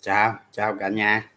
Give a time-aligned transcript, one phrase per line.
[0.00, 1.30] chào chào cả nhà.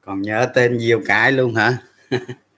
[0.00, 1.78] Còn nhớ tên nhiều cái luôn hả?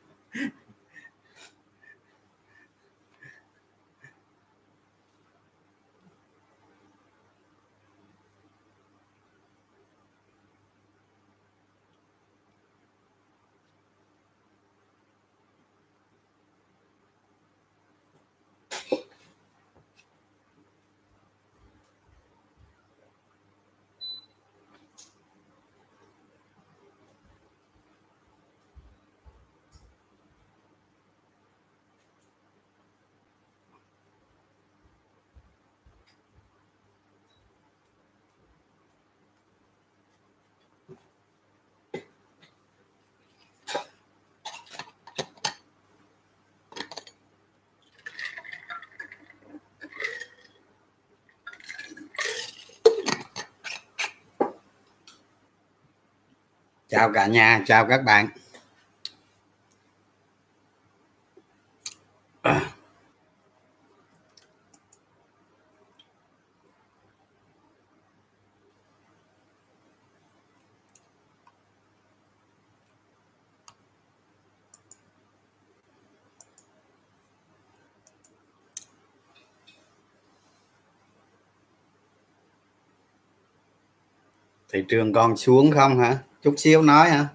[57.02, 58.28] chào cả nhà chào các bạn.
[84.68, 86.18] Thị trường còn xuống không hả?
[86.42, 87.28] Chút xíu nói hả?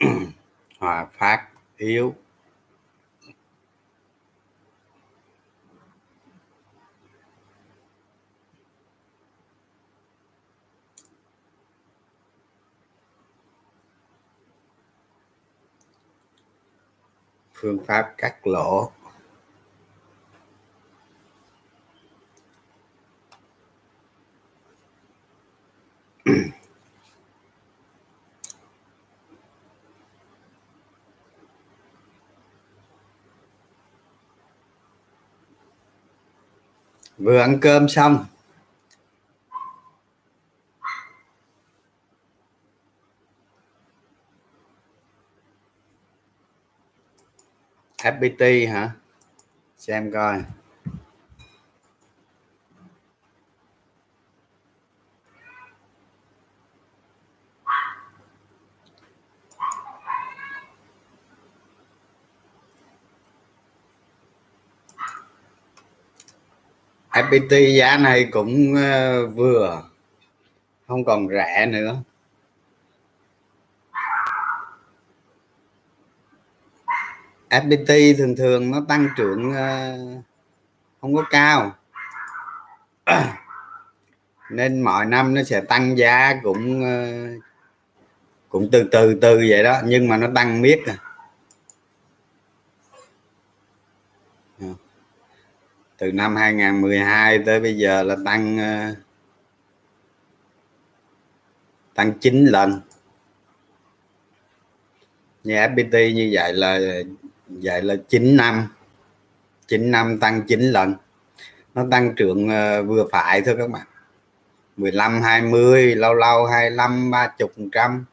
[0.78, 2.14] Hòa phát yếu.
[17.54, 18.92] Phương pháp cắt lỗ.
[37.18, 38.26] vừa ăn cơm xong.
[48.02, 48.92] FPT hả?
[49.78, 50.44] Xem coi.
[67.30, 69.82] FPT giá này cũng ờ, vừa.
[70.86, 71.96] Không còn rẻ nữa.
[77.50, 79.98] FPT thường thường nó tăng trưởng ờ,
[81.00, 81.76] không có cao.
[84.50, 87.06] Nên mọi năm nó sẽ tăng giá cũng ờ,
[88.48, 89.80] cũng từ từ từ vậy đó.
[89.84, 91.09] Nhưng mà nó tăng miết à.
[96.00, 98.94] Từ năm 2012 tới bây giờ là tăng ờ,
[101.94, 102.80] tăng 9 lần.
[105.44, 106.80] Như FPT như vậy là
[107.48, 108.68] vậy là 9 năm.
[109.66, 110.94] 9 năm tăng 9 lần.
[111.74, 113.86] Nó tăng trưởng ờ, vừa phải thôi các bạn.
[114.76, 118.04] 15 20 lâu lâu 25 30 trăm.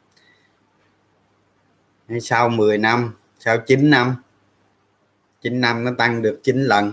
[2.22, 4.16] Sau 10 năm, sau 9 năm
[5.42, 6.92] 9 năm nó tăng được 9 lần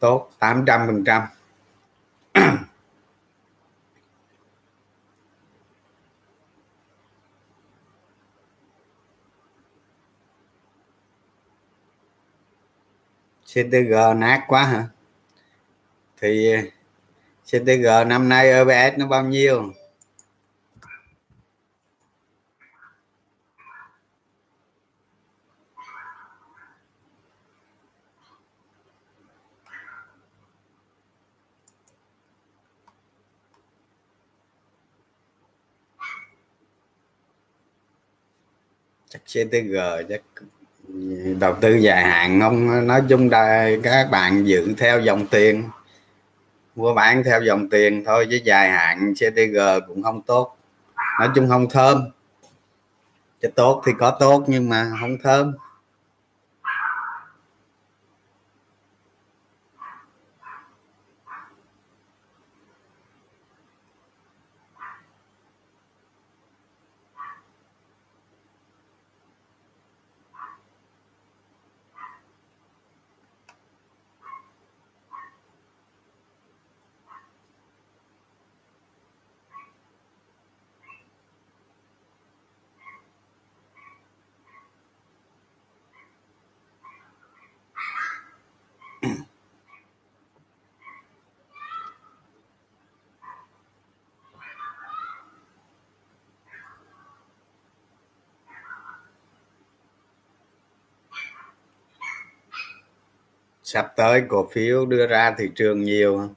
[0.00, 1.22] tốt 800 phần trăm.
[13.46, 14.88] CTG nát quá hả?
[16.20, 16.52] Thì
[17.46, 19.72] CTG năm nay EPS nó bao nhiêu?
[39.30, 39.76] CTG
[40.08, 40.20] chắc
[41.40, 45.64] đầu tư dài hạn không nói chung là các bạn giữ theo dòng tiền,
[46.76, 50.56] mua bán theo dòng tiền thôi chứ dài hạn CTG cũng không tốt.
[51.18, 52.10] Nói chung không thơm.
[53.42, 55.54] Cho tốt thì có tốt nhưng mà không thơm.
[103.72, 106.28] Sắp tới cổ phiếu đưa ra thị trường nhiều.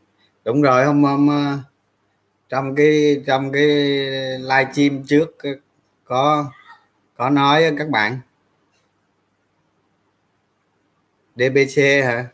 [0.45, 1.57] Đúng rồi không hôm ờ,
[2.49, 3.65] trong cái trong cái
[4.39, 5.49] live stream trước ờ,
[6.05, 6.45] có
[7.17, 8.19] có nói các bạn.
[11.35, 12.25] DBC hả?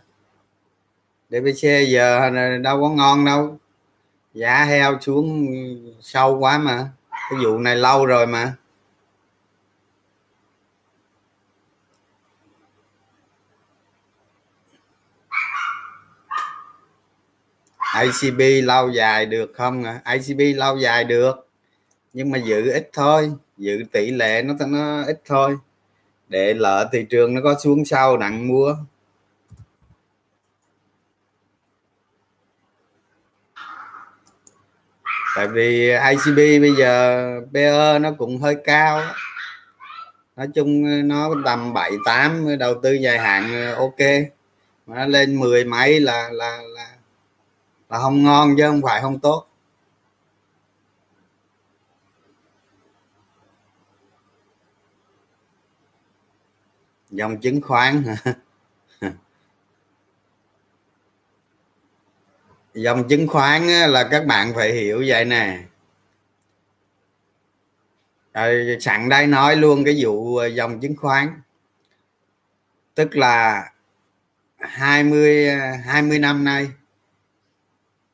[1.30, 2.30] DBC giờ
[2.64, 3.58] đâu có ngon đâu.
[4.34, 5.48] Giá heo xuống
[6.02, 6.90] sâu quá mà.
[7.12, 8.54] Cái vụ này lâu rồi mà.
[17.96, 20.02] ICB lâu dài được không à?
[20.14, 21.48] ICB lâu dài được,
[22.14, 25.58] nhưng mà giữ ít thôi, giữ tỷ lệ nó nó ít thôi,
[26.28, 28.76] để lỡ thị trường nó có xuống sau đặng mua.
[35.36, 39.02] Tại vì ICB bây giờ PE nó cũng hơi cao
[40.36, 44.00] nói chung nó tầm 7 8 đầu tư dài hạn, ok.
[44.88, 46.88] Mà nó lên 10 mấy là là là
[47.90, 49.46] là không ngon chứ không phải không tốt.
[57.10, 58.04] Dòng chứng khoán
[62.74, 65.60] dòng chứng khoán là các bạn phải hiểu vậy nè.
[68.34, 71.42] Rồi sẵn đây nói luôn cái vụ à, dòng chứng khoán.
[72.96, 73.66] Tức là
[74.60, 75.50] 20
[75.86, 76.72] 20 à, năm nay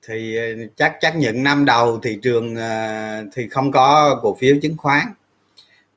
[0.08, 0.44] thì ờ,
[0.76, 5.08] chắc chắc những năm đầu thị trường ờ, thì không có cổ phiếu chứng khoán.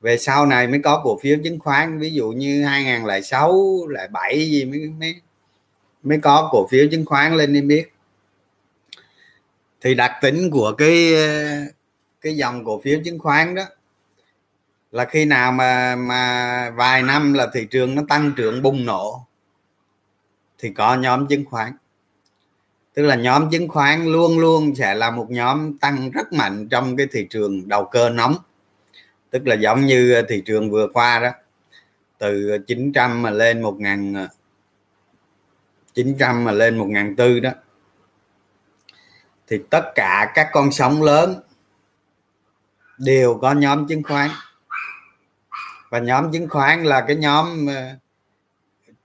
[0.01, 4.49] Về sau này mới có cổ phiếu chứng khoán, ví dụ như 2006 lại 7
[4.51, 5.15] gì mới mới
[6.03, 7.91] mới có cổ phiếu chứng khoán lên đi biết.
[9.81, 11.47] Thì đặc tính của cái ờ,
[12.21, 13.63] cái dòng cổ phiếu chứng khoán đó
[14.91, 19.25] là khi nào mà mà vài năm là thị trường nó tăng trưởng bùng nổ,
[20.57, 21.73] thì có nhóm chứng khoán
[22.99, 26.97] tức là nhóm chứng khoán luôn luôn sẽ là một nhóm tăng rất mạnh trong
[26.97, 28.35] cái thị trường đầu cơ nóng.
[29.29, 31.29] Tức là giống như ờ, thị trường vừa qua đó,
[32.17, 34.27] từ 900 mà lên 1000
[35.93, 37.51] 900 ờ, mà lên 1004 đó,
[39.47, 41.41] thì tất cả các con sóng lớn
[42.97, 44.29] đều có nhóm chứng khoán.
[45.89, 47.95] Và nhóm chứng khoán là cái nhóm ờ,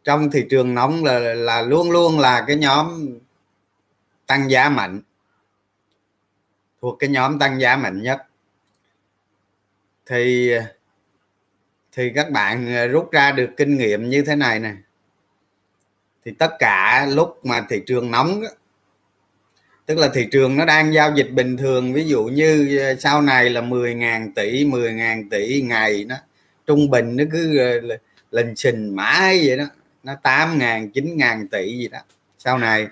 [0.05, 3.09] trong thị trường nóng là là luôn luôn là cái nhóm
[4.27, 5.01] tăng giá mạnh.
[6.83, 8.23] Thuộc cái nhóm tăng giá mạnh nhất.
[10.07, 10.53] Thì
[11.93, 14.75] thì các bạn rút ra được kinh nghiệm như thế này nè.
[16.25, 18.43] Thì tất cả lúc mà thị trường nóng
[19.87, 23.23] tức là thị trường nó đang giao dịch bình thường, ví dụ như ờ, sau
[23.23, 26.17] này là 10.000 tỷ 10.000 tỷ ngày nó
[26.67, 27.97] trung bình nó cứ ờ,
[28.31, 29.65] lình xình mãi vậy đó.
[30.03, 31.99] Nó 8.000 9.000 tỷ gì đó.
[32.39, 32.87] Sau này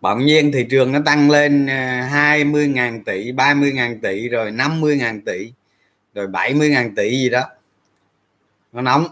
[0.00, 5.52] bỗng nhiên thị trường nó tăng lên ờ, 20.000 tỷ 30.000 tỷ, rồi 50.000 tỷ,
[6.14, 7.42] rồi 70.000 tỷ gì đó.
[8.72, 9.06] Nó nóng.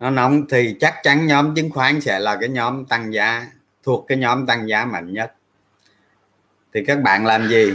[0.00, 3.46] Nó nóng thì chắc chắn nhóm chứng khoán sẽ là cái nhóm tăng giá,
[3.82, 5.34] thuộc cái nhóm tăng giá mạnh nhất.
[6.74, 7.72] Thì các bạn làm gì?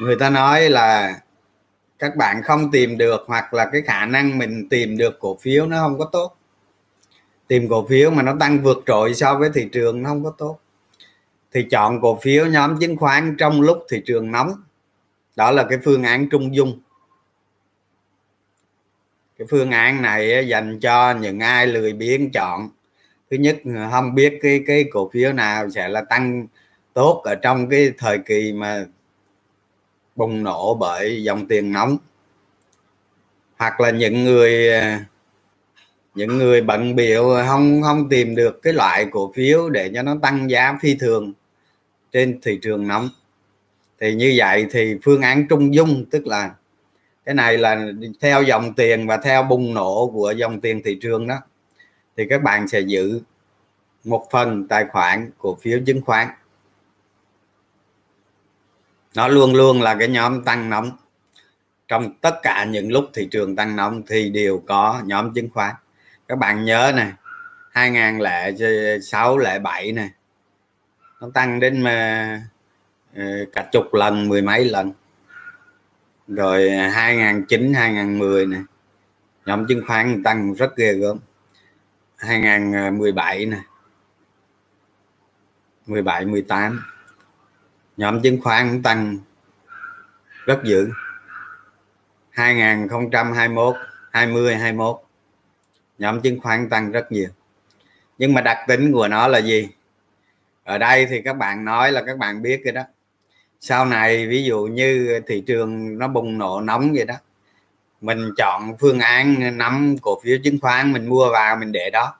[0.00, 1.20] Người ta nói là
[1.98, 5.66] các bạn không tìm được hoặc là cái khả năng mình tìm được cổ phiếu
[5.66, 6.36] nó không có tốt
[7.50, 10.34] tìm cổ phiếu mà nó tăng vượt trội so với thị trường nó không có
[10.38, 10.58] tốt.
[11.52, 14.52] Thì chọn cổ phiếu nhóm chứng khoán trong lúc thị trường nóng.
[15.36, 16.80] Đó là cái phương án trung dung.
[19.38, 22.70] Cái phương án này dành cho những ai lười biếng chọn.
[23.30, 23.58] Thứ nhất,
[23.90, 26.46] không biết cái cái cổ phiếu nào sẽ là tăng
[26.92, 28.84] tốt ở trong cái thời kỳ mà
[30.16, 31.96] bùng nổ bởi dòng tiền nóng.
[33.56, 35.04] Hoặc là những người à,
[36.14, 40.16] những người bận biểu không không tìm được cái loại cổ phiếu để cho nó
[40.22, 41.32] tăng giá phi thường
[42.12, 43.08] trên thị trường nóng.
[44.00, 46.54] Thì như vậy thì phương án trung dung, tức là
[47.24, 47.86] cái này là
[48.20, 51.36] theo dòng tiền và theo bùng nổ của dòng tiền thị trường đó,
[52.16, 53.20] thì các bạn sẽ giữ
[54.04, 56.28] một phần tài khoản cổ phiếu chứng khoán.
[59.14, 60.90] Nó luôn luôn là cái nhóm tăng nóng.
[61.88, 65.74] Trong tất cả những lúc thị trường tăng nóng thì đều có nhóm chứng khoán
[66.30, 67.12] các bạn nhớ này
[67.70, 70.10] 2006 lẻ 7 này
[71.20, 72.42] nó tăng đến mà
[73.52, 74.92] cả chục lần, mười mấy lần.
[76.28, 78.60] Rồi 2009 2010 này
[79.46, 81.18] nhóm chứng khoán tăng rất ghê gớm.
[82.16, 83.60] 2017 này
[85.86, 86.82] 17 18
[87.96, 89.18] nhóm chứng khoán tăng
[90.46, 90.90] rất dữ.
[92.30, 93.76] 2021
[94.12, 95.00] 20 21
[96.00, 97.28] nhóm chứng khoán tăng rất nhiều.
[98.18, 99.68] Nhưng mà đặc tính của nó là gì?
[100.64, 102.82] Ở đây thì các bạn nói là các bạn biết rồi đó.
[103.60, 107.14] Sau này ví dụ như thị trường nó bùng nổ nóng vậy đó
[108.00, 112.14] mình chọn phương án nắm cổ phiếu chứng khoán mình mua vào mình để đó.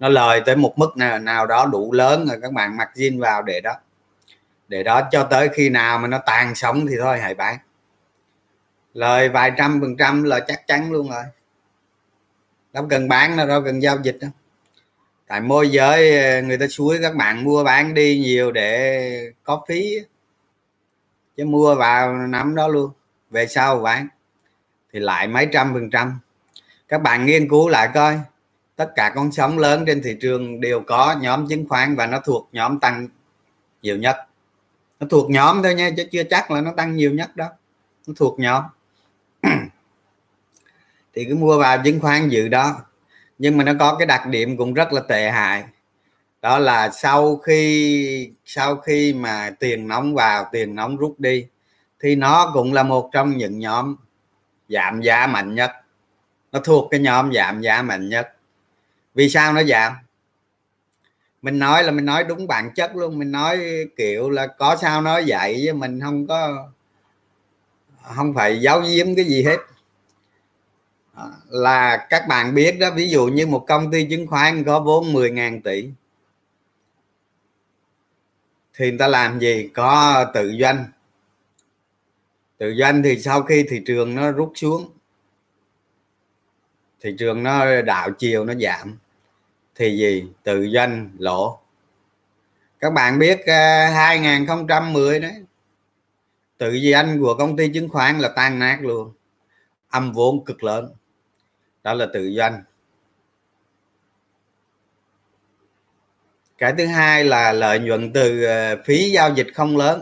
[0.00, 3.20] Nó lời tới một mức nào, nào đó đủ lớn rồi các bạn mặc zin
[3.20, 3.74] vào để đó.
[4.68, 7.58] Để đó cho tới khi nào mà nó tàn sống thì thôi hãy bán.
[8.94, 11.24] Lời vài trăm phần trăm là chắc chắn luôn rồi
[12.74, 14.30] đâu cần bán đâu đâu cần giao dịch đâu.
[15.26, 19.64] Tại môi giới ờ, người ta suối, các bạn mua bán đi nhiều để có
[19.68, 19.98] phí
[21.36, 22.90] chứ mua vào nắm đó luôn,
[23.30, 24.08] về sau bán.
[24.92, 26.18] Thì lại mấy trăm phần trăm.
[26.88, 28.20] Các bạn nghiên cứu lại coi.
[28.76, 32.20] Tất cả con sóng lớn trên thị trường đều có nhóm chứng khoán và nó
[32.24, 33.08] thuộc nhóm tăng
[33.82, 34.16] nhiều nhất.
[35.00, 37.48] Nó thuộc nhóm thôi nha, chứ chưa chắc là nó tăng nhiều nhất đó
[38.06, 38.64] nó thuộc nhóm
[41.14, 42.76] thì cứ mua vào chứng khoán dự đó.
[43.38, 45.64] Nhưng mà nó có cái đặc điểm cũng rất là tệ hại.
[46.42, 51.46] Đó là sau khi sau khi mà tiền nóng vào, tiền nóng rút đi,
[52.00, 53.96] thì nó cũng là một trong những nhóm
[54.68, 55.70] giảm giá mạnh nhất.
[56.52, 58.28] Nó thuộc cái nhóm giảm giá mạnh nhất.
[59.14, 59.92] Vì sao nó giảm?
[61.42, 63.18] Mình nói là mình nói đúng bản chất luôn.
[63.18, 63.60] Mình nói
[63.96, 66.68] kiểu là có sao nói vậy chứ mình không có,
[68.16, 69.56] không phải giấu giếm cái gì hết
[71.48, 75.12] là các bạn biết đó, ví dụ như một công ty chứng khoán có vốn
[75.12, 75.90] 10.000 tỷ,
[78.74, 79.68] thì người ta làm gì?
[79.74, 80.84] Có tự doanh.
[82.58, 84.90] Tự doanh thì sau khi thị trường nó rút xuống,
[87.00, 88.98] thị trường nó đảo chiều, nó giảm,
[89.74, 90.28] thì gì?
[90.42, 91.58] Tự doanh, lỗ.
[92.78, 95.44] Các bạn biết ờ, 2010 đấy,
[96.58, 99.12] tự doanh của công ty chứng khoán là tan nát luôn,
[99.88, 100.92] âm vốn cực lớn
[101.84, 102.62] đó là tự doanh.
[106.58, 110.00] Cái thứ hai là lợi nhuận từ ờ, phí giao dịch không lớn.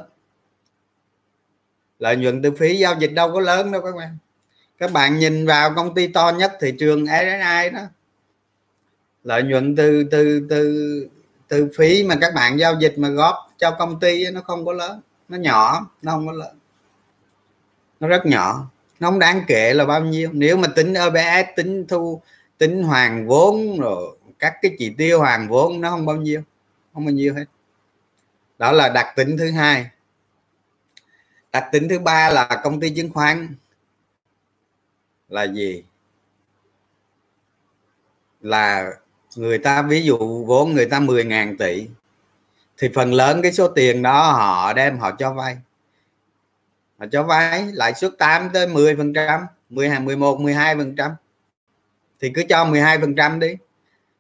[1.99, 4.19] Lợi nhuận từ phí giao dịch đâu có lớn đâu các bạn.
[4.79, 7.81] Các bạn nhìn vào công ty to nhất thị trường SSI đó.
[9.25, 11.09] Lợi nhuận từ từ từ
[11.49, 14.73] từ phí mà các bạn giao dịch mà góp cho công ty nó không có
[14.73, 15.01] lớn.
[15.29, 16.59] Nó nhỏ, nó không có lớn.
[18.01, 18.72] Nó rất nhỏ
[19.02, 20.30] nó không đáng kể là bao nhiêu.
[20.32, 22.23] Nếu mà tính OBS tính thu,
[22.59, 26.42] tính hoàn vốn rồi các cái chỉ tiêu hoàn vốn nó không bao nhiêu,
[26.94, 27.44] không bao nhiêu hết.
[28.59, 29.87] Đó là đặc tính thứ hai.
[31.52, 33.54] Đặc tính thứ ba là công ty chứng khoán
[35.28, 35.85] là gì?
[38.40, 38.92] Là
[39.37, 41.87] người ta, ví dụ vốn người ta 10.000 tỷ
[42.78, 45.56] thì phần lớn cái số tiền đó họ đem họ cho vay
[47.02, 51.11] họ cho vay, lãi suất 8 tới 10 phần trăm 12 11 12 phần trăm.
[52.21, 53.56] Thì cứ cho 12 phần trăm đi.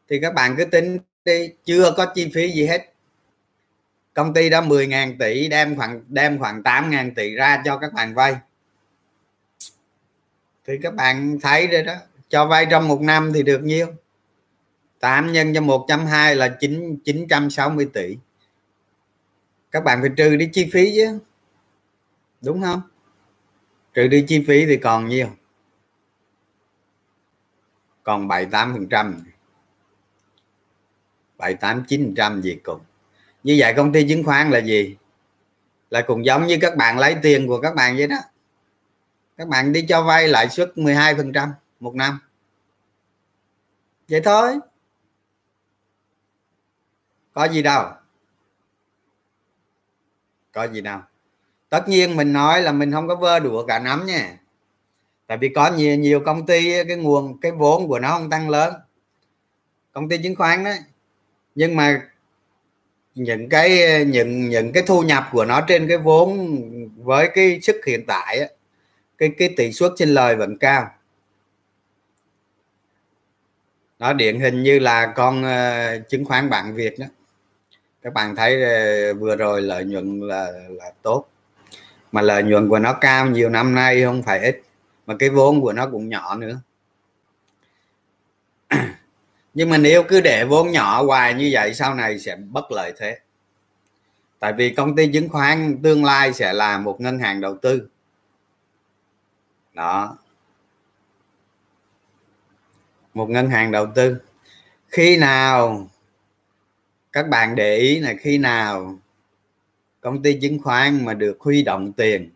[0.08, 2.92] Thì các bạn cứ tính đi, chưa có chi phí gì hết.
[4.14, 8.14] Công ty đó 10.000 tỷ, đem khoảng đem khoảng 8.000 tỷ ra cho các bạn
[8.14, 8.36] vay.
[10.66, 11.94] Thì các bạn thấy rồi đó,
[12.28, 13.86] cho vay trong một năm thì được nhiêu?
[15.00, 18.16] 8 nhân cho 120 là 9 960 tỷ.
[19.70, 21.18] Các bạn phải trừ đi chi phí chứ
[22.42, 22.82] đúng không?
[23.94, 25.28] Trừ đi chi phí thì còn nhiêu
[28.02, 29.24] còn 78 phần trăm.
[31.38, 32.80] 78 9 trăm gì cùng.
[33.42, 34.96] Như vậy công ty chứng khoán là gì?
[35.90, 38.16] Là cũng giống như các bạn lấy tiền của các bạn vậy đó.
[39.36, 42.18] Các bạn đi cho vay lãi suất 12 phần trăm một năm.
[44.08, 44.58] Vậy thôi.
[47.32, 47.90] Có gì đâu.
[50.52, 51.00] Có gì đâu
[51.72, 54.38] tất nhiên mình nói là mình không có vơ đũa cả nắm nha.
[55.26, 58.48] Tại vì có nhiều nhiều công ty cái nguồn cái vốn của nó không tăng
[58.48, 58.74] lớn.
[59.92, 60.78] Công ty chứng khoán đấy
[61.54, 62.02] nhưng mà
[63.14, 66.58] những cái những những cái thu nhập của nó trên cái vốn
[66.96, 68.48] với cái sức hiện tại
[69.18, 70.90] cái cái tỷ suất trên lời vẫn cao.
[73.98, 77.06] Nó điển hình như là con uh, chứng khoán bạn Việt đó.
[78.02, 81.31] Các bạn thấy uh, vừa rồi lợi nhuận là là tốt
[82.12, 84.62] mà lợi nhuận của nó cao nhiều năm nay không phải ít,
[85.06, 86.60] mà cái vốn của nó cũng nhỏ nữa.
[89.54, 92.92] Nhưng mà nếu cứ để vốn nhỏ hoài như vậy, sau này sẽ bất lợi
[92.98, 93.18] thế.
[94.38, 97.88] Tại vì công ty chứng khoán tương lai sẽ là một ngân hàng đầu tư.
[99.74, 100.18] Đó.
[103.14, 104.16] Một ngân hàng đầu tư.
[104.88, 105.88] Khi nào,
[107.12, 108.98] các bạn để ý là khi nào
[110.02, 112.30] công ty chứng khoán mà được huy động tiền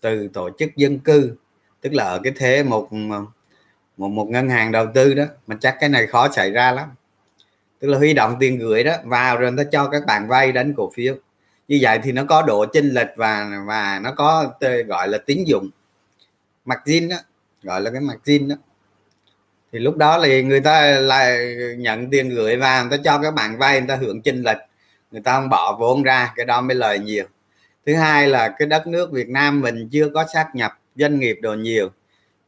[0.00, 1.34] từ tổ chức dân cư,
[1.80, 2.92] tức là ở cái thế một
[3.96, 6.88] một một ngân hàng đầu tư đó, mà chắc cái này khó xảy ra lắm.
[7.80, 10.74] Tức là huy động tiền gửi đó, vào rồi nó cho các bạn vay đánh
[10.76, 11.14] cổ phiếu.
[11.68, 14.52] Như vậy thì nó có độ chênh lệch và và nó có
[14.86, 15.70] gọi là tín dụng.
[16.64, 17.16] Margin đó,
[17.62, 18.56] gọi là cái margin đó.
[19.72, 23.34] Thì lúc đó thì người ta lại nhận tiền gửi vào, người ta cho các
[23.34, 24.58] bạn vay, người ta hưởng chênh lệch
[25.12, 27.24] người ta không bỏ vốn ra cái đó mới lời nhiều.
[27.86, 31.38] Thứ hai là cái đất nước Việt Nam mình chưa có sát nhập doanh nghiệp
[31.42, 31.90] đồ nhiều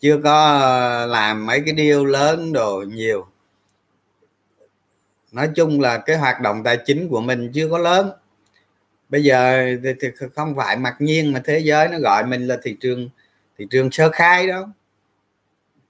[0.04, 3.26] chưa có ờ, làm mấy cái deal lớn đồ nhiều.
[5.32, 8.10] Nói chung là cái hoạt động tài chính của mình chưa có lớn.
[9.08, 12.58] Bây giờ thì, thì không phải mặc nhiên mà thế giới nó gọi mình là
[12.62, 13.08] thị trường
[13.58, 14.68] thị trường sơ khai đó.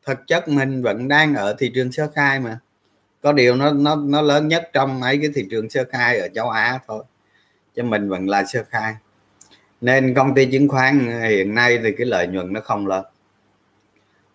[0.06, 2.58] Thực chất mình vẫn đang ở thị trường sơ khai mà
[3.24, 6.28] có điều nó nó nó lớn nhất trong mấy cái thị trường sơ khai ở
[6.34, 7.04] châu Á thôi
[7.76, 8.94] cho mình vẫn là sơ khai.
[9.80, 13.04] Nên công ty chứng khoán hiện nay thì cái lợi nhuận nó không lớn.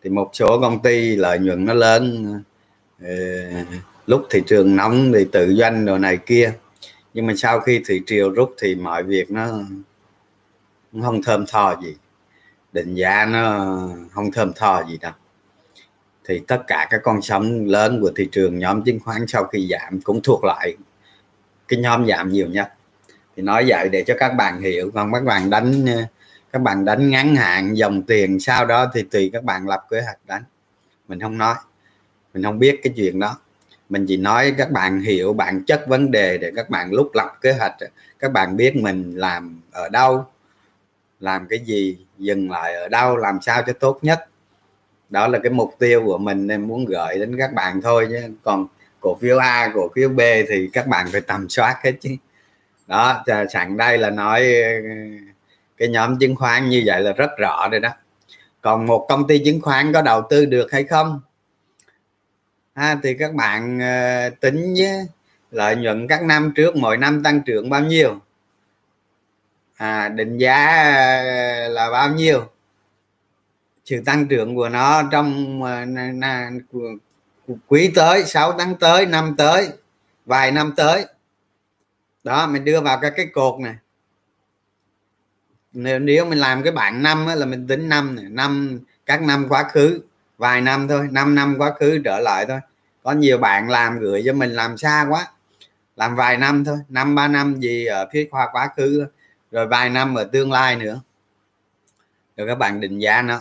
[0.04, 2.25] Thì một số công ty lợi nhuận nó lớn
[3.02, 3.10] ờ,
[4.06, 6.54] lúc thị trường nóng thì tự doanh đồ này kia.
[7.13, 9.47] Nhưng mà sau khi thị triều rút thì mọi việc nó
[11.02, 11.95] không thơm tho gì.
[12.73, 13.78] Định giá nó
[14.12, 15.13] không thơm tho gì đâu
[16.29, 19.67] thì tất cả các con sóng lớn của thị trường nhóm chứng khoán sau khi
[19.71, 20.75] giảm cũng thuộc lại
[21.67, 22.73] cái nhóm giảm nhiều nhất.
[23.35, 26.03] Thì nói vậy để cho các bạn hiểu, còn các bạn đánh ờ,
[26.51, 30.01] các bạn đánh ngắn hạn dòng tiền sau đó thì tùy các bạn lập kế
[30.01, 30.43] hoạch đánh.
[31.07, 31.55] Mình không nói,
[32.33, 33.37] mình không biết cái chuyện đó.
[33.89, 37.37] Mình chỉ nói các bạn hiểu bản chất vấn đề để các bạn lúc lập
[37.41, 37.87] kế hoạch ờ,
[38.19, 40.25] các bạn biết mình làm ở đâu,
[41.19, 44.28] làm cái gì, dừng lại ở đâu, làm sao cho tốt nhất
[45.09, 48.21] đó là cái mục tiêu của mình nên muốn gửi đến các bạn thôi chứ
[48.43, 48.67] còn
[48.99, 50.19] cổ phiếu A cổ phiếu B
[50.49, 52.09] thì các bạn phải tầm soát hết chứ.
[52.87, 54.69] Đó sẵn đây là nói ờ,
[55.77, 57.89] cái nhóm chứng khoán như vậy là rất rõ rồi đó.
[58.61, 61.21] Còn một công ty chứng khoán có đầu tư được hay không?
[62.73, 64.95] À, thì các bạn uh, tính nhé
[65.51, 68.19] lợi nhuận các năm trước mỗi năm tăng trưởng bao nhiêu?
[69.75, 70.65] À, định giá
[71.23, 72.45] ờ, là bao nhiêu?
[73.89, 76.89] Sự tăng trưởng của nó trong uh,
[77.67, 79.69] quý tới 6 tháng tới năm tới
[80.25, 81.06] vài năm tới.
[82.23, 83.75] Đó mình đưa vào các cái cột này.
[85.73, 89.45] Nếu, nếu mình làm cái bảng năm là mình tính năm này năm các năm
[89.49, 90.02] quá khứ
[90.38, 92.60] vài năm thôi 5 năm quá khứ trở lại thôi.
[93.04, 95.28] Có nhiều bạn làm gửi cho mình làm xa quá
[95.95, 99.06] làm vài năm thôi năm ba năm gì ở phía khoa quá khứ
[99.52, 101.02] rồi vài năm ở tương lai nữa.
[102.38, 103.39] Rồi các bạn định giá nó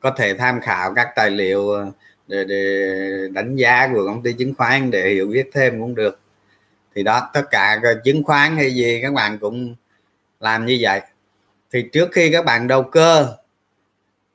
[0.00, 1.90] có thể tham khảo các tài liệu ờ,
[2.26, 6.20] để, để đánh giá của công ty chứng khoán để hiểu biết thêm cũng được.
[6.94, 9.74] Thì đó tất cả chứng khoán hay gì các bạn cũng
[10.40, 11.00] làm như vậy.
[11.72, 13.36] Thì trước khi các bạn đầu cơ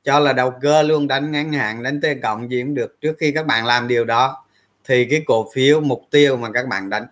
[0.04, 3.00] cho là đầu cơ luôn đánh ngắn hạn đánh t cộng gì cũng được.
[3.00, 4.44] Trước khi các bạn làm điều đó
[4.84, 7.06] thì cái cổ phiếu mục tiêu mà các bạn đánh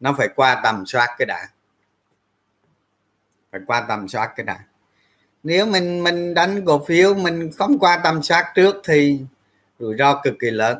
[0.00, 1.48] nó phải qua tầm soát cái đã.
[3.52, 4.58] Phải qua tầm soát cái đã
[5.42, 9.18] nếu mình mình đánh cổ phiếu, mình không qua tầm soát trước thì
[9.78, 10.78] rủi ro cực kỳ lớn.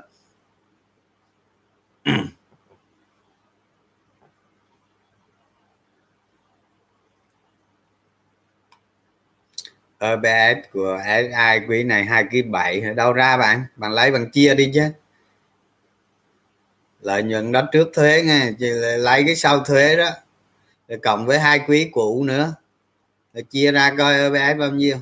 [10.05, 11.01] OBS của
[11.35, 13.64] ai quý này hai ký bảy, đâu ra bạn?
[13.77, 14.83] Bạn lấy bằng chia đi chứ.
[17.01, 18.51] Lợi nhuận đó trước thuế nghe
[18.98, 20.11] lấy cái sau thuế đó.
[20.88, 22.55] Rồi cộng với hai quý cũ nữa
[23.35, 24.97] rồi chia ra coi OBS bao nhiêu.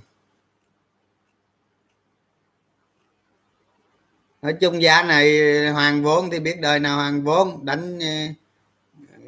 [4.43, 5.39] Nói chung giá này
[5.73, 8.07] hoàng vốn thì biết đời nào hoàng vốn, đánh ờ,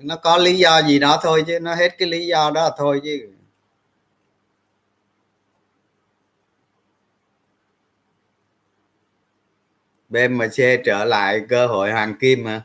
[0.02, 3.00] nó có lý do gì đó thôi chứ nó hết cái lý do đó thôi
[3.04, 3.28] chứ.
[10.08, 12.62] BMC trở lại cơ hội hoàng kim mà.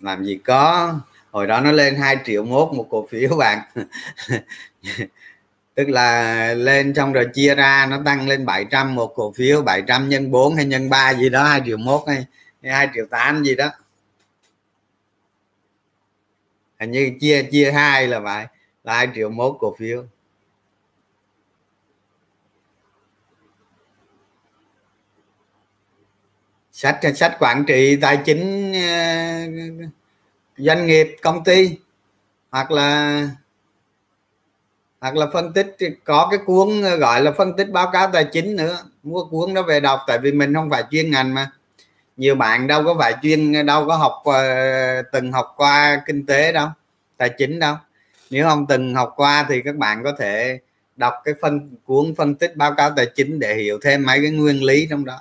[0.00, 0.94] Làm gì có,
[1.30, 3.58] hồi đó nó lên 2 triệu mốt một cổ phiếu bạn.
[5.74, 10.08] tức là lên xong rồi chia ra nó tăng lên 700 một cổ phiếu 700
[10.08, 12.26] nhân 4 hay nhân 3 gì đó 2 triệu 1 hay,
[12.62, 13.70] hay 2 triệu 8 gì đó.
[16.80, 18.46] Hình như chia chia hai là vậy
[18.84, 20.04] là 2 triệu 1 cổ phiếu.
[26.72, 28.90] Sách sách quản trị tài chính ờ,
[30.56, 31.78] doanh nghiệp công ty
[32.50, 33.28] hoặc là
[35.00, 38.24] hoặc là phân tích có cái cuốn ờ, gọi là phân tích báo cáo tài
[38.24, 38.78] chính nữa.
[39.02, 41.50] Mua cuốn đó về đọc, tại vì mình không phải chuyên ngành mà.
[42.16, 46.26] Nhiều bạn đâu có phải chuyên ờ, đâu có học ờ, từng học qua kinh
[46.26, 46.68] tế đâu,
[47.16, 47.76] tài chính đâu.
[48.30, 50.58] Nếu không từng học qua thì các bạn có thể
[50.96, 54.30] đọc cái phân, cuốn phân tích báo cáo tài chính để hiểu thêm mấy cái
[54.30, 55.20] nguyên lý trong đó.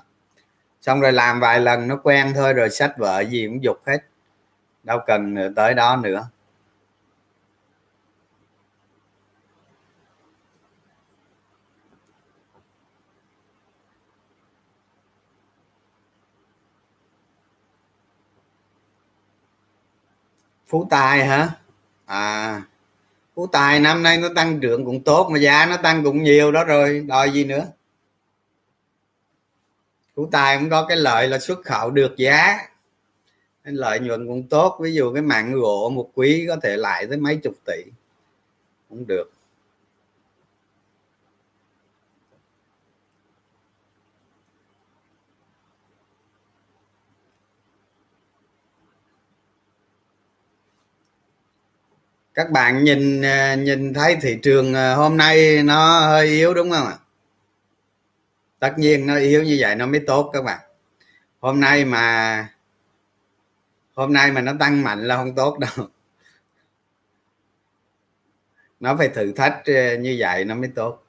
[0.82, 3.98] Xong rồi làm vài lần nó quen thôi, rồi sách vợ gì cũng dục hết.
[4.84, 6.28] Đâu cần tới đó nữa.
[20.69, 21.49] Phú tài hả?
[22.05, 22.62] À
[23.39, 26.51] phú tài năm nay nó tăng trưởng cũng tốt mà giá nó tăng cũng nhiều
[26.51, 27.65] đó rồi, đòi gì nữa?
[30.15, 32.58] Phú tài cũng có cái lợi là xuất khẩu được giá.
[33.63, 37.05] Nên lợi nhuận cũng tốt, ví dụ cái mạng gỗ một quý có thể lại
[37.10, 37.84] tới mấy chục tỷ
[38.89, 39.32] cũng được.
[52.39, 56.71] Các bạn nhìn à, nhìn thấy thị trường à, hôm nay nó hơi yếu đúng
[56.71, 56.97] không ạ?
[58.60, 60.60] Tất nhiên nó yếu như vậy nó mới tốt các bạn.
[61.39, 62.47] Hôm nay mà,
[63.93, 65.71] hôm nay mà nó tăng mạnh là không tốt đâu.
[68.80, 71.04] Nó phải thử thách à, như vậy nó mới tốt.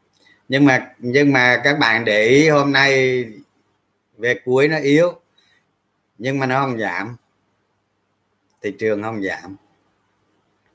[0.49, 3.25] Nhưng mà nhưng mà các bạn để ý hôm nay
[4.19, 5.21] về cuối nó yếu,
[6.19, 7.17] nhưng mà nó không giảm.
[8.63, 9.57] Thị trường không giảm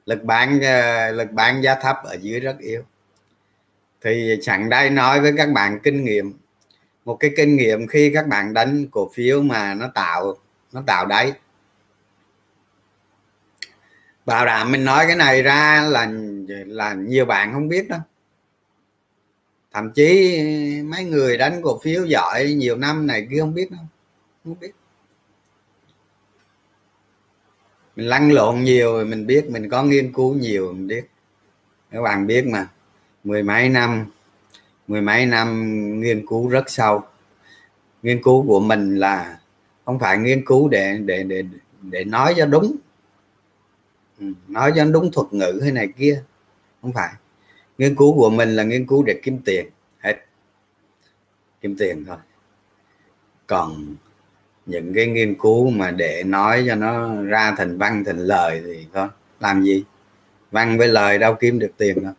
[0.06, 2.84] lực bán ờ, lực bán giá thấp ở dưới rất yếu.
[4.02, 6.34] Thì chẳng đây nói với các bạn kinh nghiệm.
[7.06, 10.38] Một cái kinh nghiệm khi các bạn đánh cổ phiếu mà nó tạo
[10.74, 11.34] nó tạo đáy.
[14.26, 16.12] Bảo đảm mình nói cái này ra là
[16.66, 18.00] là nhiều bạn không biết đâu
[19.76, 20.38] thậm chí
[20.86, 23.82] mấy người đánh cổ phiếu giỏi nhiều năm này kia không biết đâu,
[24.44, 24.72] không biết.
[27.96, 31.06] Mình lăn lộn nhiều rồi mình biết mình có nghiên cứu nhiều, mình biết.
[31.92, 32.68] Các bạn biết mà,
[33.24, 34.06] mười mấy năm,
[34.88, 37.04] mười mấy năm nghiên cứu rất sâu.
[38.04, 39.40] Nghiên cứu của mình là
[39.86, 41.44] không phải nghiên cứu để để để
[41.82, 42.76] để nói cho đúng.
[44.20, 46.24] Ừ, nói cho đúng thuật ngữ hay này kia.
[46.82, 47.14] Không phải.
[47.78, 49.66] Nghiên cứu của mình là nghiên cứu để kiếm tiền.
[50.00, 50.16] Hết.
[51.62, 52.18] Kiếm tiền thôi.
[53.48, 53.96] Còn
[54.66, 58.88] những cái nghiên cứu mà để nói cho nó ra thành văn, thành lời thì
[58.94, 59.08] thôi
[59.40, 59.84] làm gì?
[60.52, 62.14] Văn với lời đâu kiếm được tiền đâu,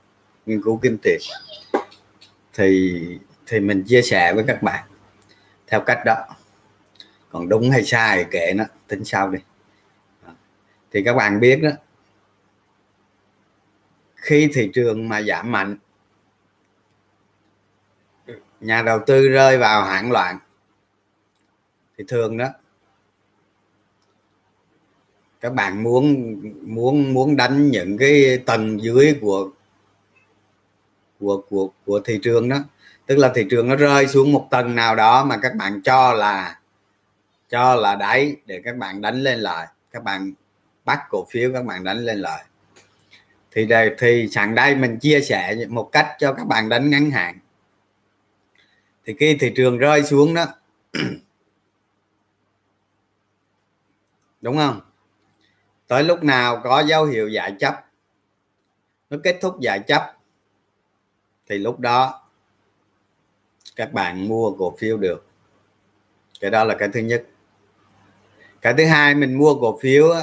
[0.46, 1.20] nghiên cứu kiếm tiền.
[2.54, 3.00] Thì
[3.46, 4.85] thì mình chia sẻ với các bạn.
[5.66, 6.16] Theo cách đó,
[7.30, 9.38] còn đúng hay sai kệ nó, tính sau đi.
[10.92, 11.70] Thì các bạn biết đó,
[14.16, 15.76] khi thị trường mà giảm mạnh,
[18.61, 20.38] nhà đầu tư rơi vào hoảng loạn
[21.98, 22.48] thì thường đó,
[25.40, 29.50] các bạn muốn muốn muốn đánh những cái tầng dưới của
[31.20, 32.59] của của của thị trường đó.
[33.06, 36.12] Tức là thị trường nó rơi xuống một tầng nào đó mà các bạn cho
[36.12, 36.61] là
[37.48, 40.32] cho là đáy để các bạn đánh lên lại các bạn
[40.85, 42.44] bắt cổ phiếu, các bạn đánh lên lại
[43.50, 47.11] thì đây, thì sẵn đây mình chia sẻ một cách cho các bạn đánh ngắn
[47.11, 47.38] hạn.
[49.04, 50.46] Thì khi thị trường rơi xuống đó
[54.40, 54.81] đúng không?
[55.87, 57.85] Tới lúc nào có dấu hiệu giải chấp
[59.11, 60.12] nó kết thúc giải chấp
[61.49, 62.22] thì lúc đó
[63.77, 65.27] các bạn mua cổ phiếu được.
[66.40, 67.27] Cái đó là cái thứ nhất.
[68.61, 70.22] Cái thứ hai mình mua cổ phiếu á,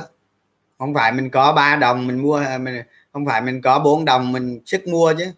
[0.78, 2.82] không phải mình có 3 đồng mình mua à, mình
[3.14, 5.32] không phải mình có 4 đồng mình sức mua chứ.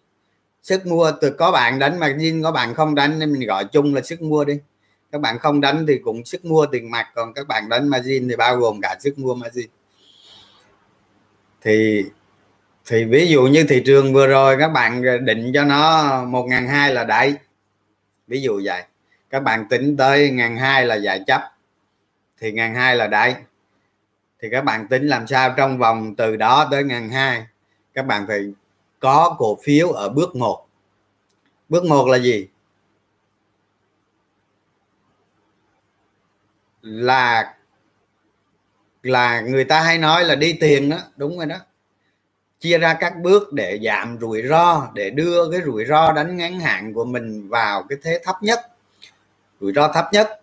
[0.62, 3.64] Sức mua từ có bạn đánh mà riêng có bạn không đánh nên mình gọi
[3.64, 4.58] chung là sức mua đi
[5.16, 8.28] các bạn không đánh thì cũng sức mua tiền mặt, còn các bạn đánh margin
[8.28, 9.66] thì bao gồm cả sức mua margin.
[11.62, 12.04] Thì
[12.86, 16.68] thì ví dụ như thị trường vừa rồi các bạn định cho nó một ngàn
[16.68, 17.34] hai là đáy
[18.26, 18.82] ví dụ vậy.
[19.30, 21.42] Các bạn tính tới ngàn hai là giải chấp.
[22.40, 23.36] Thì ngàn hai là đáy
[24.42, 27.46] thì các bạn tính làm sao trong vòng từ đó tới ngàn hai.
[27.94, 28.40] Các bạn phải
[29.00, 30.66] có cổ phiếu ở bước 1
[31.68, 32.48] bước 1 là gì?
[36.86, 37.54] Là
[39.02, 41.56] là người ta hay nói là đi tiền đó, đúng rồi đó.
[42.60, 46.60] Chia ra các bước để giảm rủi ro, để đưa cái rủi ro đánh ngắn
[46.60, 48.60] hạn của mình vào cái thế thấp nhất.
[49.60, 50.40] Rủi ro thấp nhất.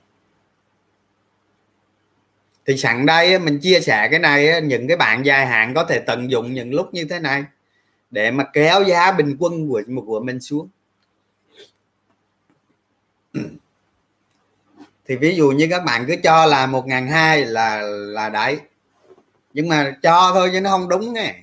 [2.65, 5.99] Thì sẵn đây mình chia sẻ cái này những cái bạn dài hạn có thể
[5.99, 7.43] tận dụng những lúc như thế này
[8.11, 10.69] để mà kéo giá bình quân của của mình xuống
[15.05, 18.59] thì ví dụ như các bạn cứ cho là một ngàn hai là là đấy
[19.53, 21.35] nhưng mà cho thôi chứ nó không đúng nghe.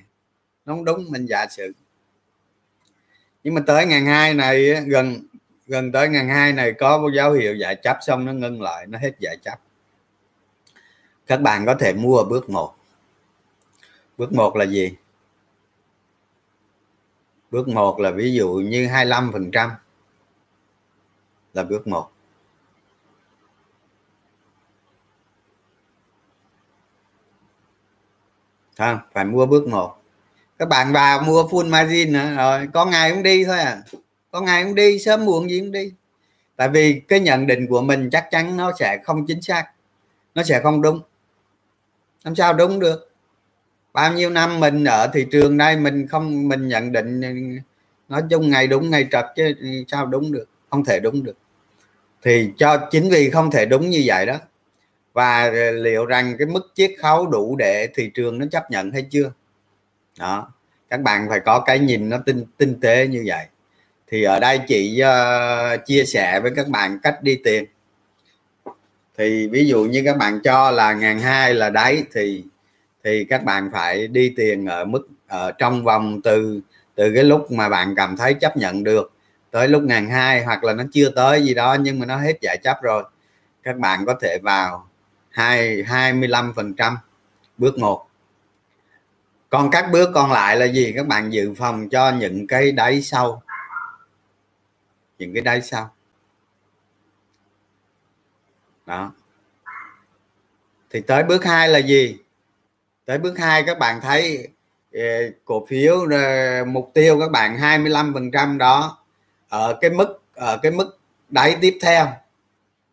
[0.65, 1.73] Nó không đúng, mình giả sử.
[3.43, 5.27] Nhưng mà tới ngàn hai này, gần
[5.67, 8.87] gần tới ngàn hai này có một dấu hiệu giải chấp xong nó ngưng lại,
[8.87, 9.59] nó hết giải chấp.
[11.27, 12.75] Các bạn có thể mua bước một.
[14.17, 14.95] Bước một là gì?
[17.51, 19.71] Bước một là ví dụ như 25 phần trăm
[21.53, 22.11] là bước một.
[28.77, 29.95] Không, phải mua bước một.
[30.59, 32.33] Các bạn vào mua full margin nữa.
[32.37, 33.81] Rồi, có ngày cũng đi thôi à.
[34.31, 35.93] Có ngày cũng đi, sớm muộn gì cũng đi.
[36.55, 39.65] Tại vì cái nhận định của mình chắc chắn nó sẽ không chính xác.
[40.35, 40.99] Nó sẽ không đúng.
[42.23, 43.11] Làm sao đúng được?
[43.93, 47.21] Bao nhiêu năm mình ở thị trường đây, mình không, mình nhận định,
[48.09, 49.53] nói chung ngày đúng, ngày trật chứ,
[49.87, 50.45] sao đúng được?
[50.69, 51.37] Không thể đúng được.
[52.21, 54.35] Thì cho, chính vì không thể đúng như vậy đó
[55.13, 58.91] và ờ, liệu rằng cái mức chiết khấu đủ để thị trường nó chấp nhận
[58.91, 59.31] hay chưa?
[60.19, 60.51] Đó
[60.89, 63.45] các bạn phải có cái nhìn nó tinh tinh tế như vậy.
[64.07, 67.65] Thì ở đây chị uh, chia sẻ với các bạn cách đi tiền
[69.17, 72.43] thì ví dụ như các bạn cho là ngàn hai là đáy thì
[73.03, 76.61] thì các bạn phải đi tiền ở mức ở trong vòng từ
[76.95, 79.11] từ cái lúc mà bạn cảm thấy chấp nhận được
[79.51, 82.37] tới lúc ngàn hai hoặc là nó chưa tới gì đó nhưng mà nó hết
[82.41, 83.03] giải chấp rồi.
[83.63, 84.87] Các bạn có thể vào
[85.31, 86.97] hai hai mươi lăm phần trăm,
[87.57, 88.07] bước một.
[89.49, 90.93] Còn các bước còn lại là gì?
[90.95, 93.43] Các bạn dự phòng cho những cái đáy sau.
[95.17, 95.93] Những cái đáy sau.
[98.85, 99.11] Đó.
[100.89, 102.17] Thì tới bước hai là gì?
[103.05, 104.47] Tới bước hai các bạn thấy
[104.93, 104.99] ờ,
[105.45, 108.97] cổ phiếu ờ, mục tiêu các bạn 25 phần trăm đó,
[109.49, 112.07] ở cái mức, ở cái mức đáy tiếp theo.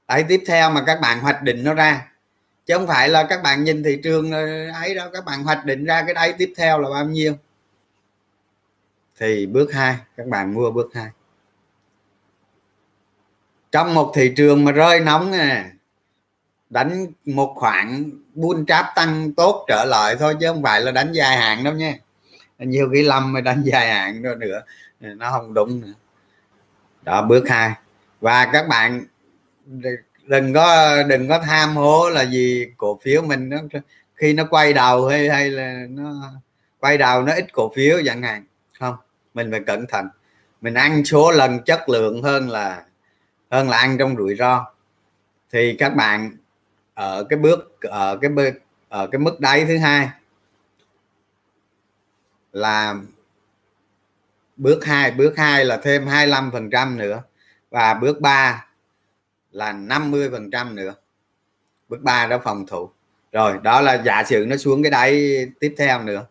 [0.08, 2.07] Đáy tiếp theo mà các bạn hoạch định nó ra
[2.68, 4.32] chứ không phải là các bạn nhìn thị trường
[4.72, 7.34] ấy đâu, các bạn hoạch định ra cái đáy tiếp theo là bao nhiêu.
[9.18, 11.10] Thì bước hai, các bạn mua bước hai.
[13.72, 15.64] Trong một thị trường mà rơi nóng nè,
[16.70, 21.12] đánh một khoảng buôn tráp tăng tốt trở lại thôi, chứ không phải là đánh
[21.12, 21.94] dài hạn đâu nha.
[22.58, 24.62] Nhiều cái lâm mà đánh dài hạn đó nữa,
[25.00, 25.92] nó không đúng nữa.
[27.02, 27.72] Đó, bước hai.
[28.20, 29.04] Và các bạn
[30.28, 33.58] đừng có đừng có tham hố là gì cổ phiếu mình nó
[34.14, 36.32] khi nó quay đầu hay hay là nó
[36.80, 38.44] quay đầu nó ít cổ phiếu chẳng hạn,
[38.78, 38.96] không?
[39.34, 40.08] Mình phải cẩn thận.
[40.60, 42.84] Mình ăn số lần chất lượng hơn là
[43.50, 44.66] hơn là ăn trong rủi ro.
[45.52, 46.36] Thì các bạn
[46.94, 48.54] ở cái bước, ở cái bước,
[48.88, 50.08] ở cái mức đáy thứ hai
[52.52, 52.94] là
[54.56, 57.22] bước hai bước hai là thêm 25 phần trăm nữa
[57.70, 58.67] và bước 3
[59.58, 60.94] là 50 phần trăm nữa.
[61.88, 62.90] Bước 3 đó phòng thủ.
[63.32, 66.26] Rồi, đó là giả sử nó xuống cái đáy tiếp theo nữa.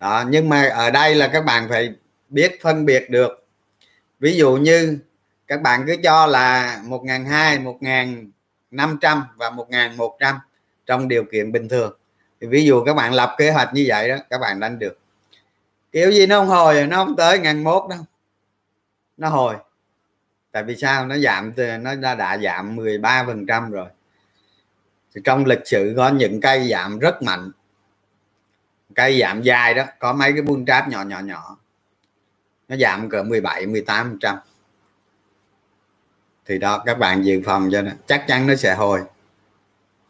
[0.00, 1.94] Đó, nhưng mà ở đây là các bạn phải
[2.28, 3.46] biết phân biệt được.
[4.20, 4.98] Ví dụ như
[5.46, 8.32] các bạn cứ cho là 1.200
[8.70, 10.34] 1.500 và 1.100
[10.86, 11.98] trong điều kiện bình thường.
[12.40, 14.98] Thì ví dụ các bạn lập kế hoạch như vậy đó, các bạn đánh được.
[15.92, 18.00] Kiểu gì nó không hồi, nó không tới ngàn mốt đâu.
[19.16, 19.54] Nó hồi
[20.52, 21.06] tại vì sao?
[21.06, 23.88] Nó giảm nó đã, đã giảm 13 phần trăm rồi.
[25.14, 27.50] Thì trong lịch sử có những cây giảm rất mạnh.
[28.94, 31.58] Cây giảm dài đó có mấy cái bull trap nhỏ nhỏ nhỏ.
[32.68, 34.36] Nó giảm cỡ 17 18 trăm.
[36.46, 37.90] Thì đó các bạn dự phòng cho nó.
[38.06, 39.00] Chắc chắn nó sẽ hồi.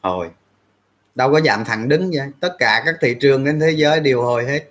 [0.01, 0.31] Hồi.
[1.15, 2.29] Đâu có giảm thẳng đứng vậy.
[2.41, 4.71] Tất cả các thị trường trên thế giới đều hồi hết.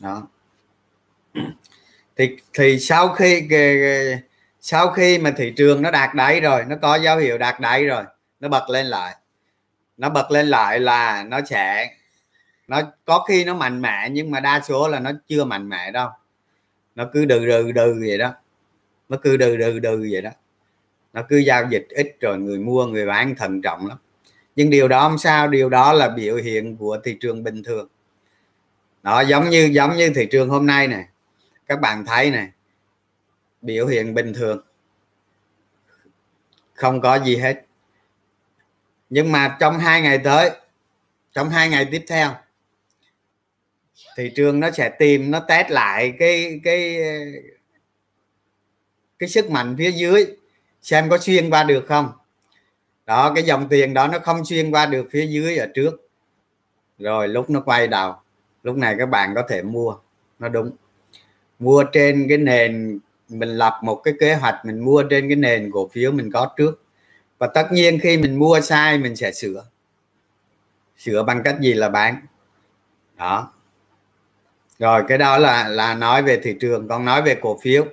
[0.00, 0.26] Đó.
[2.16, 3.48] Thì thì sau khi
[4.68, 7.84] sau khi mà thị trường nó đạt đáy rồi, nó có dấu hiệu đạt đáy
[7.84, 8.04] rồi,
[8.40, 9.16] nó bật lên lại.
[9.96, 11.90] Nó bật lên lại là nó sẽ,
[12.68, 15.90] nó có khi nó mạnh mẽ, nhưng mà đa số là nó chưa mạnh mẽ
[15.90, 16.08] đâu.
[16.94, 18.34] Nó cứ đừ đừ đừ vậy đó.
[19.08, 20.30] Nó cứ đừ đừ đừ vậy đó.
[21.12, 23.98] Nó cứ giao dịch ít rồi người mua, người bán thận trọng lắm.
[24.56, 27.88] Nhưng điều đó không sao, điều đó là biểu hiện của thị trường bình thường.
[29.02, 31.04] Đó, giống như giống như thị trường hôm nay này
[31.66, 32.48] các bạn thấy này
[33.66, 34.60] biểu hiện bình thường.
[36.74, 37.62] Không có gì hết.
[39.10, 40.50] Nhưng mà trong hai ngày tới,
[41.32, 42.30] trong hai ngày tiếp theo,
[44.16, 46.98] thị trường nó sẽ tìm, nó test lại cái cái
[49.18, 50.26] cái sức mạnh phía dưới,
[50.82, 52.12] xem có xuyên qua được không.
[53.06, 56.08] Đó, cái dòng tiền đó nó không xuyên qua được phía dưới ở trước.
[56.98, 58.14] Rồi lúc nó quay đầu,
[58.62, 59.96] lúc này các bạn có thể mua,
[60.38, 60.70] nó đúng.
[61.58, 65.70] Mua trên cái nền mình lập một cái kế hoạch mình mua trên cái nền
[65.72, 66.82] cổ phiếu mình có trước.
[67.38, 69.64] Và tất nhiên khi mình mua sai mình sẽ sửa.
[70.98, 72.26] Sửa bằng cách gì là bán.
[73.16, 73.52] Đó.
[74.78, 77.86] Rồi cái đó là là nói về thị trường còn nói về cổ phiếu.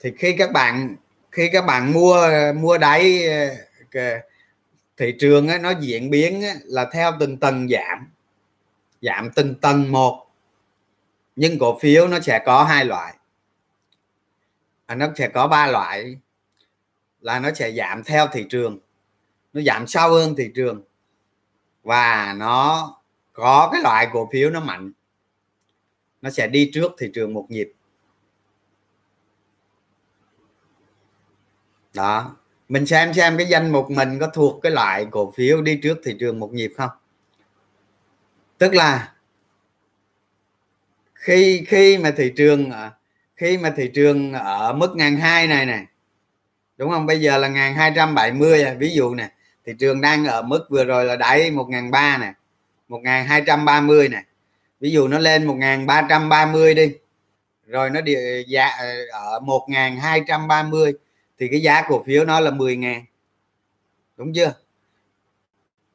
[0.00, 0.96] Thì khi các bạn
[1.32, 3.22] khi các bạn mua mua đáy
[4.96, 8.12] thị trường ấy nó diễn biến ấy, là theo từng tầng giảm.
[9.02, 10.29] Giảm từng tầng một
[11.40, 13.16] nhưng cổ phiếu nó sẽ có hai loại.
[14.86, 16.16] À, nó sẽ có ba loại.
[17.20, 18.78] Là nó sẽ giảm theo thị trường.
[19.52, 20.82] Nó giảm sâu hơn thị trường.
[21.82, 22.90] Và nó
[23.32, 24.92] có cái loại cổ phiếu nó mạnh.
[26.22, 27.72] Nó sẽ đi trước thị trường một nhịp.
[31.94, 32.36] Đó.
[32.68, 35.98] Mình xem xem cái danh mục mình có thuộc cái loại cổ phiếu đi trước
[36.04, 36.90] thị trường một nhịp không?
[38.58, 39.14] Tức là
[41.20, 42.90] khi khi mà thị trường ờ,
[43.36, 45.86] khi mà thị trường ở mức ngàn hai này này
[46.76, 47.06] đúng không?
[47.06, 48.74] Bây giờ là ngàn hai trăm bảy mươi à.
[48.78, 49.28] ví dụ nè,
[49.66, 52.32] thị trường đang ở mức vừa rồi là đáy một ngàn ba nè,
[52.88, 54.22] một ngàn hai trăm ba mươi nè.
[54.80, 56.92] Ví dụ nó lên một ngàn ba trăm ba mươi đi,
[57.66, 60.92] rồi nó địa, giá ờ, ở một ngàn hai trăm ba mươi,
[61.38, 63.04] thì cái giá cổ phiếu nó là 10 ngàn.
[64.16, 64.54] Đúng chưa?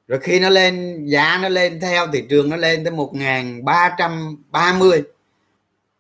[0.08, 5.04] Rồi khi nó lên, giá nó lên theo thị trường nó lên tới 1330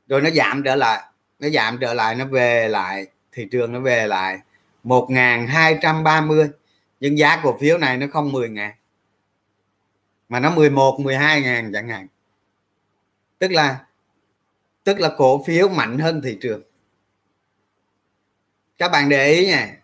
[0.08, 1.04] rồi nó giảm trở lại,
[1.40, 4.40] nó giảm trở lại, nó về lại, thị trường nó về lại
[4.84, 6.50] 1230
[7.00, 8.72] nhưng giá cổ phiếu này nó không 10 ngàn,
[10.30, 12.08] mà nó 11 12 ngàn chẳng hạn.
[13.40, 13.86] Tức là
[14.84, 16.62] tức là cổ phiếu mạnh hơn thị trường.
[18.78, 19.78] Các bạn để ý nha,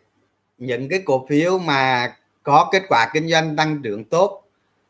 [0.57, 4.43] những cái cổ phiếu mà có kết quả kinh doanh tăng trưởng tốt,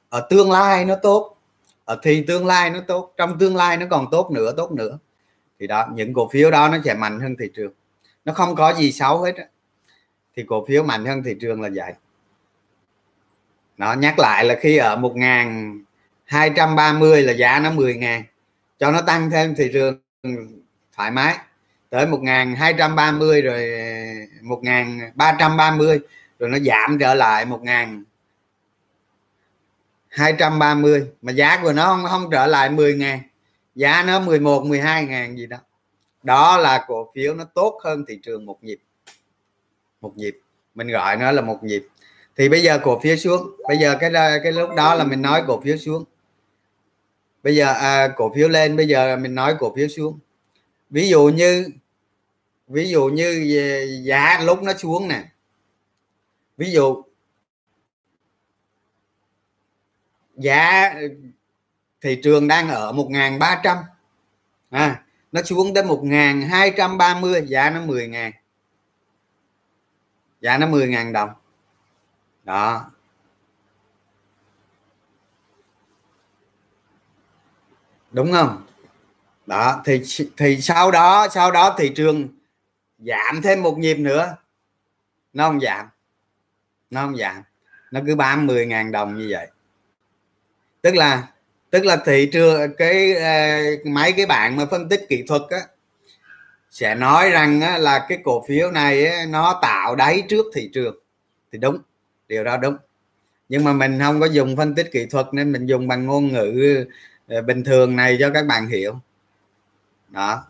[0.10, 1.38] ở tương lai nó tốt,
[1.86, 4.98] ở thì tương lai nó tốt, trong tương lai nó còn tốt nữa tốt nữa
[5.62, 7.74] thì đó, những cổ phiếu đó nó sẽ mạnh hơn thị trường.
[8.26, 9.44] Nó không có gì xấu hết á.
[10.36, 11.94] thì cổ phiếu mạnh hơn thị trường là vậy.
[13.78, 15.80] Nó nhắc lại là khi ở một ngàn
[16.26, 18.24] hai trăm ba mươi là giá nó 10 ngàn,
[18.80, 20.00] cho nó tăng thêm thị trường
[20.96, 21.38] thoải mái.
[21.90, 23.72] Tới 1230 rồi
[24.42, 26.00] 1330
[26.40, 28.04] rồi nó giảm trở lại 1000
[30.10, 33.20] 230 mà giá của nó không không trở lại 10 ngàn
[33.76, 35.58] giá nó 11 12 ngàn gì đó.
[36.24, 38.80] Đó là cổ phiếu nó tốt hơn thị trường một nhịp.
[40.02, 40.40] Một nhịp.
[40.76, 41.88] Mình gọi nó là một nhịp.
[42.36, 43.56] Thì bây giờ cổ phiếu xuống.
[43.68, 44.12] Bây giờ cái
[44.44, 46.04] cái lúc đó là mình nói cổ phiếu xuống.
[47.44, 50.20] Bây giờ à, cổ phiếu lên bây giờ mình nói cổ phiếu xuống.
[50.90, 51.70] Ví dụ như
[52.68, 55.24] ví dụ như à, giá lúc nó xuống nè.
[56.58, 57.04] Ví dụ
[60.36, 60.94] giá
[62.02, 63.84] thị trường đang ở 1.300
[64.70, 68.32] à, nó xuống tới 1.230 giá nó 10.000
[70.42, 71.30] giá nó 10.000 đồng.
[72.44, 72.92] Đó.
[78.12, 78.66] Đúng không?
[79.46, 80.02] Đó thì
[80.38, 82.28] thì sau đó sau đó thị trường
[83.00, 84.36] giảm thêm một nhịp nữa.
[85.34, 85.86] Nó không giảm.
[86.90, 87.44] Nó không giảm.
[87.92, 89.48] Nó cứ bám 10 ngàn đồng như vậy.
[90.82, 91.31] Tức là
[91.72, 95.60] tức là thị trường cái à, mấy cái bạn mà phân tích kỹ thuật á
[96.72, 100.70] sẽ nói rằng á, là cái cổ phiếu này á, nó tạo đáy trước thị
[100.74, 100.96] trường.
[101.52, 101.78] Thì đúng
[102.28, 102.76] điều đó đúng.
[103.50, 106.34] Nhưng mà mình không có dùng phân tích kỹ thuật nên mình dùng bằng ngôn
[106.34, 106.86] ngữ
[107.28, 109.00] ờ, bình thường này cho các bạn hiểu.
[110.10, 110.44] Đó.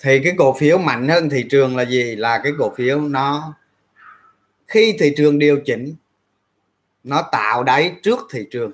[0.00, 2.16] Thì cái cổ phiếu mạnh hơn thị trường là gì?
[2.16, 3.54] Là cái cổ phiếu nó
[4.66, 5.94] khi thị trường điều chỉnh
[7.04, 8.72] nó tạo đáy trước thị trường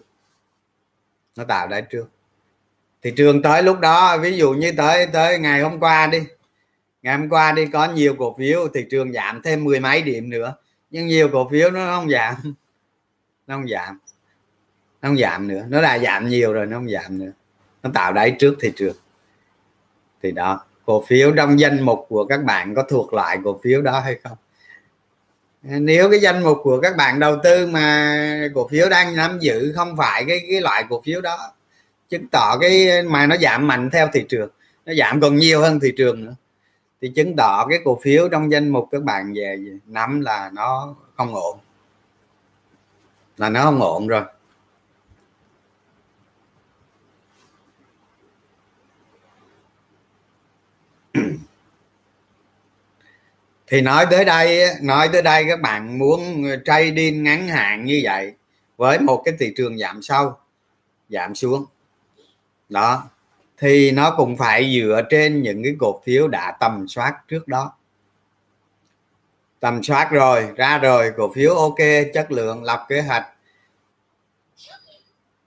[1.37, 2.07] nó tạo đáy trước
[3.05, 6.19] thị trường tới lúc đó, ví dụ như tới tới ngày hôm qua đi.
[7.03, 10.31] Ngày hôm qua đi có nhiều cổ phiếu thị trường giảm thêm mười mấy điểm
[10.31, 10.55] nữa.
[10.91, 12.35] Nhưng nhiều cổ phiếu nó không giảm.
[13.47, 13.99] Nó không giảm.
[15.03, 15.65] Nó không giảm nữa.
[15.69, 17.31] Nó đã giảm nhiều rồi, nó không giảm nữa.
[17.83, 18.97] Nó tạo đáy trước thị trường.
[20.23, 23.83] Thì đó, cổ phiếu trong danh mục của các bạn có thuộc lại cổ phiếu
[23.83, 24.39] đó hay không?
[25.65, 29.73] Nếu cái danh mục của các bạn đầu tư mà cổ phiếu đang nắm giữ
[29.77, 31.53] không phải cái cái loại cổ phiếu đó,
[32.09, 34.51] chứng tỏ cái mà nó giảm mạnh theo thị trường,
[34.87, 36.35] nó giảm còn nhiều hơn thị trường nữa,
[37.03, 40.95] thì chứng tỏ cái cổ phiếu trong danh mục các bạn về nắm là nó
[41.17, 41.59] không ổn,
[43.37, 44.23] là nó không ổn rồi.
[53.67, 58.33] thì nói tới đây nói tới đây các bạn muốn trading ngắn hạn như vậy
[58.77, 60.37] với một cái thị trường giảm sâu,
[61.09, 61.65] giảm xuống.
[62.69, 63.11] Đó,
[63.59, 67.73] thì nó cũng phải dựa trên những cái cổ phiếu đã tầm soát trước đó.
[69.61, 71.79] Tầm soát rồi, ra rồi, cổ phiếu ok,
[72.15, 73.27] chất lượng, lập kế hoạch.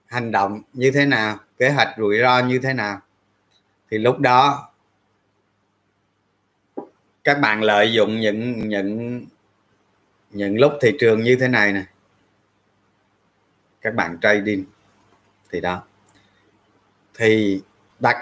[0.06, 3.00] Hành động như thế nào, kế hoạch rủi ro như thế nào.
[3.90, 4.67] Thì lúc đó
[7.28, 9.22] các bạn lợi dụng những những
[10.30, 11.82] những lúc thị trường như thế này nè.
[13.80, 14.64] Các bạn trading.
[15.50, 15.82] Thì đó.
[17.14, 17.60] Thì
[18.00, 18.16] đặt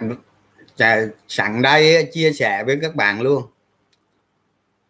[1.29, 3.43] sẵn đây chia sẻ với các bạn luôn.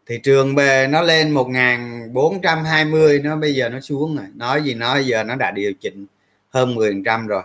[0.06, 4.26] Thị trường về nó lên 1420 nó bây giờ nó xuống rồi.
[4.34, 6.06] Nói gì nói, giờ nó đã điều chỉnh
[6.50, 7.42] hơn 10 trăm rồi.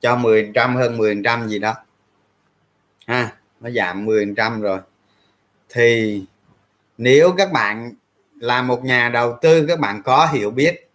[0.00, 1.74] Cho 10 trăm hơn 10 trăm gì đó.
[3.06, 4.80] Ha, nó giảm 10 trăm rồi
[5.76, 6.24] thì
[6.98, 7.92] nếu các bạn
[8.34, 10.88] là một nhà đầu tư các bạn có hiểu biết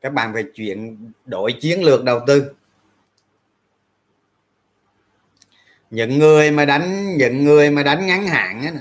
[0.00, 2.54] các bạn về chuyển đổi chiến lược đầu tư.
[5.90, 8.72] Những người mà đánh những người mà đánh ngắn hạn ấy,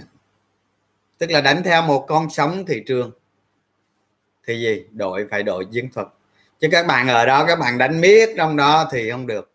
[1.18, 3.12] tức là đánh theo một con sóng thị trường
[4.48, 4.86] thì gì?
[4.92, 6.08] Đội phải đội chiến thuật.
[6.60, 9.51] Chứ các bạn ở đó các bạn đánh miết trong đó thì không được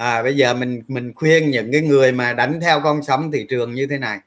[0.00, 3.46] à, bây giờ mình mình khuyên những cái người mà đánh theo con sóng thị
[3.48, 4.20] trường như thế này.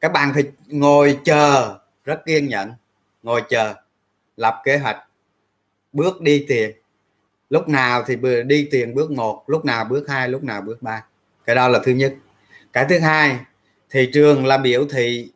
[0.00, 2.72] Các bạn phải ngồi chờ rất kiên nhẫn
[3.22, 3.74] ngồi chờ
[4.36, 4.96] lập kế hoạch
[5.92, 6.70] bước đi tiền.
[7.50, 8.16] Lúc nào thì
[8.46, 11.04] đi tiền bước một lúc nào bước hai lúc nào bước ba.
[11.44, 12.14] Cái đó là thứ nhất.
[12.72, 13.38] Cái thứ hai
[13.90, 15.30] thị trường là biểu thị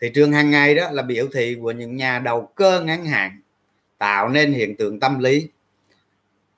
[0.00, 3.40] thị trường hàng ngày đó là biểu thị của những nhà đầu cơ ngắn hạn
[3.98, 5.48] tạo nên hiện tượng tâm lý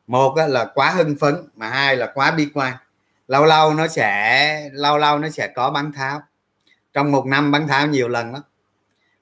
[0.07, 2.73] một là quá hưng phấn mà hai là quá bi quan.
[3.29, 6.23] Lâu lâu nó sẽ lâu lâu nó sẽ có bán tháo.
[6.93, 8.43] Trong một năm bán tháo nhiều lần đó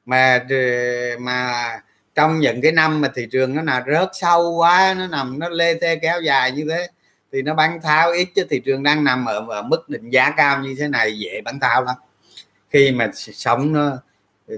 [0.06, 0.56] mà ờ,
[1.18, 1.64] mà
[2.14, 5.48] trong những cái năm mà thị trường nó là rớt sâu quá nó nằm nó
[5.48, 6.88] lê thê kéo dài như thế
[7.32, 10.30] thì nó bán tháo ít chứ thị trường đang nằm ở, ở mức định giá
[10.36, 11.94] cao như thế này dễ bán tháo lắm.
[12.70, 13.98] Khi mà sống nó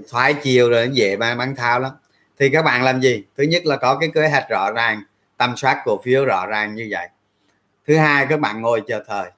[0.09, 1.91] thoái chiều rồi nó dễ bán tháo lắm.
[2.39, 3.23] Thì các bạn làm gì?
[3.37, 5.03] Thứ nhất là có cái kế hoạch rõ ràng
[5.37, 7.09] tầm soát cổ phiếu rõ ràng như vậy.
[7.87, 9.31] Thứ hai, các bạn ngồi chờ thời.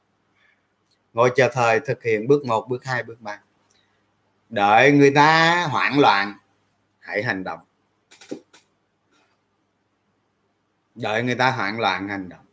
[1.14, 3.40] Ngồi chờ thời thực hiện bước 1 bước 2 bước 3
[4.50, 6.34] đợi người ta hoảng loạn,
[7.00, 7.60] hãy hành động.
[10.96, 12.46] Đợi người ta hoảng loạn, hành động.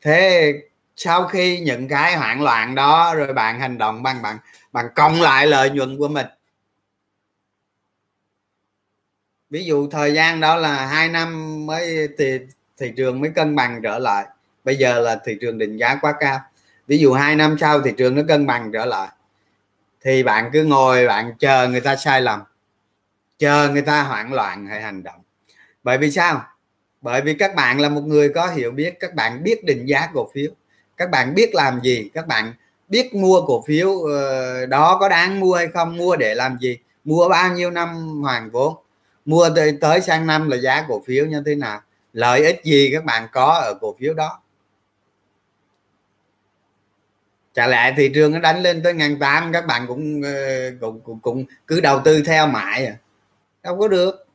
[0.00, 0.52] Thế
[0.96, 4.38] sau khi những cái hoảng loạn đó, rồi bạn hành động bằng bạn
[4.72, 6.26] bạn cộng lại lợi nhuận của mình
[9.54, 12.38] ví dụ thời gian đó là hai năm mới thì
[12.78, 14.26] thị trường mới cân bằng trở lại.
[14.64, 16.40] Bây giờ là thị trường định giá quá cao.
[16.86, 19.08] Ví dụ hai năm sau thị trường nó cân bằng trở lại.
[20.04, 22.40] Thì bạn cứ ngồi, bạn chờ người ta sai lầm.
[23.38, 25.20] Chờ người ta hoảng loạn hay hành động.
[25.82, 26.44] Bởi vì sao?
[27.00, 30.08] Bởi vì các bạn là một người có hiểu biết, các bạn biết định giá
[30.14, 30.50] cổ phiếu.
[30.96, 32.52] Các bạn biết làm gì, các bạn
[32.88, 36.78] biết mua cổ phiếu ờ, đó có đáng mua hay không, mua để làm gì?
[37.04, 38.83] Mua bao nhiêu năm hoàn vốn?
[39.24, 41.80] Mua tới, tới sang năm là giá cổ phiếu như thế nào?
[42.12, 44.40] Lợi ích gì các bạn có ở cổ phiếu đó?
[47.54, 51.00] Trả lại thị trường nó đánh lên tới ngàn tám các bạn cũng, ờ, cũng
[51.00, 52.96] cũng cũng cứ đầu tư theo mãi à?
[53.62, 54.26] Đâu có được.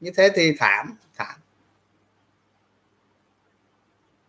[0.00, 1.34] Như thế thì thảm thảm.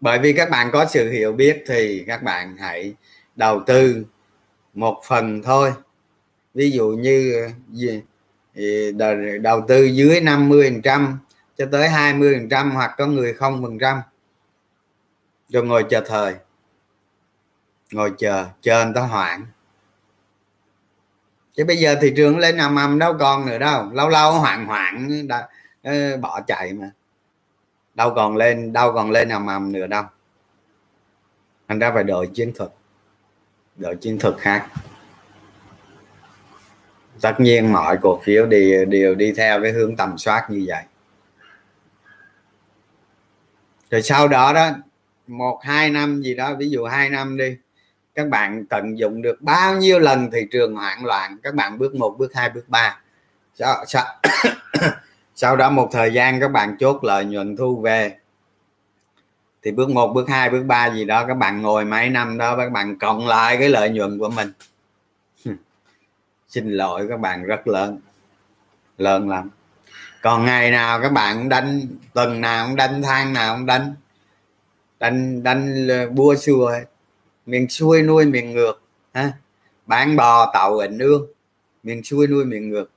[0.02, 2.94] Bởi vì các bạn có sự hiểu biết thì các bạn hãy
[3.36, 4.06] đầu tư
[4.74, 5.74] một phần thôi.
[6.54, 8.02] Ví dụ như ờ, gì?
[9.42, 11.20] Đầu tư dưới 50 phần trăm
[11.58, 14.02] cho tới 20 phần trăm hoặc có người không phần trăm.
[15.50, 16.36] Cho ngồi chờ thời.
[17.92, 19.46] Ngồi chờ chờ người ta hoạn
[21.56, 23.90] chứ bây giờ thị trường lên ầm ầm đâu còn nữa đâu.
[23.94, 25.48] Lâu lâu hoạn hoạn đã,
[25.84, 26.92] ờ, bỏ chạy mà.
[27.96, 30.04] Đâu còn lên đâu còn lên ầm ầm nữa đâu.
[31.68, 32.70] Anh ra phải đợi chiến thuật.
[33.76, 34.68] Đợi chiến thuật khác
[37.22, 40.84] tất nhiên mọi cổ phiếu đều đều đi theo cái hướng tầm soát như vậy.
[43.92, 44.70] Rồi sau đó đó
[45.28, 47.58] một hai năm gì đó ví dụ hai năm đi
[48.16, 51.96] các bạn tận dụng được bao nhiêu lần thị trường hoảng loạn các bạn bước
[51.96, 53.00] một bước hai bước ba.
[53.54, 54.06] Sau, sau,
[55.36, 58.16] sau đó một thời gian các bạn chốt lợi nhuận thu về.
[59.64, 62.58] Thì bước một bước hai bước ba gì đó các bạn ngồi mấy năm đó
[62.58, 64.52] các bạn cộng lại cái lợi nhuận của mình
[66.56, 68.00] xin lỗi các bạn rất lớn
[68.98, 69.50] lớn lắm.
[70.22, 71.82] Còn ngày nào các bạn đánh,
[72.14, 73.96] tuần nào cũng đánh than nào cũng đánh.
[75.00, 76.72] Đánh đánh bua xua
[77.46, 78.82] miền xuôi nuôi miền ngược,
[79.14, 79.32] ha?
[79.86, 81.28] Bán bò, tàu, ảnh ương
[81.84, 82.92] miền xuôi nuôi miền ngược.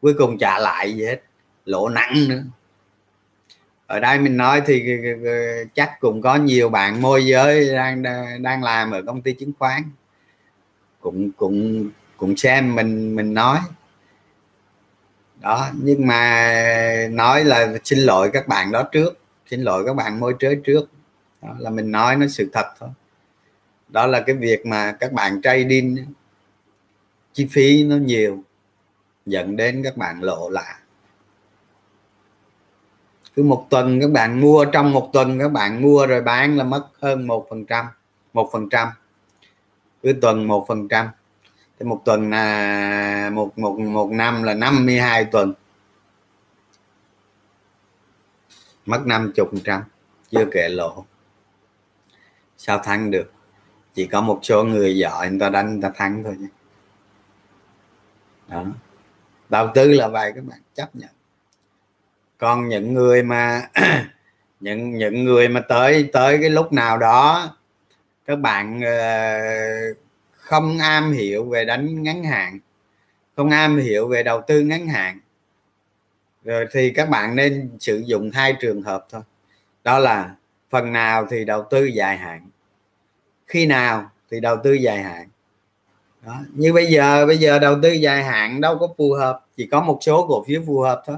[0.00, 1.22] Cuối cùng trả lại gì hết,
[1.64, 2.42] lỗ nặng nữa.
[3.86, 7.74] Ở đây mình nói thì ờ, ờ, ờ, chắc cũng có nhiều bạn môi giới
[7.74, 8.02] đang
[8.42, 9.82] đang làm ở công ty chứng khoán.
[11.00, 11.88] Cũng cũng
[12.20, 13.58] cũng xem mình mình nói.
[15.40, 19.18] Đó, nhưng mà nói là xin lỗi các bạn đó trước.
[19.46, 20.90] Xin lỗi các bạn môi giới trước.
[21.42, 22.88] Đó, là mình nói nó sự thật thôi.
[23.88, 25.96] Đó là cái việc mà các bạn trading,
[27.32, 28.42] chi phí nó nhiều,
[29.26, 30.74] dẫn đến các bạn lộ lại
[33.36, 36.64] cứ một tuần các bạn mua, trong một tuần các bạn mua rồi bán là
[36.64, 37.86] mất hơn một phần trăm,
[38.32, 38.88] một phần trăm.
[40.02, 41.08] Cứ tuần một phần trăm
[41.80, 45.54] thì một tuần là một một một năm là 52 tuần.
[48.86, 49.82] Mất năm chục phần trăm
[50.30, 51.04] chưa kể lỗ.
[52.56, 53.32] Sao thắng được?
[53.94, 56.48] Chỉ có một số người giỏi người ta đánh người ta thắng thôi nhé
[58.48, 58.64] đó.
[59.48, 61.10] Đầu tư là vậy các bạn chấp nhận.
[62.38, 63.68] Còn những người mà
[64.60, 67.56] những những người mà tới tới cái lúc nào đó
[68.26, 69.96] các bạn uh,
[70.50, 72.58] không am hiểu về đánh ngắn hạn,
[73.36, 75.20] không am hiểu về đầu tư ngắn hạn.
[76.44, 79.22] Rồi thì các bạn nên sử dụng hai trường hợp thôi.
[79.84, 80.34] Đó là
[80.70, 82.50] phần nào thì đầu tư dài hạn,
[83.46, 85.28] khi nào thì đầu tư dài hạn.
[86.26, 86.40] Đó.
[86.52, 89.80] như bây giờ bây giờ đầu tư dài hạn đâu có phù hợp, chỉ có
[89.80, 91.16] một số cổ phiếu phù hợp thôi.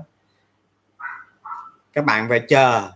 [1.93, 2.91] Các bạn phải chờ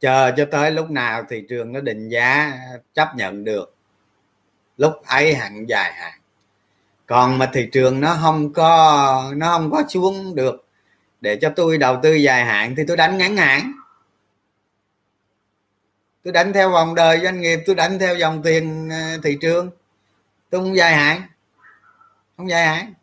[0.00, 2.58] chờ cho tới lúc nào thị trường nó định giá
[2.94, 3.74] chấp nhận được
[4.80, 6.20] lúc ấy hạn dài hạn
[7.06, 10.64] còn mà thị trường nó không có, nó không có xuống được,
[11.20, 13.72] để cho tôi đầu tư dài hạn thì tôi đánh ngắn hạn.
[16.24, 19.70] Tôi đánh theo vòng đời doanh nghiệp, tôi đánh theo dòng tiền ờ, thị trường.
[20.50, 21.22] Tôi không dài hạn,
[22.36, 22.94] không dài hạn.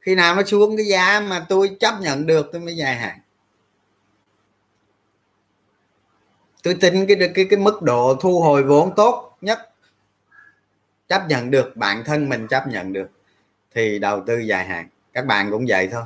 [0.00, 3.18] Khi nào nó xuống cái giá mà tôi chấp nhận được, tôi mới dài hạn.
[6.62, 9.73] Tôi tin cái cái cái mức độ thu hồi vốn tốt nhất
[11.08, 13.10] chấp nhận được bản thân mình chấp nhận được
[13.74, 14.88] thì đầu tư dài hạn.
[15.12, 16.02] Các bạn cũng vậy thôi.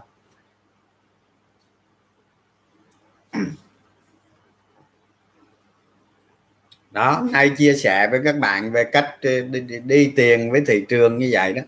[6.90, 10.62] Đó nay chia sẻ với các bạn về cách ờ, đi, đi, đi tiền với
[10.66, 11.62] thị trường như vậy đó.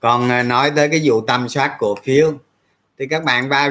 [0.00, 2.32] Còn ờ, nói tới cái vụ tầm soát cổ phiếu
[2.98, 3.70] thì các bạn vào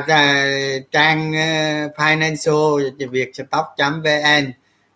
[0.91, 4.51] trang ờ, financial việc stock vn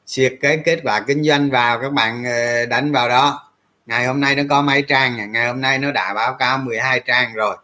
[0.06, 2.24] xuyệt cái kết quả kinh doanh vào các bạn
[2.70, 3.53] đánh vào đó
[3.86, 7.00] ngày hôm nay nó có mấy trang ngày hôm nay nó đã báo cáo 12
[7.00, 7.58] trang rồi.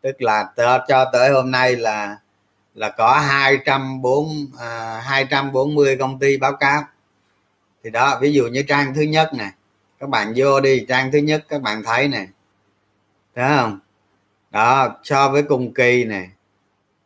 [0.00, 0.52] Tức là
[0.88, 2.16] cho tới hôm nay là
[2.74, 6.82] là có 204 à, 240 công ty báo cáo.
[7.84, 9.50] Thì đó ví dụ như trang thứ nhất nè.
[10.00, 12.26] Các bạn vô đi trang thứ nhất các bạn thấy nè.
[13.34, 13.78] Thấy không?
[14.50, 16.28] Đó so với cùng kỳ nè.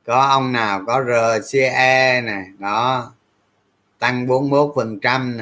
[0.07, 2.43] Có ông nào có RCE nè.
[2.59, 3.13] Đó
[3.99, 5.39] tăng 41 phần trăm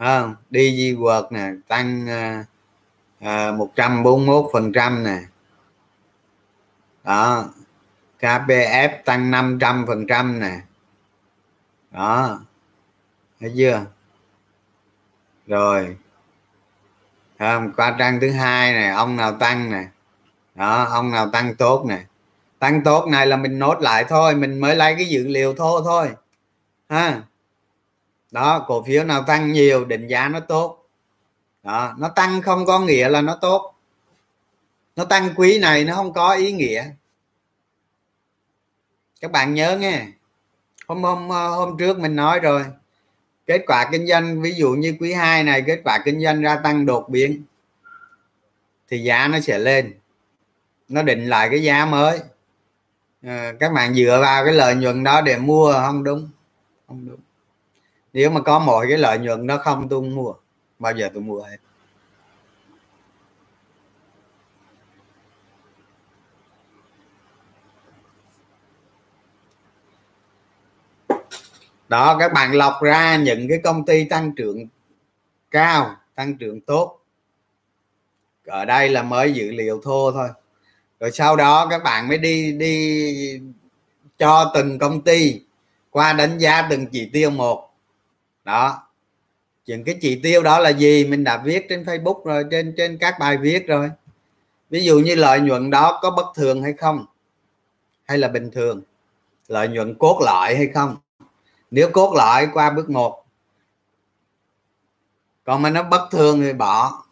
[0.00, 2.44] à, đi di quật nè tăng à,
[3.20, 5.18] à, uh, 141 phần trăm nè.
[7.04, 7.44] Đó
[8.20, 10.60] KPF tăng 500 phần trăm nè.
[11.90, 12.40] Đó
[13.40, 13.86] thấy chưa?
[15.46, 15.96] Rồi
[17.38, 19.88] không qua trang thứ hai này ông nào tăng nè.
[20.54, 22.04] Đó ông nào tăng tốt nè.
[22.58, 25.84] Tăng tốt này là mình nốt lại thôi mình mới lấy cái dữ liệu thô
[25.84, 26.10] thôi.
[26.88, 27.22] Ha?
[28.30, 30.88] Đó cổ phiếu nào tăng nhiều định giá nó tốt.
[31.62, 33.74] Đó nó tăng không có nghĩa là nó tốt.
[34.96, 36.84] Nó tăng quý này nó không có ý nghĩa.
[39.20, 40.06] Các bạn nhớ nghe.
[40.88, 42.64] Hôm hôm ờ, hôm trước mình nói rồi.
[43.46, 46.56] Kết quả kinh doanh ví dụ như quý 2 này kết quả kinh doanh ra
[46.56, 47.42] tăng đột biến
[48.88, 49.94] thì giá nó sẽ lên.
[50.88, 52.20] Nó định lại cái giá mới.
[53.22, 56.28] À, các bạn dựa vào cái lợi nhuận đó để mua không đúng.
[56.88, 57.20] Không đúng
[58.12, 60.34] nếu mà có mọi cái lợi nhuận nó không, tôi không mua.
[60.78, 61.56] Bao giờ tôi mua hết.
[71.88, 74.66] Đó, các bạn lọc ra những cái công ty tăng trưởng
[75.50, 77.00] cao, tăng trưởng tốt.
[78.46, 80.28] Ở đây là mới dữ liệu thô thôi.
[81.00, 83.40] Rồi sau đó các bạn mới đi đi
[84.18, 85.40] cho từng công ty
[85.90, 87.69] qua đánh giá từng chỉ tiêu một
[88.50, 88.82] đó.
[89.66, 91.04] Những cái chỉ tiêu đó là gì?
[91.04, 93.90] Mình đã viết trên Facebook rồi, trên trên các bài viết rồi.
[94.70, 97.06] Ví dụ như lợi nhuận đó có bất thường hay không?
[98.04, 98.82] Hay là bình thường?
[99.48, 100.96] Lợi nhuận cốt lõi hay không?
[101.70, 103.24] Nếu cốt lõi qua bước một,
[105.44, 107.04] còn mà nó bất thường thì bỏ.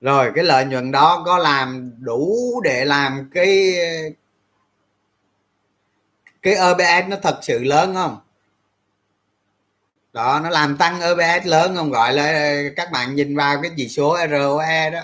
[0.00, 3.74] Rồi, cái lợi nhuận đó có làm đủ để làm cái
[6.42, 8.18] cái OBS nó thật sự lớn không?
[10.12, 11.90] Đó, nó làm tăng OBS lớn không?
[11.90, 15.00] Gọi là các bạn nhìn vào cái chỉ số ROE đó.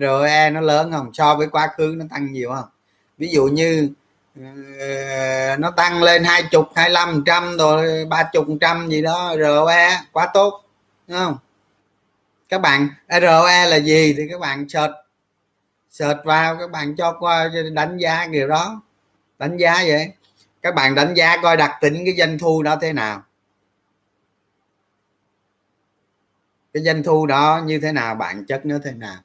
[0.00, 1.10] ROE nó lớn không?
[1.14, 2.68] So với quá khứ nó tăng nhiều không?
[3.18, 3.90] Ví dụ như
[4.80, 9.34] ờ, nó tăng lên hai chục, hai mươi trăm rồi ba chục trăm gì đó
[9.38, 10.64] ROE quá tốt,
[11.06, 11.38] đúng không?
[12.48, 14.14] Các bạn ROE là gì?
[14.16, 14.94] Thì các bạn search
[15.90, 18.82] search vào, các bạn cho qua đánh giá điều đó.
[19.38, 20.12] Đánh giá vậy.
[20.62, 23.22] Các bạn đánh giá coi đặc tính cái doanh thu đó thế nào.
[26.74, 29.16] Cái doanh thu đó như thế nào, bản chất nó thế nào.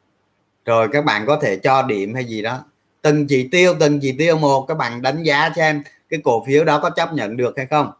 [0.66, 2.64] Rồi các bạn có thể cho điểm hay gì đó.
[3.02, 6.64] Từng chỉ tiêu, từng chỉ tiêu một, các bạn đánh giá xem cái cổ phiếu
[6.64, 7.91] đó có chấp nhận được hay không.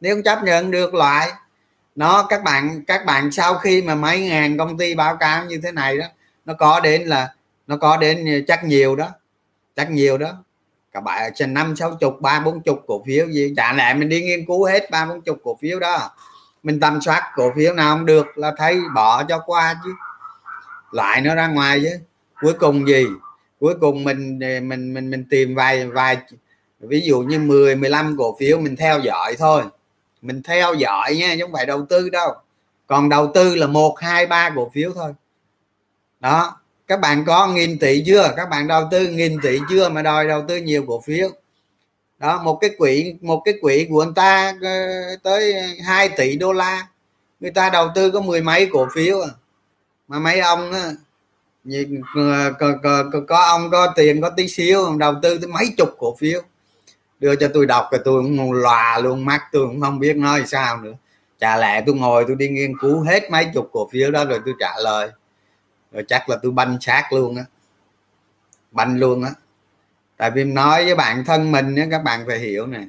[0.00, 1.28] Nếu không chấp nhận được loại,
[1.94, 5.60] nó các bạn các bạn sau khi mà mấy ngàn công ty báo cáo như
[5.62, 6.06] thế này đó,
[6.44, 7.34] nó có đến là,
[7.66, 9.08] nó có đến chắc nhiều đó,
[9.76, 10.32] chắc nhiều đó.
[10.92, 14.08] Các bạn trên năm, sáu chục, ba, bốn chục cổ phiếu gì, chả lẽ mình
[14.08, 16.10] đi nghiên cứu hết ba, bốn chục cổ phiếu đó
[16.64, 19.90] mình tầm soát cổ phiếu nào không được là thấy bỏ cho qua chứ.
[20.92, 21.98] Lại nó ra ngoài chứ.
[22.40, 23.06] Cuối cùng gì?
[23.60, 26.18] Cuối cùng mình mình mình mình tìm vài vài,
[26.80, 29.62] ví dụ như 10 15 cổ phiếu mình theo dõi thôi.
[30.22, 32.34] Mình theo dõi nha, chứ không phải đầu tư đâu.
[32.86, 35.12] Còn đầu tư là một, hai, ba cổ phiếu thôi.
[36.20, 36.60] Đó.
[36.86, 38.32] Các bạn có nghìn tỷ chưa?
[38.36, 41.28] Các bạn đầu tư nghìn tỷ chưa mà đòi đầu tư nhiều cổ phiếu?
[42.18, 45.54] Đó một cái quỹ một cái quỹ của người ta ờ, tới
[45.84, 46.88] 2 tỷ đô la.
[47.40, 49.28] Người ta đầu tư có mười mấy cổ phiếu à.
[50.08, 50.92] mà mấy ông á,
[52.58, 55.94] có, có, có, có ông có tiền có tí xíu đầu tư tới mấy chục
[55.98, 56.40] cổ phiếu.
[57.20, 60.42] Đưa cho tôi đọc rồi tôi cũng lòa luôn mắt tôi cũng không biết nói
[60.46, 60.92] sao nữa.
[61.38, 64.40] Chả lẽ tôi ngồi tôi đi nghiên cứu hết mấy chục cổ phiếu đó rồi
[64.44, 65.10] tôi trả lời.
[65.92, 67.44] Rồi chắc là tôi banh xác luôn á.
[68.70, 69.30] Banh luôn á
[70.16, 72.86] tại vì nói với bạn thân mình các bạn phải hiểu này.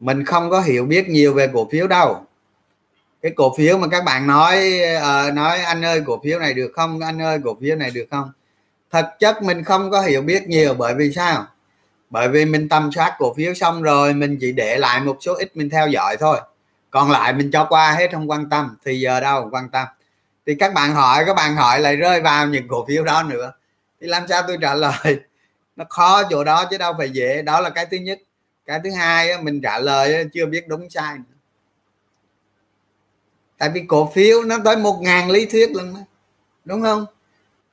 [0.00, 2.24] Mình không có hiểu biết nhiều về cổ phiếu đâu.
[3.22, 6.72] Cái cổ phiếu mà các bạn nói uh, nói anh ơi cổ phiếu này được
[6.74, 7.00] không?
[7.00, 8.32] Anh ơi cổ phiếu này được không?
[8.90, 11.46] Thực chất mình không có hiểu biết nhiều bởi vì sao?
[12.10, 15.34] Bởi vì mình tầm soát cổ phiếu xong rồi mình chỉ để lại một số
[15.34, 16.40] ít mình theo dõi thôi.
[16.90, 18.76] Còn lại mình cho qua hết không quan tâm.
[18.84, 19.86] Thì giờ đâu quan tâm?
[20.46, 23.52] Thì các bạn hỏi các bạn hỏi lại rơi vào những cổ phiếu đó nữa.
[24.00, 25.20] Thì làm sao tôi trả lời?
[25.78, 27.42] Nó khó chỗ đó chứ đâu phải dễ.
[27.42, 28.18] Đó là cái thứ nhất.
[28.66, 31.38] Cái thứ hai mình trả lời chưa biết đúng sai nữa.
[33.58, 36.00] tại vì cổ phiếu nó tới một ngàn lý thuyết lần mà,
[36.64, 37.06] đúng không?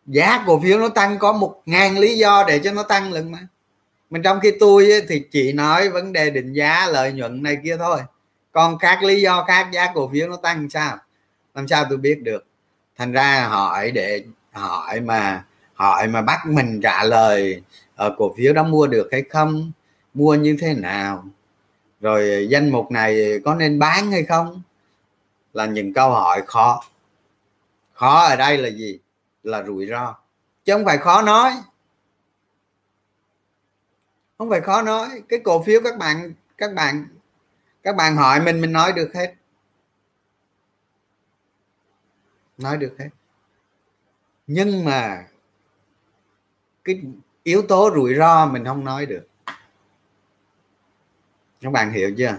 [0.06, 3.32] Giá cổ phiếu nó tăng có một ngàn lý do để cho nó tăng lần
[3.32, 3.48] mà.
[4.10, 7.78] Mình trong khi tôi thì chỉ nói vấn đề định giá, lợi nhuận này kia
[7.78, 8.00] thôi.
[8.52, 10.98] Còn các lý do khác, giá cổ phiếu nó tăng sao?
[11.54, 12.46] Làm sao tôi biết được.
[12.98, 15.44] Thành ra hỏi để, hỏi mà
[15.74, 17.62] hỏi mà bắt mình trả lời
[17.96, 19.72] ở cổ phiếu đó mua được hay không?
[20.14, 21.26] Mua như thế nào?
[22.02, 24.62] Rồi danh mục này có nên bán hay không?
[25.54, 26.84] Là những câu hỏi khó.
[27.94, 29.00] Khó ở đây là gì?
[29.44, 30.16] Là rủi ro.
[30.66, 31.52] Chứ không phải khó nói.
[34.38, 35.22] Không phải khó nói.
[35.30, 37.08] Cái cổ phiếu các bạn các bạn
[37.84, 39.34] các bạn hỏi mình mình nói được hết.
[42.58, 43.10] Nói được hết.
[44.48, 45.28] Nhưng mà
[46.84, 47.02] cái
[47.46, 49.28] yếu tố rủi ro mình không nói được.
[51.62, 52.36] Các bạn hiểu chưa?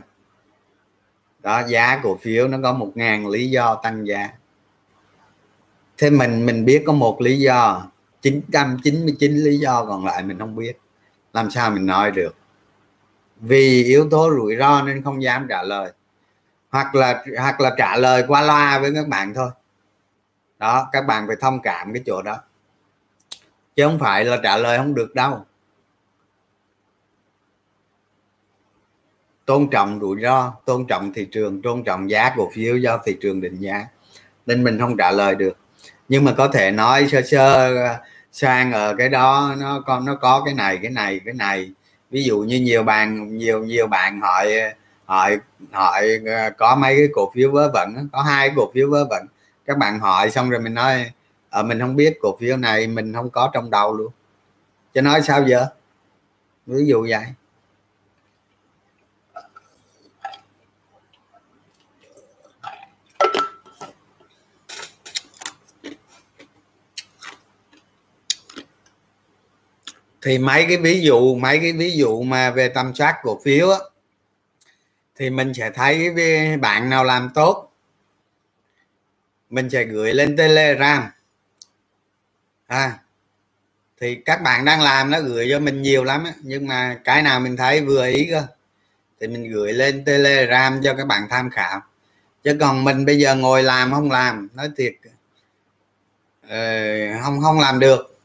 [1.42, 4.28] Đó, giá cổ phiếu nó có một ngàn lý do tăng giá.
[5.98, 7.86] Thế mình mình biết có một lý do
[8.22, 10.78] 999 lý do còn lại mình không biết.
[11.32, 12.34] Làm sao mình nói được?
[13.36, 15.92] Vì yếu tố rủi ro nên không dám trả lời.
[16.70, 19.50] Hoặc là hoặc là trả lời qua loa với các bạn thôi.
[20.59, 22.38] Đó, các bạn phải thông cảm cái chỗ đó
[23.77, 25.45] chứ không phải là trả lời không được đâu.
[29.45, 33.16] Tôn trọng rủi ro, tôn trọng thị trường, tôn trọng giá cổ phiếu do thị
[33.20, 33.87] trường định giá.
[34.47, 35.57] Nên mình không trả lời được.
[36.09, 37.74] Nhưng mà có thể nói sơ sơ,
[38.33, 41.70] sang ở cái đó, nó con nó có cái này cái này cái này.
[42.11, 44.53] Ví dụ như nhiều bạn, nhiều nhiều bạn hỏi
[45.05, 45.39] hỏi
[45.72, 49.27] hỏi ờ, có mấy cái cổ phiếu vớ vẩn có hai cổ phiếu vớ vẩn.
[49.66, 51.11] Các bạn hỏi xong rồi mình nói
[51.57, 54.12] à, mình không biết cổ phiếu này mình không có trong đầu luôn.
[54.94, 55.66] Cho nói sao giờ?
[56.66, 57.24] Ví dụ vậy.
[70.22, 73.70] Thì mấy cái ví dụ mấy cái ví dụ mà về tầm soát cổ phiếu
[73.70, 73.78] á,
[75.16, 76.11] thì mình sẽ thấy
[76.61, 77.72] bạn nào làm tốt
[79.50, 81.15] mình sẽ gửi lên telegram
[82.66, 82.98] à,
[84.00, 86.32] thì các bạn đang làm nó gửi cho mình nhiều lắm á.
[86.42, 88.42] nhưng mà cái nào mình thấy vừa ý cơ
[89.20, 91.80] thì mình gửi lên telegram cho các bạn tham khảo.
[92.44, 94.94] Chứ còn mình bây giờ ngồi làm không làm nói thiệt
[96.48, 96.58] ờ,
[97.22, 98.18] không không làm được.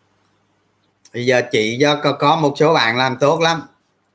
[1.14, 3.62] Bây giờ chị do có, có một số bạn làm tốt lắm.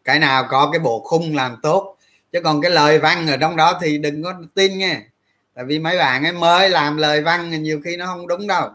[0.04, 1.96] Cái nào có cái bộ khung làm tốt.
[2.32, 5.00] Chứ còn cái lời văn ở trong đó thì đừng có tin nghe.
[5.54, 8.70] Tại vì mấy bạn ấy mới làm lời văn nhiều khi nó không đúng đâu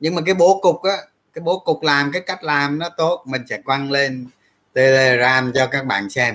[0.00, 0.96] nhưng mà cái bố cục á,
[1.32, 4.26] cái bố cục làm cái cách làm nó tốt, mình sẽ quăng lên
[4.72, 6.34] telegram cho các bạn xem.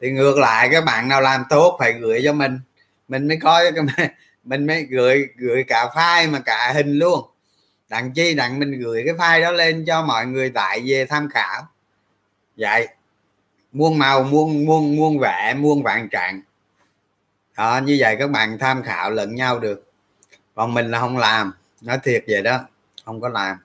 [0.00, 2.60] Thì ngược lại, các bạn nào làm tốt phải gửi cho mình.
[3.08, 3.72] Mình mới coi
[4.44, 7.28] mình mới gửi gửi cả file mà cả hình luôn.
[7.88, 11.28] Đặng chi, đặng mình gửi cái file đó lên cho mọi người tại về tham
[11.30, 11.62] khảo.
[12.56, 12.88] Vậy.
[13.72, 16.42] Muôn màu, muôn muôn muôn vẻ, muôn vạn trạng.
[17.56, 19.90] Đó, như vậy các bạn tham khảo lẫn nhau được.
[20.54, 21.52] Còn mình là không làm.
[21.80, 22.60] Nói thiệt vậy đó
[23.04, 23.56] không có làm.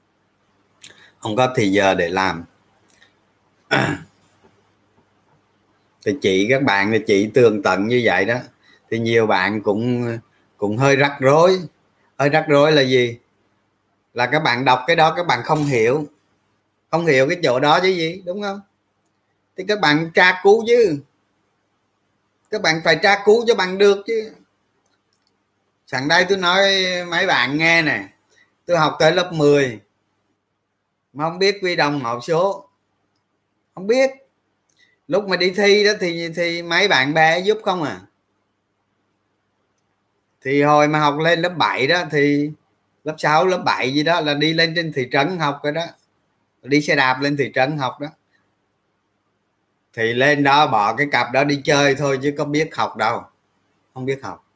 [1.20, 2.44] Không có thì giờ để làm.
[6.06, 8.36] Thì chị, các bạn thì chị tường tận như vậy đó.
[8.90, 10.18] Thì nhiều bạn cũng
[10.58, 11.60] cũng hơi rắc rối.
[12.18, 13.18] Hơi rắc rối là gì?
[14.14, 16.08] Là các bạn đọc cái đó, các bạn không hiểu.
[16.92, 18.62] Không hiểu cái chỗ đó chứ gì, đúng không?
[19.58, 21.00] Thì các bạn tra cứu chứ.
[22.50, 24.32] Các bạn phải tra cứu cho bằng được chứ.
[25.88, 28.08] Sẵn đây tôi nói mấy bạn nghe nè
[28.68, 29.80] tôi học tới lớp 10
[31.14, 32.70] mà không biết quy đồng hộp số.
[33.76, 34.12] Không biết.
[35.08, 38.02] Lúc mà đi thi đó thì thì mấy bạn bè giúp không à?
[40.42, 42.52] Thì hồi mà học lên lớp 7 đó thì
[43.04, 45.86] lớp 6 lớp 7 gì đó là đi lên trên thị trấn học cái đó.
[46.64, 48.08] Đi xe đạp lên thị trấn học đó.
[49.94, 53.24] Thì lên đó bỏ cái cặp đó đi chơi thôi chứ có biết học đâu.
[53.94, 54.47] Không biết học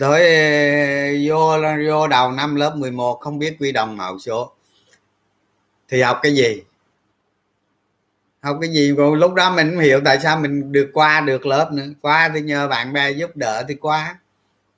[0.00, 0.36] tới
[1.06, 1.56] ờ, vô
[1.88, 4.52] vô đầu năm lớp 11 không biết quy đồng mẫu số.
[5.88, 6.62] Thì học cái gì?
[8.40, 8.94] Học cái gì?
[8.96, 11.86] Còn lúc đó mình không hiểu tại sao mình được qua được lớp nữa.
[12.00, 14.18] Qua thì nhờ bạn bè giúp đỡ thì qua.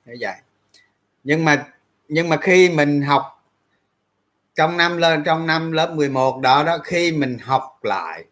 [0.05, 0.35] Như vậy.
[1.23, 1.67] Nhưng mà
[2.07, 3.43] nhưng mà khi mình học
[4.55, 8.23] trong năm lên trong năm lớp 11 đó đó, khi mình học lại,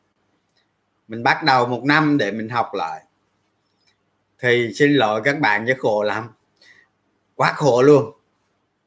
[1.08, 3.04] mình bắt đầu một năm để mình học lại,
[4.40, 6.30] thì xin lỗi các bạn chứ khổ lắm
[7.44, 8.12] quá khổ luôn.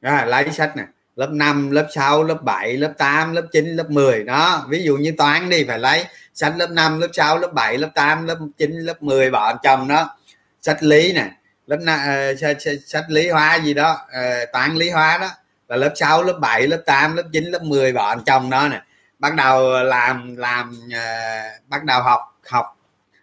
[0.01, 0.83] Đó, lấy sách nè.
[1.15, 4.97] Lớp 5, lớp 6, lớp 7, lớp 8, lớp 9, lớp 10 đó ví dụ
[4.97, 8.37] như toán đi phải lấy sách lớp 5, lớp 6, lớp 7, lớp 8, lớp
[8.57, 10.17] 9, lớp 10 bọn chồng đó.
[10.61, 11.31] Sách lý nè.
[11.67, 15.29] Lớp uh, sách, sách lý hóa gì đó uh, toán lý hóa đó.
[15.67, 18.81] Là lớp 6, lớp 7, lớp 8, lớp 9, lớp 10 bọn chồng đó nè.
[19.19, 22.65] Bắt đầu làm làm uh, bắt đầu học học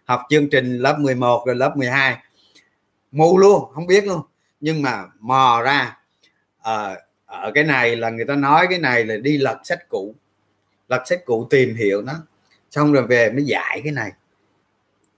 [0.05, 2.17] học chương trình lớp 11 rồi lớp 12
[3.11, 4.21] mù luôn không biết luôn
[4.65, 5.97] nhưng mà mò ra
[6.61, 6.95] à,
[7.25, 10.15] ở cái này là người ta nói cái này là đi lật sách cũ
[10.87, 12.13] lật sách cũ tìm hiểu nó
[12.71, 14.11] xong rồi về mới giải cái này.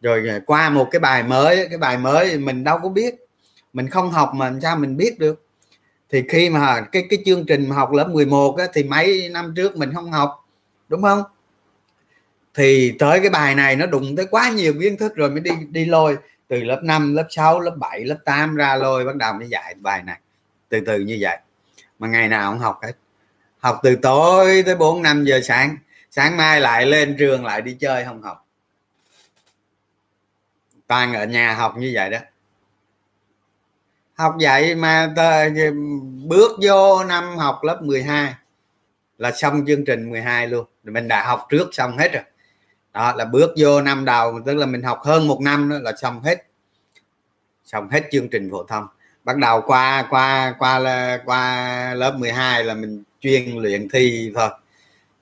[0.01, 3.15] Rồi ờ, qua một cái bài mới cái bài mới mình đâu có biết
[3.73, 5.45] mình không học mà sao mình biết được.
[6.09, 9.53] Thì khi mà cái cái chương trình mà học lớp 11 á, thì mấy năm
[9.55, 10.45] trước mình không học
[10.89, 11.23] đúng không?
[12.53, 15.51] Thì tới cái bài này nó đụng tới quá nhiều kiến thức rồi mới đi
[15.69, 16.17] đi lôi
[16.47, 19.75] từ lớp 5 lớp 6 lớp 7 lớp 8 ra lôi bắt đầu mới dạy
[19.77, 20.19] bài này.
[20.69, 21.37] Từ từ như vậy.
[21.99, 22.93] Mà ngày nào cũng học hết.
[23.59, 25.77] Học từ tối tới 4 5 giờ sáng.
[26.11, 28.45] Sáng mai lại lên trường lại đi chơi không học.
[30.87, 32.17] Toàn ở nhà học như vậy đó.
[34.13, 35.49] Học vậy mà tờ,
[36.23, 38.33] bước vô năm học lớp 12
[39.17, 40.65] là xong chương trình 12 luôn.
[40.83, 42.23] Mình đã học trước xong hết rồi
[42.97, 45.93] đó, là bước vô năm đầu, tức là mình học hơn một năm đó, là
[46.01, 46.43] xong hết.
[47.65, 48.87] Xong hết chương trình phổ thông.
[49.23, 50.79] Bắt đầu qua qua qua
[51.25, 54.49] qua lớp 12 là mình chuyên luyện thi thôi.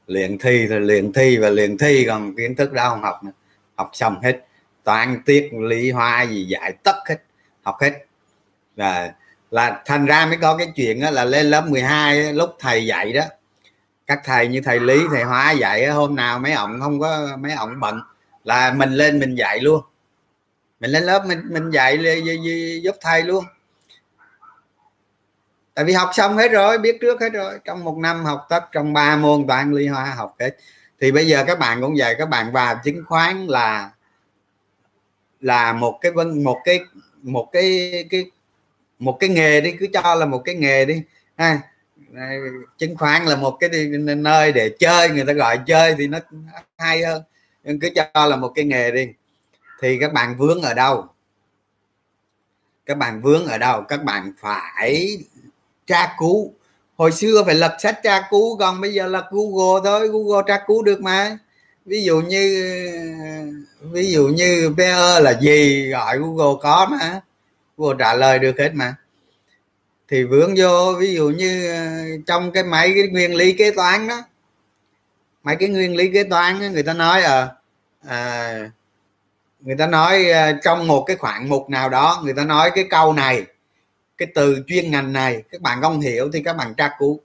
[0.07, 3.31] Luyện thi rồi luyện thi và luyện thi, còn kiến thức đó không học nữa.
[3.75, 4.45] Học xong hết.
[4.83, 7.17] Toán, tiết, lý, hóa, gì dạy tất hết.
[7.63, 7.93] Học hết.
[8.75, 9.13] Là
[9.51, 13.13] là thành ra mới có cái chuyện đó là lên lớp 12 lúc thầy dạy
[13.13, 13.23] đó
[14.07, 17.51] các thầy như thầy lý, thầy hóa dạy hôm nào mấy ông không có, mấy
[17.51, 18.01] ông bận
[18.43, 19.81] là mình lên mình dạy luôn.
[20.79, 21.99] Mình lên lớp mình mình dạy
[22.83, 23.45] giúp thầy luôn.
[25.73, 27.59] Tại vì học xong hết rồi, biết trước hết rồi.
[27.63, 30.57] Trong một năm học tất, trong ba môn toán, lý, hóa, học hết.
[31.01, 33.91] Thì bây giờ các bạn cũng vậy, các bạn vào chứng khoán là
[35.39, 36.79] là một cái vân một cái
[37.21, 38.31] một cái cái,
[38.99, 41.01] một cái nghề đi, cứ cho là một cái nghề đi.
[41.37, 41.59] Ha
[42.77, 43.69] chứng khoán là một cái
[44.17, 46.19] nơi để chơi, người ta gọi chơi thì nó
[46.77, 47.23] hay hơn.
[47.63, 49.07] Nhưng cứ cho là một cái nghề đi,
[49.81, 51.07] thì các bạn vướng ở đâu?
[52.85, 53.81] Các bạn vướng ở đâu?
[53.81, 55.17] Các bạn phải
[55.87, 56.53] tra cứu.
[56.97, 60.59] Hồi xưa phải lật sách tra cứu, còn bây giờ là google thôi, google tra
[60.67, 61.37] cứu được mà.
[61.85, 62.71] Ví dụ như,
[63.81, 65.89] ví dụ như PE là gì?
[65.89, 67.21] Gọi google có mà.
[67.77, 68.95] Google trả lời được hết mà
[70.09, 71.77] thì vướng vô ví dụ như ờ,
[72.27, 74.23] trong cái máy cái nguyên lý kế toán đó
[75.43, 77.47] mấy cái nguyên lý kế toán đó, người ta nói à,
[78.07, 78.71] à
[79.59, 82.85] người ta nói à, trong một cái khoảng mục nào đó người ta nói cái
[82.89, 83.45] câu này
[84.17, 87.19] cái từ chuyên ngành này các bạn không hiểu thì các bạn tra cứu.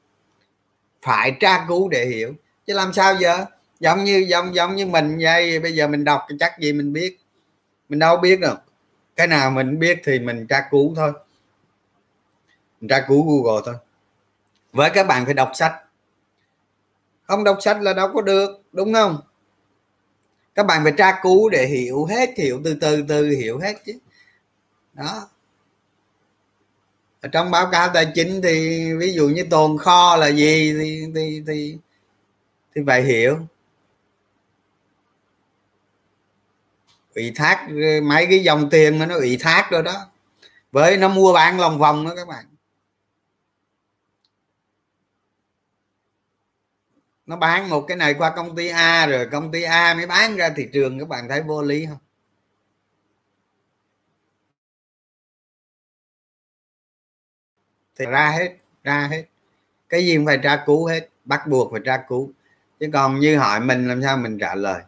[1.02, 2.34] Phải tra cứu để hiểu.
[2.66, 3.44] Chứ làm sao giờ?
[3.80, 7.18] Giống như giống giống như mình vậy bây giờ mình đọc chắc gì mình biết.
[7.88, 8.58] Mình đâu biết được,
[9.16, 11.12] cái nào mình biết thì mình tra cứu thôi
[12.80, 13.74] ra tra cứu google thôi.
[14.72, 15.74] Với các bạn phải đọc sách.
[17.22, 19.20] Không đọc sách là đâu có được, đúng không?
[20.54, 23.98] Các bạn phải tra cứu để hiểu hết, hiểu từ từ từ hiểu hết chứ.
[24.92, 25.28] Đó.
[27.20, 31.06] Ở trong báo cáo tài chính thì ví dụ như tồn kho là gì thì
[31.14, 31.78] thì thì
[32.74, 33.38] thì phải hiểu.
[37.14, 37.68] Ủy thác,
[38.02, 40.06] mấy cái dòng tiền mà nó ủy thác rồi đó.
[40.72, 42.44] Với nó mua bán lòng vòng đó các bạn.
[47.30, 50.36] Nó bán một cái này qua công ty A rồi công ty A mới bán
[50.36, 51.98] ra thị trường, các bạn thấy vô lý không?
[57.98, 59.24] Thì ra hết ra hết.
[59.88, 62.30] Cái gì cũng phải tra cứu hết, bắt buộc phải tra cứu.
[62.80, 64.82] Chứ còn như hỏi mình làm sao mình trả lời?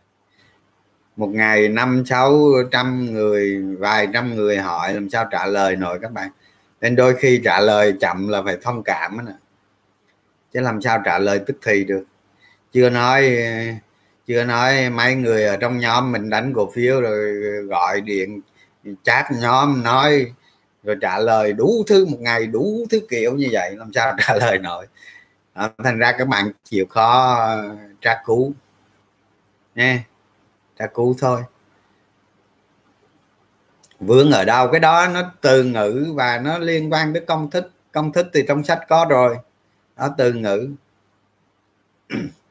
[1.17, 2.41] Một ngày năm, sáu
[2.73, 6.31] trăm người, vài trăm người hỏi làm sao trả lời nổi các bạn.
[6.81, 9.35] Nên đôi khi trả lời chậm là phải thông cảm đó nè.
[10.53, 12.05] Chứ làm sao trả lời tức thì được
[12.73, 13.37] chưa nói
[14.27, 17.33] chưa nói mấy người ở trong nhóm mình đánh cổ phiếu rồi
[17.69, 18.41] gọi điện
[19.03, 20.33] chat nhóm nói
[20.83, 24.35] rồi trả lời đủ thứ một ngày đủ thứ kiểu như vậy làm sao trả
[24.35, 24.87] lời nổi.
[25.55, 28.53] À, thành ra các bạn chịu khó ờ, tra cứu.
[29.75, 30.05] Nha
[30.79, 31.43] tra cứu thôi.
[34.01, 37.71] Vướng ở đâu cái đó nó từ ngữ và nó liên quan tới công thức
[37.93, 39.37] công thức thì trong sách có rồi.
[39.97, 40.71] Đó từ ngữ.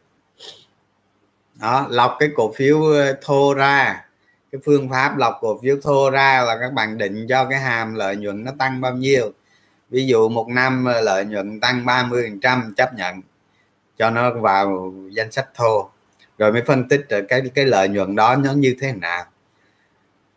[1.62, 2.82] đó, lọc cái cổ phiếu
[3.22, 4.06] thô ra.
[4.52, 7.94] Cái phương pháp lọc cổ phiếu thô ra là các bạn định cho cái hàm
[7.94, 9.32] lợi nhuận nó tăng bao nhiêu.
[9.90, 13.22] Ví dụ một năm lợi nhuận tăng 30 phần trăm, chấp nhận.
[13.98, 15.90] Cho nó vào danh sách thô.
[16.38, 19.26] Rồi mới phân tích cái cái lợi nhuận đó nó như thế nào.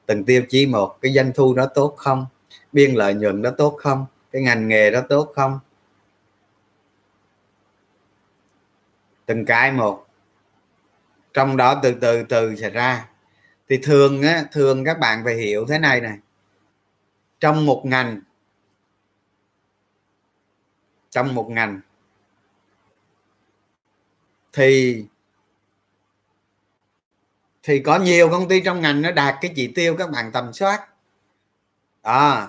[0.07, 2.27] Từng tiêu chí một, cái doanh thu đó tốt không?
[2.73, 4.07] Biên lợi nhuận đó tốt không?
[4.33, 5.59] Cái ngành nghề đó tốt không?
[9.27, 10.04] Từng cái một
[11.35, 13.09] trong đó từ từ từ sẽ ra.
[13.69, 16.19] Thì thường á thường các bạn phải hiểu thế này này
[17.41, 18.21] trong một ngành
[21.11, 21.81] trong một ngành
[24.53, 25.05] thì
[27.63, 30.53] thì có nhiều công ty trong ngành nó đạt cái chỉ tiêu các bạn tầm
[30.53, 30.89] soát.
[32.03, 32.49] À,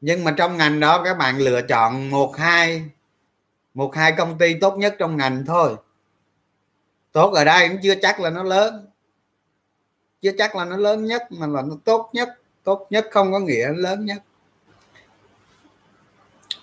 [0.00, 2.84] nhưng mà trong ngành đó các bạn lựa chọn một hai
[3.74, 5.76] một hai công ty tốt nhất trong ngành thôi
[7.12, 8.86] tốt ở đây cũng chưa chắc là nó lớn.
[10.20, 12.28] Chưa chắc là nó lớn nhất, mà là nó tốt nhất.
[12.64, 14.22] Tốt nhất không có nghĩa lớn nhất.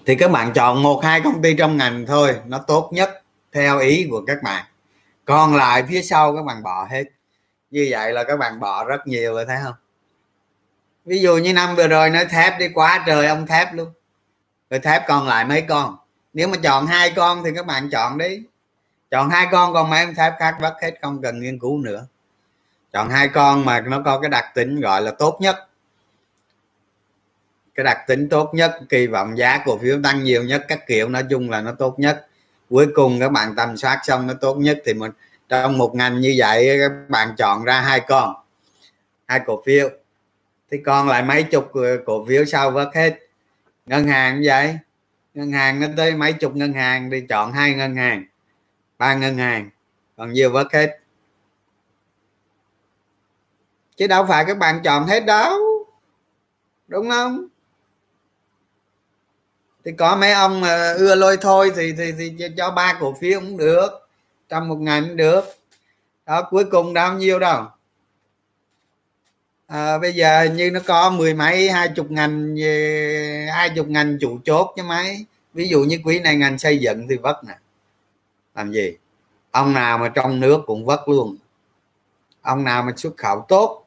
[0.06, 3.80] Thì các bạn chọn một, hai công ty trong ngành thôi, nó tốt nhất theo
[3.80, 4.66] ý của các bạn.
[5.26, 7.04] Còn lại phía sau các bạn bỏ hết.
[7.72, 9.76] Như vậy là các bạn bỏ rất nhiều rồi, thấy không?
[11.06, 13.90] Ví dụ như năm vừa rồi nói thép đi, quá trời ông thép luôn.
[14.70, 15.98] Rồi thép còn lại mấy con.
[16.34, 18.44] Nếu mà chọn hai con thì các bạn chọn đi
[19.12, 22.08] chọn hai con còn mấy ông thép khác vất hết không cần nghiên cứu nữa.
[22.94, 25.56] Chọn hai con mà nó có cái đặc tính gọi là tốt nhất.
[27.76, 31.10] Cái đặc tính tốt nhất, kỳ vọng giá cổ phiếu tăng nhiều nhất, các kiểu
[31.10, 32.28] nói chung là nó tốt nhất.
[32.70, 35.12] Cuối cùng các bạn tầm soát xong nó tốt nhất thì mình,
[35.50, 38.36] trong một ngành như vậy các bạn chọn ra hai con,
[39.28, 39.90] hai cổ phiếu.
[40.72, 41.72] Thì còn lại mấy chục
[42.06, 43.20] cổ phiếu sau vớt hết.
[43.86, 44.78] Ngân hàng như vậy.
[45.34, 48.26] Ngân hàng nó tới mấy chục ngân hàng đi chọn hai ngân hàng
[48.98, 49.70] ba ngân hàng
[50.18, 51.00] còn nhiều vớt hết.
[53.96, 55.60] Chứ đâu phải các bạn chọn hết đâu
[56.88, 57.48] đúng không?
[59.86, 63.40] Thì có mấy ông mà ưa lôi thôi thì thì, thì cho ba cổ phiếu
[63.40, 63.90] cũng được
[64.50, 65.44] trong một ngày cũng được.
[66.26, 67.66] Đó cuối cùng đâu nhiêu đâu?
[69.68, 72.56] À, bây giờ như nó có mười mấy hai chục ngành
[73.54, 75.26] hai chục ngành chủ chốt chứ mấy.
[75.54, 77.54] Ví dụ như quý này ngành xây dựng thì vất nè
[78.58, 78.98] làm gì?
[79.52, 81.38] Ông nào mà trong nước cũng vất luôn.
[82.42, 83.86] Ông nào mà xuất khẩu tốt.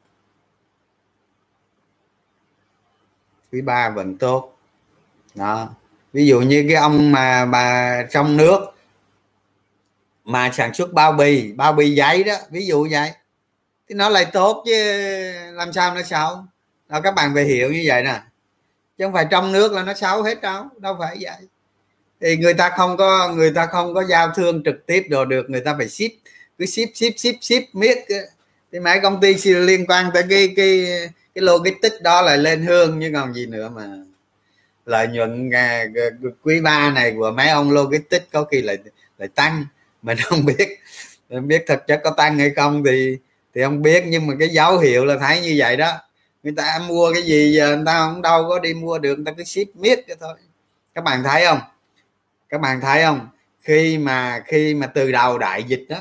[3.51, 4.57] Quý ba vẫn tốt.
[5.35, 5.69] Đó.
[6.13, 8.59] Ví dụ như cái ông mà mà trong nước
[10.23, 13.11] mà sản xuất bao bì bao bì giấy đó, ví dụ vậy.
[13.89, 14.73] Thì nó lại tốt chứ
[15.53, 16.45] làm sao nó xấu?
[16.87, 18.21] Đó, các bạn phải hiểu như vậy nè.
[18.97, 21.47] Chứ không phải trong nước là nó xấu hết đâu đâu phải vậy
[22.21, 25.49] thì người ta không có, người ta không có giao thương trực tiếp đồ được,
[25.49, 26.11] người ta phải ship.
[26.57, 27.97] Cứ ship ship ship ship, miết.
[28.71, 30.85] Thì mấy công ty liên quan tới cái cái
[31.35, 33.87] cái logistics đó là lên hương, chứ còn gì nữa mà.
[34.85, 35.85] Lợi nhuận à,
[36.43, 38.77] quý ba này của mấy ông logistics có khi lại
[39.17, 39.65] lại tăng.
[40.01, 40.79] Mình không biết.
[41.29, 43.17] Mình biết thực chất có tăng hay không thì
[43.55, 45.91] thì không biết, nhưng mà cái dấu hiệu là thấy như vậy đó.
[46.43, 49.25] Người ta mua cái gì giờ người ta không đâu có đi mua được, người
[49.25, 50.33] ta cứ ship, miết cái thôi.
[50.95, 51.59] Các bạn thấy không?
[52.51, 53.27] Các bạn thấy không?
[53.61, 55.97] Khi mà khi mà từ đầu đại dịch đó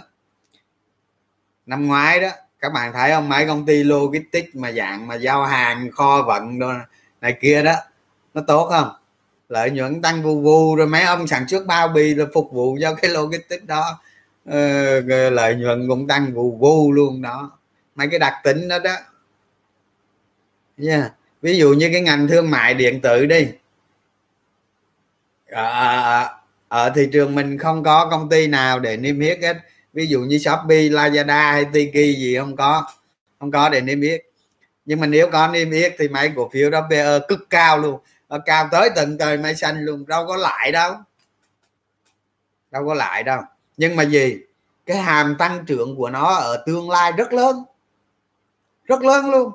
[1.66, 2.28] năm ngoái đó
[2.60, 3.28] các bạn thấy không?
[3.28, 6.72] Mấy công ty logistics mà dạng mà giao hàng kho vận đồ
[7.20, 7.74] này kia đó
[8.34, 8.92] nó tốt không?
[9.48, 12.78] Lợi nhuận tăng vù vù rồi mấy ông sản xuất bao bì là phục vụ
[12.80, 14.00] cho cái logistics đó
[14.44, 17.58] ờ, lợi nhuận cũng tăng vù vù luôn đó.
[17.94, 18.96] Mấy cái đặc tính đó đó.
[20.78, 21.12] Yeah.
[21.42, 23.48] ví dụ như cái ngành thương mại điện tử đi.
[25.50, 26.39] À,
[26.70, 29.56] ở thị trường mình không có công ty nào để niêm yết hết.
[29.92, 32.86] Ví dụ như shopee lazada hay tiki gì không có
[33.40, 34.20] không có để niêm yết.
[34.84, 38.00] Nhưng mà nếu có niêm yết thì mấy cổ phiếu đó PE cực cao luôn.
[38.28, 40.94] Nó cao tới tận trời mây xanh luôn đâu có lại đâu.
[42.70, 43.42] Đâu có lại đâu.
[43.76, 44.36] Nhưng mà gì?
[44.86, 47.64] Cái hàm tăng trưởng của nó ở tương lai rất lớn.
[48.84, 49.52] Rất lớn luôn.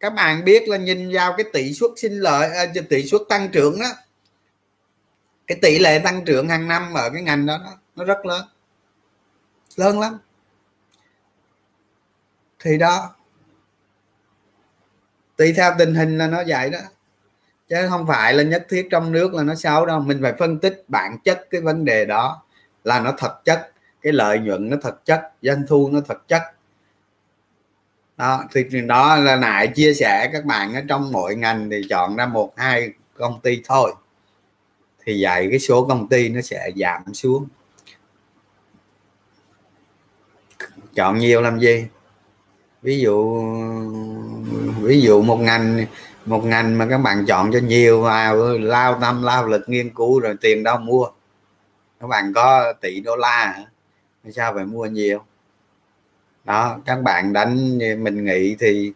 [0.00, 3.48] Các bạn biết là nhìn vào cái tỷ suất sinh lợi à, tỷ suất tăng
[3.48, 3.88] trưởng đó
[5.48, 7.58] cái tỷ lệ tăng trưởng hàng năm ở cái ngành đó
[7.96, 8.46] nó rất lớn.
[9.76, 10.18] Lớn lắm.
[12.60, 13.14] Thì đó,
[15.36, 16.78] tùy theo tình hình là nó vậy đó.
[17.68, 20.00] Chứ không phải là nhất thiết trong nước là nó xấu đâu.
[20.00, 22.42] Mình phải phân tích bản chất cái vấn đề đó
[22.84, 23.72] là nó thật chất,
[24.02, 26.42] cái lợi nhuận nó thật chất, doanh thu nó thật chất.
[28.16, 32.16] Đó, thì đó là nại chia sẻ các bạn ở trong mỗi ngành thì chọn
[32.16, 33.94] ra một, hai công ty thôi
[35.08, 37.46] thì vậy cái số công ty nó sẽ giảm xuống.
[40.94, 41.86] Chọn nhiều làm gì?
[42.82, 43.42] Ví dụ
[44.80, 45.86] ví dụ một ngành
[46.26, 50.20] một ngành mà các bạn chọn cho nhiều vào, lao tâm, lao lực nghiên cứu
[50.20, 51.06] rồi tiền đâu mua.
[52.00, 53.64] Các bạn có tỷ đô la
[54.32, 55.24] sao phải mua nhiều?
[56.44, 58.92] Đó, các bạn đánh, mình nghĩ thì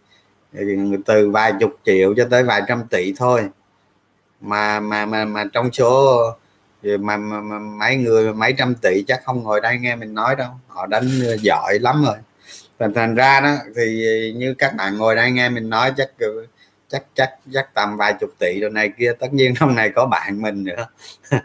[1.06, 3.48] từ vài chục triệu cho tới vài trăm tỷ thôi
[4.42, 6.20] mà mà mà mà trong số
[6.82, 10.36] mà, mà, mà mấy người mấy trăm tỷ chắc không ngồi đây nghe mình nói
[10.36, 10.50] đâu.
[10.68, 12.16] Họ đánh ờ, giỏi lắm rồi.
[12.78, 14.04] Thành thành ra đó thì
[14.36, 16.26] như các bạn ngồi đây nghe mình nói chắc ờ,
[16.88, 19.12] chắc chắc chắc tầm vài chục tỷ rồi này kia.
[19.18, 20.86] Tất nhiên trong này có bạn mình nữa.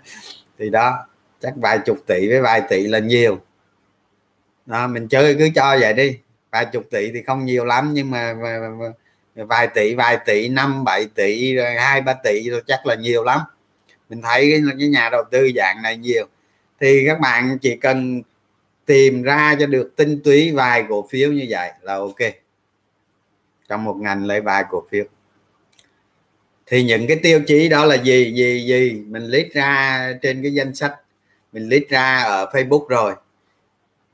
[0.59, 1.05] Thì đó
[1.41, 3.39] chắc vài chục tỷ với vài tỷ là nhiều.
[4.65, 6.19] Đó, mình chơi cứ cho vậy đi.
[6.51, 8.35] Vài chục tỷ thì không nhiều lắm nhưng mà
[9.45, 13.23] vài tỷ vài tỷ năm bảy tỷ rồi hai ba tỷ rồi chắc là nhiều
[13.23, 13.39] lắm.
[14.09, 16.27] Mình thấy cái, cái nhà đầu tư dạng này nhiều.
[16.79, 18.21] Thì các bạn chỉ cần
[18.85, 22.33] tìm ra cho được tinh túy vài cổ phiếu như vậy là ok.
[23.69, 25.03] Trong một ngành lấy vài cổ phiếu.
[26.65, 29.03] Thì những cái tiêu chí đó là gì gì gì?
[29.07, 30.95] Mình list ra trên cái danh sách.
[31.51, 33.13] Mình list ra ở Facebook rồi.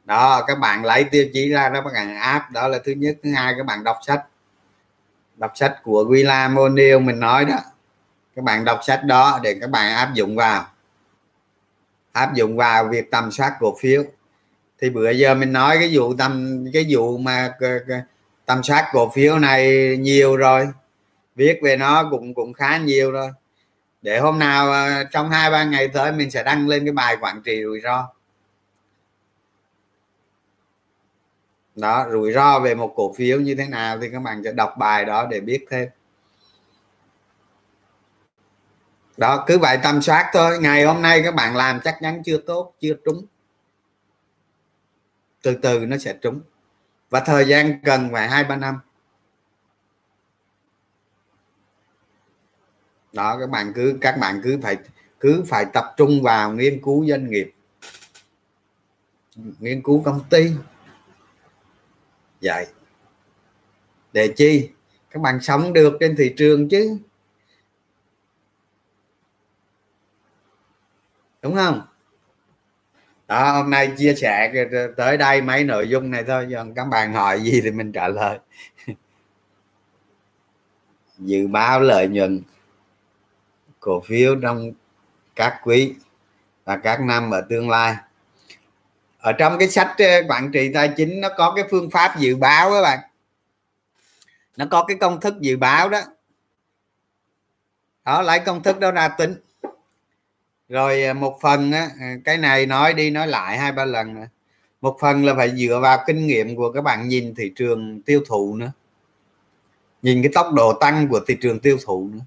[0.06, 3.18] Đó các bạn lấy tiêu chí ra đó các bạn áp đó là thứ nhất.
[3.24, 4.24] Thứ hai các bạn đọc sách
[5.36, 7.58] đọc sách của William O'Neill mình nói đó.
[8.36, 10.68] Các bạn đọc sách đó để các bạn áp dụng vào.
[12.12, 14.04] Áp dụng vào việc tầm soát cổ phiếu.
[14.82, 17.54] Thì bữa giờ mình nói cái vụ tầm, cái vụ mà
[18.46, 20.68] tầm soát cổ phiếu này nhiều rồi.
[21.36, 23.30] Viết về nó cũng cũng khá nhiều rồi.
[24.02, 27.18] Để hôm nào à, trong hai ba ngày tới mình sẽ đăng lên cái bài
[27.22, 28.10] quản trị rủi ro.
[31.76, 34.76] Đó, rủi ro về một cổ phiếu như thế nào thì các bạn sẽ đọc
[34.78, 35.90] bài đó để biết thêm.
[39.18, 40.60] Đó, cứ vậy tâm soát thôi.
[40.62, 43.26] Ngày hôm nay các bạn làm chắc chắn chưa tốt, chưa trúng.
[45.42, 46.42] Từ từ nó sẽ trúng.
[47.10, 48.80] Và thời gian cần phải hai, ba năm.
[53.14, 54.78] Đó, các bạn cứ, các bạn cứ phải
[55.20, 57.54] cứ phải tập trung vào nghiên cứu doanh nghiệp.
[59.36, 60.52] Nghiên cứu công ty
[62.44, 62.66] vậy
[64.14, 64.70] để chi?
[65.10, 66.98] Các bạn sống được trên thị trường chứ.
[71.42, 71.82] Đúng không?
[73.28, 74.66] Đó, hôm nay chia sẻ
[74.98, 78.08] tới đây mấy nội dung này thôi còn các bạn hỏi gì thì mình trả
[78.08, 78.40] lời.
[81.18, 82.42] Dự báo lợi nhuận
[83.80, 84.72] cổ phiếu trong
[85.36, 85.96] các quý
[86.64, 87.96] và các năm ở tương lai
[89.24, 92.36] ở trong cái sách ờ, quản trị tài chính nó có cái phương pháp dự
[92.36, 93.00] báo các bạn.
[94.58, 96.02] Nó có cái công thức dự báo đó.
[98.06, 99.36] Đó lấy công thức đó ra tính.
[100.70, 104.14] Rồi ờ, một phần á, ờ, cái này nói đi nói lại hai ba lần
[104.14, 104.28] nữa.
[104.82, 108.24] một phần là phải dựa vào kinh nghiệm của các bạn nhìn thị trường tiêu
[108.28, 108.72] thụ nữa.
[110.02, 112.22] Nhìn cái tốc độ tăng của thị trường tiêu thụ nữa.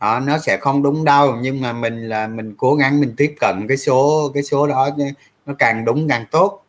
[0.00, 3.34] Đó, nó sẽ không đúng đâu nhưng mà mình là mình cố gắng mình tiếp
[3.40, 4.90] cận cái số cái số đó
[5.48, 6.64] nó càng đúng càng tốt.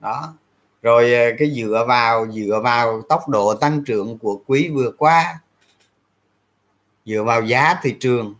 [0.00, 0.34] Đó.
[0.82, 5.40] Rồi ờ, cái dựa vào dựa vào tốc độ tăng trưởng của quý vừa qua.
[7.04, 8.34] Dựa vào giá thị trường.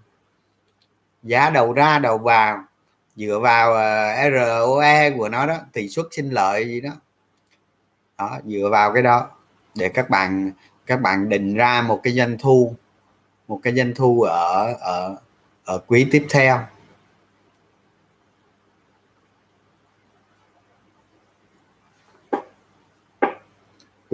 [1.22, 2.64] Giá đầu ra, đầu vào.
[3.16, 6.90] Dựa vào ờ, ROE của nó đó, tỷ suất sinh lợi gì đó.
[8.18, 9.30] Đó, dựa vào cái đó
[9.74, 10.52] để các bạn
[10.86, 12.74] các bạn định ra một cái doanh thu,
[13.48, 15.16] một cái doanh thu ở ở
[15.64, 16.60] ở quý tiếp theo.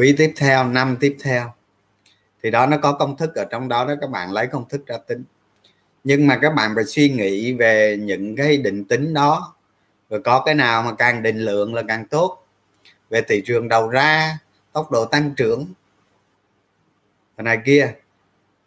[0.01, 1.55] Quý tiếp theo, năm tiếp theo.
[2.43, 4.87] Thì đó, nó có công thức ở trong đó đó, các bạn lấy công thức
[4.87, 5.25] ra tính.
[6.05, 9.55] Nhưng mà các bạn phải suy nghĩ về những cái định tính đó.
[10.11, 12.47] Rồi có cái nào mà càng định lượng là càng tốt.
[13.11, 14.39] Về thị trường đầu ra,
[14.73, 15.67] tốc độ tăng trưởng.
[17.37, 17.93] Này kia.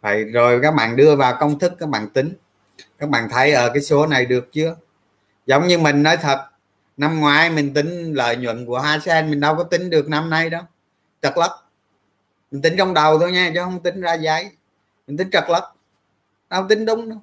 [0.00, 2.34] Phải, rồi các bạn đưa vào công thức, các bạn tính.
[2.98, 4.76] Các bạn thấy ở cái số này được chưa?
[5.46, 6.44] Giống như mình nói thật,
[6.96, 10.30] năm ngoái mình tính lợi nhuận của hai sen mình đâu có tính được năm
[10.30, 10.62] nay đâu
[11.24, 11.50] trật lất
[12.50, 14.50] mình tính trong đầu thôi nha chứ không tính ra giấy.
[15.06, 15.72] Mình tính trật lất
[16.50, 17.22] đâu tính đúng đâu.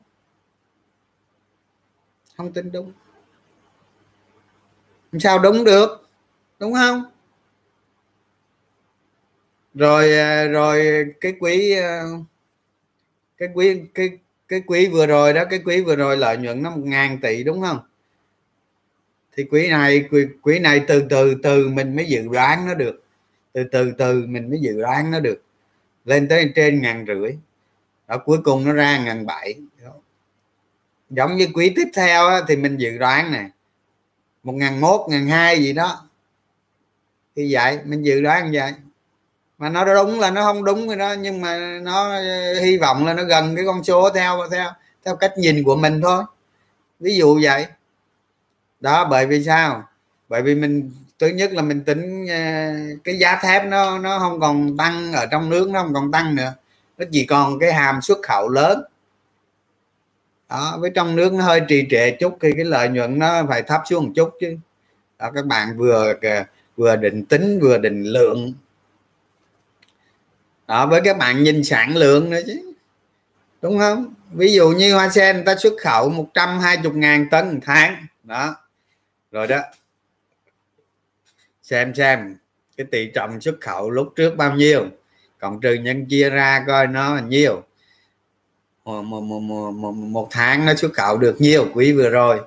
[2.37, 2.91] Không tính đúng.
[5.19, 6.09] Sao đúng được?
[6.59, 7.03] Đúng không?
[9.73, 12.03] Rồi à, rồi cái quý à,
[13.37, 14.09] cái quý cái
[14.47, 17.43] cái quý vừa rồi đó cái quý vừa rồi lợi nhuận nó một ngàn tỷ
[17.43, 17.79] đúng không?
[19.31, 23.00] Thì quý này quý, quý này từ từ từ mình mới dự đoán nó được
[23.53, 25.43] từ từ từ mình mới dự đoán nó được.
[26.05, 27.31] Lên tới trên ngàn rưỡi.
[28.05, 29.55] Ở cuối cùng nó ra ngàn bảy.
[31.09, 33.49] Giống như quý tiếp theo á, thì mình dự đoán nè.
[34.43, 36.07] Một ngàn mốt ngàn hai gì đó.
[37.35, 38.73] Thì vậy mình dự đoán vậy.
[39.57, 43.05] Mà nó đúng là nó không đúng rồi đó nhưng mà nó ờ, hy vọng
[43.05, 44.71] là nó gần cái con số theo theo
[45.05, 46.23] theo cách nhìn của mình thôi.
[46.99, 47.65] Ví dụ vậy.
[48.79, 49.83] Đó bởi vì sao?
[50.29, 50.91] Bởi vì mình
[51.21, 52.71] thứ nhất là mình tính ờ,
[53.03, 56.35] cái giá thép nó nó không còn tăng ở trong nước, nó không còn tăng
[56.35, 56.53] nữa.
[56.97, 58.83] Nó chỉ còn cái hàm xuất khẩu lớn.
[60.49, 63.61] Đó, với trong nước nó hơi trì trệ chút thì cái lợi nhuận nó phải
[63.61, 64.57] thấp xuống một chút chứ.
[65.19, 66.43] Đó, các bạn vừa ờ,
[66.77, 68.53] vừa định tính, vừa định lượng.
[70.67, 72.73] Đó, với các bạn nhìn sản lượng nữa chứ.
[73.61, 74.13] Đúng không?
[74.31, 78.05] Ví dụ như hoa sen, người ta xuất khẩu 120 ngàn tấn một tháng.
[78.23, 78.55] Đó.
[79.31, 79.59] Rồi đó
[81.71, 82.37] xem xem
[82.77, 84.85] cái tỷ trọng xuất khẩu lúc trước bao nhiêu?
[85.39, 87.63] Cộng trừ nhân chia ra coi nó là nhiêu.
[88.85, 92.39] Một, một, một, một, một tháng nó xuất khẩu được nhiêu quý vừa rồi?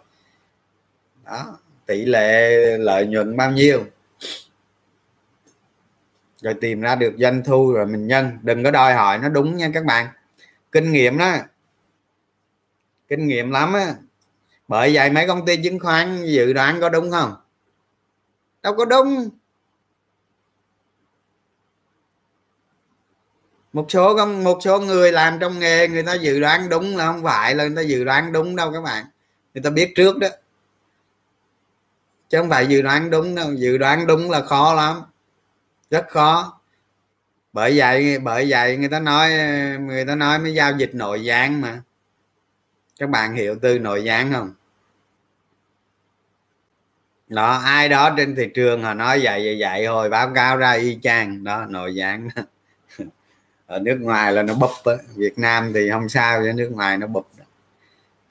[1.25, 3.85] Đó tỷ lệ lợi nhuận bao nhiêu?
[6.41, 8.39] Rồi tìm ra được doanh thu rồi mình nhân.
[8.43, 10.07] Đừng có đòi hỏi nó đúng nha các bạn.
[10.73, 11.37] Kinh nghiệm đó.
[13.09, 13.95] Kinh nghiệm lắm á.
[14.69, 17.35] Bởi vậy mấy công ty chứng khoán dự đoán có đúng không?
[18.65, 19.31] Đâu có đúng
[23.73, 27.23] một số một số người làm trong nghề, người ta dự đoán đúng là không
[27.23, 29.05] phải là người ta dự đoán đúng đâu các bạn.
[29.55, 30.29] Người ta biết trước đó.
[32.29, 33.55] Chứ không phải dự đoán đúng đâu.
[33.55, 35.03] Dự đoán đúng là khó lắm.
[35.91, 36.61] Rất khó.
[37.53, 39.31] Bởi vậy bởi vậy người ta nói,
[39.81, 41.83] người ta nói mới giao dịch nội gián mà.
[42.99, 44.55] Các bạn hiểu từ nội gián không?
[47.29, 50.73] Đó, ai đó trên thị trường họ nói vậy vậy vậy hồi báo cáo ra
[50.73, 51.45] y chang.
[51.45, 52.29] Đó, nội gián
[53.67, 54.71] ở nước ngoài là nó bụp
[55.17, 57.27] Việt Nam thì không sao, chứ nước ngoài nó bụp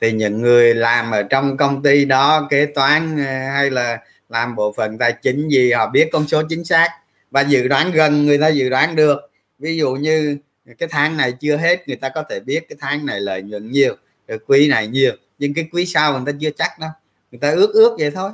[0.03, 3.99] thì những người làm ở trong công ty đó, kế toán ờ, hay là
[4.30, 6.90] làm bộ phận tài chính gì, họ biết con số chính xác
[7.32, 9.32] và dự đoán gần, người ta dự đoán được.
[9.60, 10.38] Ví dụ như
[10.78, 13.72] cái tháng này chưa hết, người ta có thể biết cái tháng này lợi nhuận
[13.72, 13.95] nhiều,
[14.28, 16.90] rồi quý này nhiều, nhưng cái quý sau người ta chưa chắc đâu.
[17.32, 18.32] Người ta ước ước vậy thôi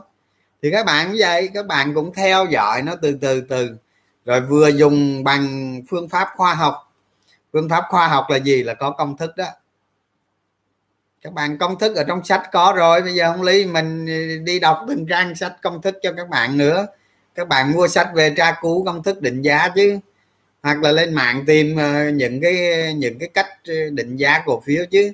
[0.62, 3.76] thì các bạn vậy, các bạn cũng theo dõi nó từ từ từ.
[4.26, 6.94] Rồi vừa dùng bằng phương pháp khoa học.
[7.54, 8.64] Phương pháp khoa học là gì?
[8.64, 9.46] Là có công thức đó.
[11.22, 13.02] Các bạn công thức ở trong sách có rồi.
[13.02, 14.06] Bây giờ không lý mình
[14.46, 16.88] đi đọc từng trang sách công thức cho các bạn nữa.
[17.36, 20.00] Các bạn mua sách về tra cứu công thức định giá chứ.
[20.64, 22.58] Hoặc là lên mạng tìm ờ, những cái
[22.94, 23.48] những cái cách
[23.92, 25.12] định giá cổ phiếu chứ.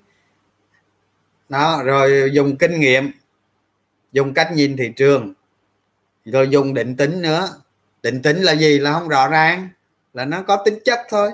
[1.49, 3.11] Đó, rồi dùng kinh nghiệm
[4.15, 5.33] dùng cách nhìn thị trường.
[6.25, 7.49] Rồi dùng định tính nữa.
[8.03, 9.69] Định tính là gì là không rõ ràng.
[10.13, 11.31] Là nó có tính chất thôi.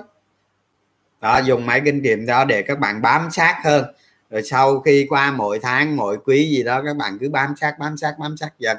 [1.20, 3.84] Đó dùng máy kinh nghiệm đó để các bạn bám sát hơn.
[4.30, 7.78] Rồi sau khi qua mỗi tháng mỗi quý gì đó các bạn cứ bám sát
[7.78, 8.76] bám sát bám sát dần.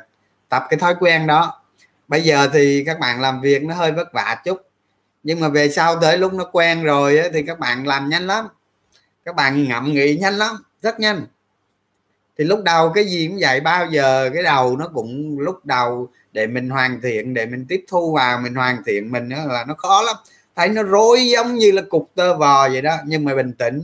[0.50, 1.62] Tập cái thói quen đó.
[2.08, 4.62] Bây giờ thì các bạn làm việc nó hơi vất vả chút.
[5.24, 8.28] Nhưng mà về sau tới lúc nó quen rồi ấy, thì các bạn làm nhanh
[8.28, 8.48] lắm.
[9.26, 10.56] Các bạn ngậm nghĩ nhanh lắm.
[10.82, 11.26] Rất nhanh
[12.38, 16.10] thì lúc đầu cái gì cũng vậy, bao giờ cái đầu nó cũng lúc đầu
[16.32, 19.66] để mình hoàn thiện, để mình tiếp thu vào mình hoàn thiện mình đó là
[19.68, 20.16] nó khó lắm.
[20.56, 23.84] Thấy nó rối giống như là cục tơ vò vậy đó, nhưng mà bình tĩnh.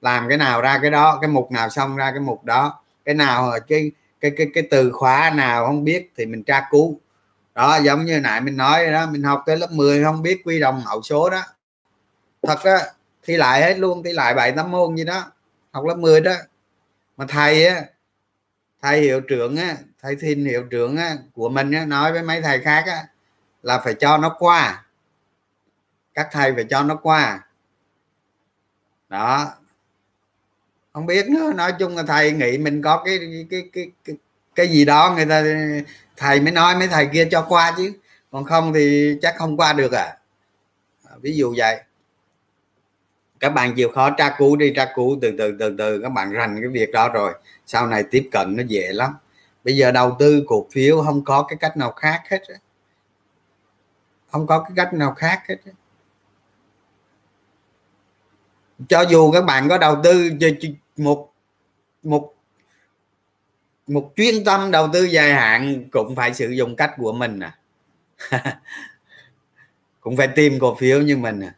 [0.00, 2.80] Làm cái nào ra cái đó, cái mục nào xong ra cái mục đó.
[3.04, 3.90] Cái nào cái
[4.20, 7.00] cái cái cái từ khóa nào không biết thì mình tra cứu.
[7.54, 10.60] Đó, giống như nãy mình nói đó, mình học tới lớp 10 không biết quy
[10.60, 11.42] đồng hậu số đó.
[12.42, 12.78] Thật á,
[13.22, 15.24] thi lại hết luôn, thi lại bảy tám môn gì đó.
[15.72, 16.32] Học lớp 10 đó
[17.18, 17.82] mà thầy á
[18.82, 22.42] thầy hiệu trưởng á thầy thiên hiệu trưởng á, của mình á, nói với mấy
[22.42, 23.06] thầy khác á,
[23.62, 24.84] là phải cho nó qua.
[26.14, 27.46] Các thầy phải cho nó qua.
[29.08, 29.52] Đó.
[30.92, 33.18] Không biết nữa nói chung là thầy nghĩ mình có cái
[33.50, 34.16] cái cái cái,
[34.54, 35.44] cái gì đó người ta
[36.16, 37.92] thầy mới nói mấy thầy kia cho qua chứ.
[38.30, 40.16] Còn không thì chắc không qua được à.
[41.20, 41.80] Ví dụ vậy
[43.40, 46.32] các bạn chịu khó tra cứu đi, tra cứu, từ từ từ từ, các bạn
[46.32, 47.34] rành cái việc đó rồi.
[47.66, 49.14] Sau này tiếp cận nó dễ lắm.
[49.64, 52.42] Bây giờ đầu tư cổ phiếu không có cái cách nào khác hết
[54.30, 55.56] không có cái cách nào khác hết
[58.88, 60.30] cho dù các bạn có đầu tư
[60.96, 61.32] một
[62.02, 62.34] một
[63.86, 67.58] một chuyên tâm đầu tư dài hạn cũng phải sử dụng cách của mình à.
[70.00, 71.54] Cũng phải tìm cổ phiếu như mình à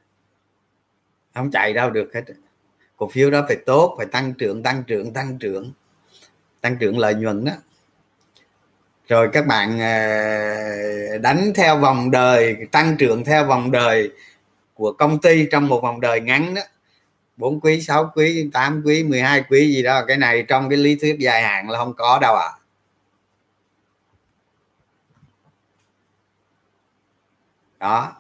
[1.35, 2.23] không chạy đâu được hết.
[2.97, 5.73] Cổ phiếu đó phải tốt, phải tăng trưởng tăng trưởng tăng trưởng.
[6.61, 7.53] Tăng trưởng lợi nhuận đó.
[9.09, 14.11] Rồi các bạn à, đánh theo vòng đời, tăng trưởng theo vòng đời
[14.75, 16.63] của công ty trong một vòng đời ngắn đó.
[17.37, 20.05] 4 quý 6 quý 8 quý 12 quý gì đó.
[20.09, 22.51] Cái này trong cái lý thuyết dài hạn là không có đâu à
[27.81, 28.20] đó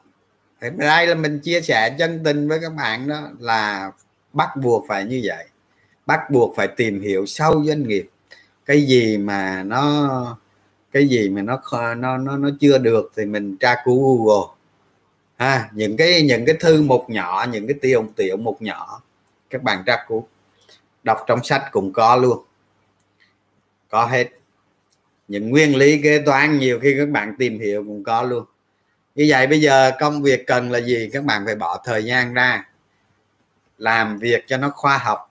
[0.60, 3.92] thì đây là mình chia sẻ chân tình với các bạn đó là
[4.32, 5.44] bắt buộc phải như vậy.
[6.06, 8.08] Bắt buộc phải tìm hiểu sâu doanh nghiệp.
[8.64, 10.38] Cái gì mà nó,
[10.92, 11.60] cái gì mà nó
[11.94, 14.54] nó nó nó chưa được thì mình tra cứu Google.
[15.36, 19.02] Ha, những cái những cái thư một nhỏ, những cái tiêu tiểu một nhỏ,
[19.50, 20.26] các bạn tra cứu.
[21.02, 22.44] Đọc trong sách cũng có luôn.
[23.88, 24.28] Có hết.
[25.28, 28.44] Những nguyên lý kế toán nhiều khi các bạn tìm hiểu cũng có luôn
[29.14, 31.10] như vậy bây giờ công việc cần là gì?
[31.12, 32.68] Các bạn phải bỏ thời gian ra,
[33.78, 35.30] làm việc cho nó khoa học.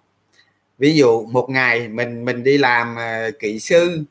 [0.78, 4.04] Ví dụ một ngày mình mình đi làm ờ, kỹ sư,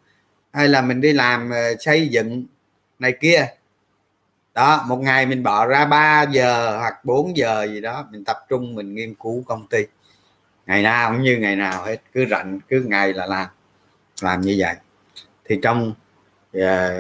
[0.53, 2.45] hay là mình đi làm ờ, xây dựng
[2.99, 3.47] này kia.
[4.55, 8.36] Đó, một ngày mình bỏ ra 3 giờ hoặc 4 giờ gì đó, mình tập
[8.49, 9.78] trung, mình nghiên cứu công ty.
[10.66, 13.47] Ngày nào cũng như ngày nào hết, cứ rảnh, cứ ngày là làm
[14.23, 14.74] làm như vậy.
[15.45, 15.95] Thì trong
[16.53, 16.91] Ờ,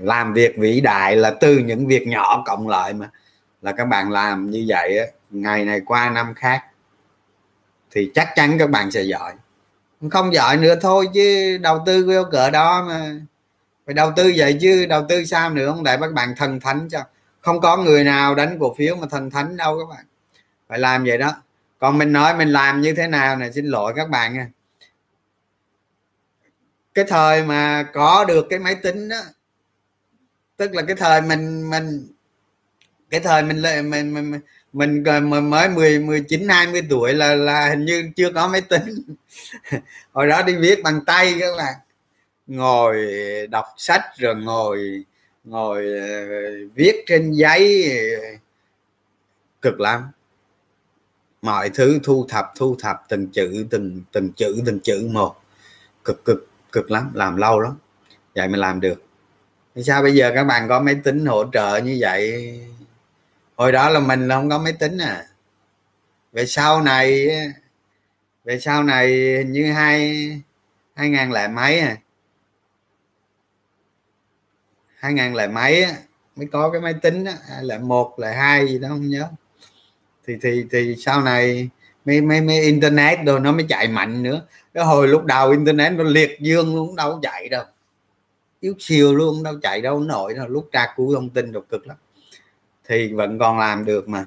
[0.00, 3.10] làm việc vĩ đại là từ những việc nhỏ cộng lại mà.
[3.62, 6.62] Là các bạn làm như vậy á, ngày này qua năm khác
[7.90, 9.32] thì chắc chắn các bạn sẽ giỏi.
[10.10, 13.20] Không giỏi nữa thôi chứ đầu tư vô cỡ đó mà.
[13.86, 16.88] Phải đầu tư vậy chứ đầu tư sao nữa không để các bạn thần thánh
[16.90, 17.00] cho.
[17.40, 20.04] Không có người nào đánh cổ phiếu mà thần thánh đâu các bạn.
[20.68, 21.32] Phải làm vậy đó.
[21.78, 24.46] Còn mình nói mình làm như thế nào này xin lỗi các bạn nha
[26.94, 29.16] cái thời mà có được cái máy tính đó
[30.56, 32.06] tức là cái thời mình mình
[33.10, 34.14] cái thời mình mình mình,
[34.72, 38.60] mình mình, mình mới 10 19 20 tuổi là là hình như chưa có máy
[38.60, 39.02] tính.
[40.12, 41.74] Hồi đó đi viết bằng tay các bạn.
[42.46, 43.06] Ngồi
[43.50, 45.04] đọc sách rồi ngồi
[45.44, 47.92] ngồi ờ, viết trên giấy
[49.62, 50.02] cực lắm.
[51.42, 55.36] Mọi thứ thu thập thu thập từng chữ từng từng chữ từng chữ một.
[56.04, 57.78] Cực cực cực lắm làm lâu lắm.
[58.34, 59.02] Vậy mới làm được.
[59.86, 62.60] Sao bây giờ các bạn có máy tính hỗ trợ như vậy?
[63.56, 65.26] Hồi đó là mình là không có máy tính à.
[66.32, 67.28] Về sau này
[68.44, 70.28] về sau này hình như hai
[70.94, 71.96] hai ngàn lẻ mấy à.
[74.96, 75.92] Hai ngàn lẻ mấy á,
[76.36, 79.28] mới có cái máy tính á, lại một là hai gì đó không nhớ.
[80.26, 81.68] Thì thì thì sau này
[82.04, 85.92] mấy mấy mấy internet rồi nó mới chạy mạnh nữa cái hồi lúc đầu internet
[85.92, 87.64] nó liệt dương luôn đâu chạy đâu.
[88.60, 90.48] Yếu siêu luôn đâu chạy đâu nổi đâu.
[90.48, 91.96] Lúc tra cứu thông tin rồi cực lắm.
[92.84, 94.26] Thì vẫn còn làm được mà.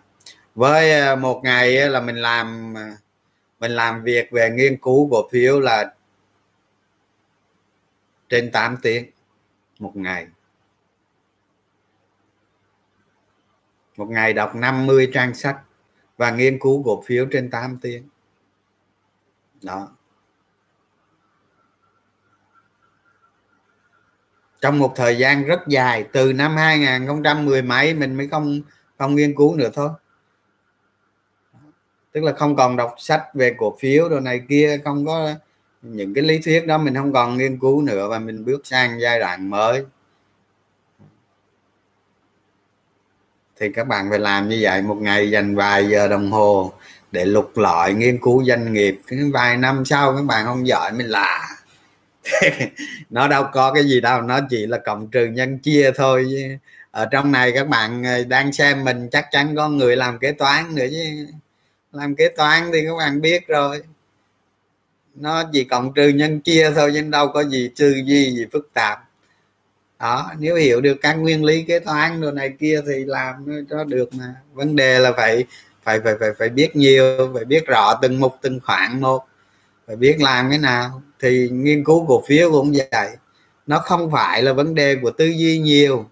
[0.56, 2.98] Với à, một ngày là mình làm à,
[3.60, 5.96] mình làm việc về nghiên cứu cổ phiếu là
[8.30, 9.06] trên 8 tiếng
[9.80, 10.28] một ngày.
[13.98, 15.60] Một ngày đọc 50 trang sách
[16.18, 18.10] và nghiên cứu cổ phiếu trên 8 tiếng.
[19.62, 19.96] Đó.
[24.66, 28.62] Trong một thời gian rất dài, từ năm 2010 mấy mình mới không
[28.98, 29.90] không nghiên cứu nữa thôi.
[32.12, 35.34] Tức là không còn đọc sách về cổ phiếu đồ này kia, không có
[35.82, 39.00] những cái lý thuyết đó, mình không còn nghiên cứu nữa và mình bước sang
[39.02, 39.86] giai đoạn mới.
[43.60, 46.74] Thì các bạn phải làm như vậy, một ngày dành vài giờ đồng hồ
[47.12, 49.02] để lục lọi nghiên cứu doanh nghiệp.
[49.08, 51.50] Cái vài năm sau các bạn không giỏi, mình là
[53.10, 56.36] nó đâu có cái gì đâu, nó chỉ là cộng trừ nhân chia thôi.
[56.92, 60.32] Ở trong này các bạn ờ, đang xem mình chắc chắn có người làm kế
[60.32, 61.28] toán nữa chứ.
[61.92, 63.82] Làm kế toán thì các bạn biết rồi.
[65.16, 68.70] Nó chỉ cộng trừ nhân chia thôi chứ đâu có gì trừ gì gì phức
[68.74, 69.00] tạp.
[70.00, 73.84] Đó, nếu hiểu được các nguyên lý kế toán đồ này kia thì làm cho
[73.84, 74.36] được mà.
[74.54, 75.44] Vấn đề là phải
[75.84, 79.26] phải phải phải phải biết nhiều, phải biết rõ từng mục, từng khoản một
[79.88, 81.02] phải biết làm cái nào.
[81.20, 83.10] Thì nghiên cứu cổ phiếu cũng vậy.
[83.68, 86.10] Nó không phải là vấn đề của tư duy nhiều.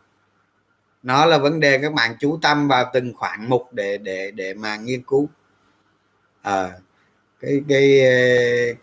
[1.04, 4.54] Nó là vấn đề các bạn chú tâm vào từng khoản mục để để để
[4.54, 5.30] mà nghiên cứu.
[6.42, 6.72] À,
[7.42, 8.00] cái cái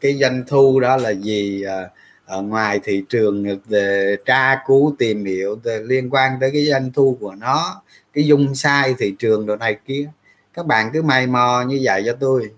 [0.00, 1.62] cái doanh thu đó là gì?
[1.62, 1.90] À,
[2.30, 6.92] ở ngoài thị trường ờ, về tra cứu tìm hiểu liên quan tới cái doanh
[6.92, 7.82] thu của nó
[8.14, 10.08] cái dung sai thị trường đồ này kia.
[10.54, 12.50] Các bạn cứ mày mò như vậy cho tôi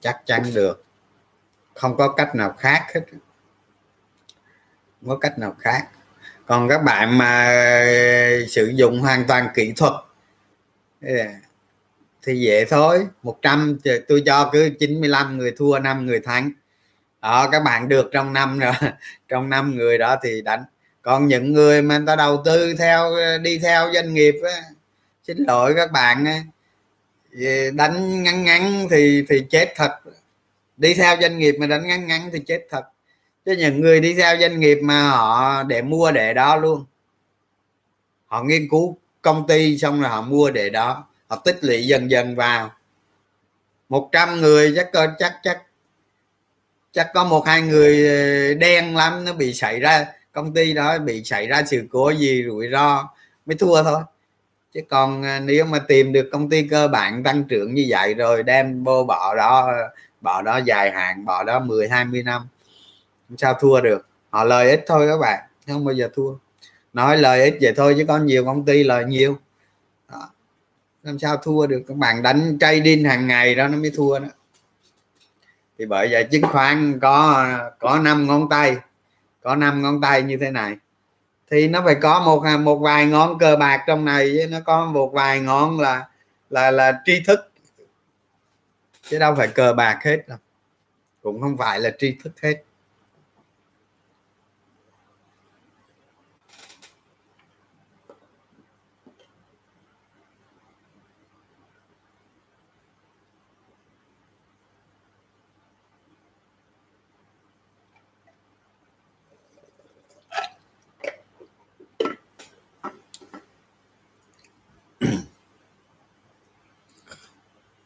[0.00, 0.84] chắc chắn được.
[1.74, 3.00] Không có cách nào khác hết.
[5.00, 5.86] Không có cách nào khác.
[6.46, 7.52] Còn các bạn mà
[8.48, 9.92] sử dụng hoàn toàn kỹ thuật
[12.22, 13.06] thì dễ thôi.
[13.22, 13.78] 100
[14.08, 16.52] tôi cho cứ 95 người thua 5 người thắng.
[17.22, 18.72] Đó các bạn được trong năm rồi.
[19.28, 20.64] Trong năm người đó thì đánh.
[21.02, 23.10] Còn những người mà người ta đầu tư theo
[23.42, 24.62] đi theo doanh nghiệp á,
[25.26, 26.26] xin lỗi các bạn
[27.74, 29.92] đánh ngắn ngắn thì thì chết thật.
[30.76, 32.84] Đi theo doanh nghiệp mà đánh ngắn ngắn thì chết thật.
[33.44, 36.84] Chứ những người đi theo doanh nghiệp mà họ để mua để đó luôn.
[38.26, 41.06] Họ nghiên cứu công ty xong rồi họ mua để đó.
[41.28, 42.72] Họ tích lũy dần dần vào.
[43.88, 45.62] 100 người chắc chắc chắc
[46.92, 50.06] chắc có một, hai người ờ, đen lắm, nó bị xảy ra.
[50.32, 53.08] Công ty đó bị xảy ra sự cố gì rủi ro
[53.46, 54.02] mới thua thôi
[54.74, 58.14] chứ còn à, nếu mà tìm được công ty cơ bản tăng trưởng như vậy
[58.14, 59.72] rồi đem vô bỏ đó
[60.20, 62.48] bỏ đó dài hạn bỏ đó 10 20 năm
[63.38, 64.06] sao thua được.
[64.30, 66.34] Họ lời ít thôi các bạn không bao giờ thua.
[66.92, 69.38] Nói lời ít vậy thôi chứ có nhiều công ty lời nhiều.
[70.12, 70.30] Đó.
[71.02, 71.82] làm sao thua được.
[71.88, 74.28] Các bạn đánh trading hàng ngày đó nó mới thua đó.
[75.78, 77.46] Thì bởi vậy chứng khoán có
[77.78, 78.76] có năm ngón tay,
[79.42, 80.76] có năm ngón tay như thế này
[81.50, 84.58] thì nó phải có một à, một vài ngón cờ bạc trong này với nó
[84.64, 86.08] có một vài ngón là
[86.50, 87.40] là là tri thức.
[89.02, 90.38] Chứ đâu phải cờ bạc hết đâu.
[91.22, 92.62] Cũng không phải là tri thức hết.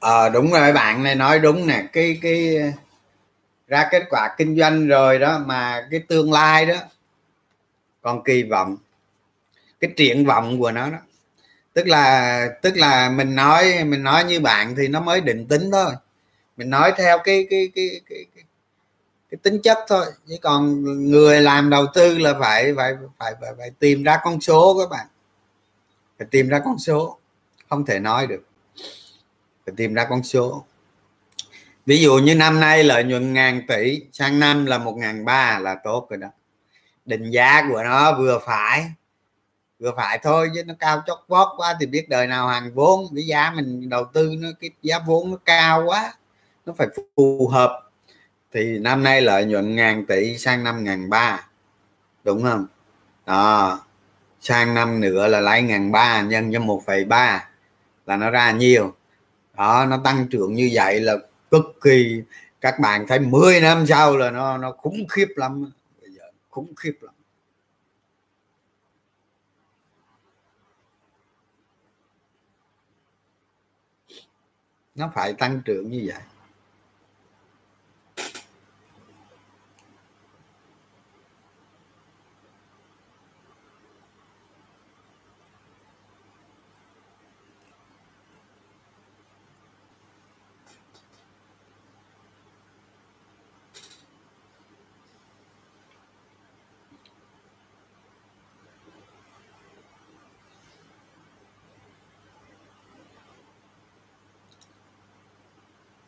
[0.05, 2.57] Ờ à, đúng rồi bạn này nói đúng nè cái cái
[3.69, 6.75] ra kết quả kinh doanh rồi đó mà cái tương lai đó
[8.03, 8.77] còn kỳ vọng
[9.81, 10.99] cái triển vọng của nó đó.
[11.73, 15.71] Tức là tức là mình nói mình nói như bạn thì nó mới định tính
[15.73, 15.93] thôi.
[16.57, 18.45] Mình nói theo cái cái cái cái, cái,
[19.31, 20.07] cái tính chất thôi.
[20.29, 24.41] Chứ còn người làm đầu tư là phải phải phải phải, phải tìm ra con
[24.41, 25.07] số các bạn.
[26.19, 27.19] Phải tìm ra con số
[27.71, 28.43] không thể nói được
[29.67, 30.65] phải tìm ra con số.
[31.87, 35.59] Ví dụ như năm nay lợi nhuận ngàn tỷ sang năm là một ngàn ba
[35.59, 36.29] là tốt rồi đó.
[37.05, 38.93] Định giá của nó vừa phải
[39.79, 43.07] vừa phải thôi chứ nó cao chót vót quá thì biết đời nào hàng vốn.
[43.15, 46.15] Cái giá mình đầu tư nó, cái giá vốn nó cao quá,
[46.67, 46.87] nó phải
[47.17, 47.91] phù hợp.
[48.53, 51.49] Thì năm nay lợi nhuận ngàn tỷ sang năm ngàn ba,
[52.25, 52.67] đúng không?
[53.27, 53.81] Đó,
[54.41, 57.49] sang năm nữa là lấy ngàn ba nhân cho một phẩy ba
[58.07, 58.95] là nó ra nhiều
[59.57, 61.17] đó, nó tăng trưởng như vậy là
[61.51, 62.23] cực kỳ,
[62.61, 65.71] các bạn thấy 10 năm sau là nó nó khủng khiếp lắm.
[66.01, 67.15] Bây giờ khủng khiếp lắm.
[74.95, 76.23] Nó phải tăng trưởng như vậy.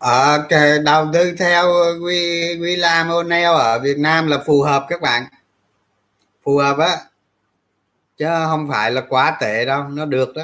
[0.07, 0.39] À,
[0.85, 1.73] đầu tư theo
[2.03, 5.27] quy quy lam O'Neill ở Việt Nam là phù hợp các bạn.
[6.45, 6.99] Phù hợp á
[8.17, 10.43] chứ không phải là quá tệ đâu nó được đó.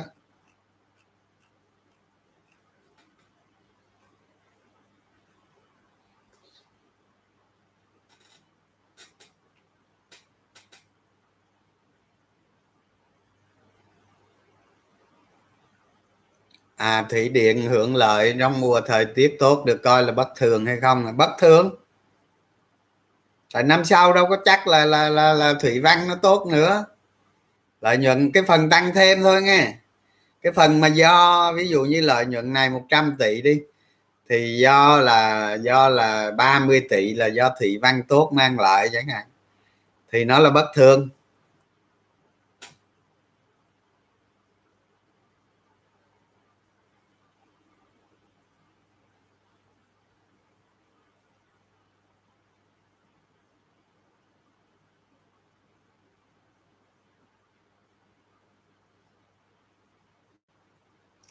[16.83, 20.67] À thủy điện hưởng lợi trong mùa thời tiết tốt được coi là bất thường
[20.67, 21.17] hay không?
[21.17, 21.75] Bất thường.
[23.53, 26.85] Tại năm sau đâu có chắc là là là, là thủy văn nó tốt nữa.
[27.81, 29.75] Lợi nhuận cái phần tăng thêm thôi nghe.
[30.43, 33.61] Cái phần mà do ví dụ như lợi nhuận này 100 tỷ đi
[34.29, 39.09] thì do là do là 30 tỷ là do thủy văn tốt mang lại chẳng
[39.09, 39.27] hạn.
[40.13, 41.09] Thì nó là bất thường.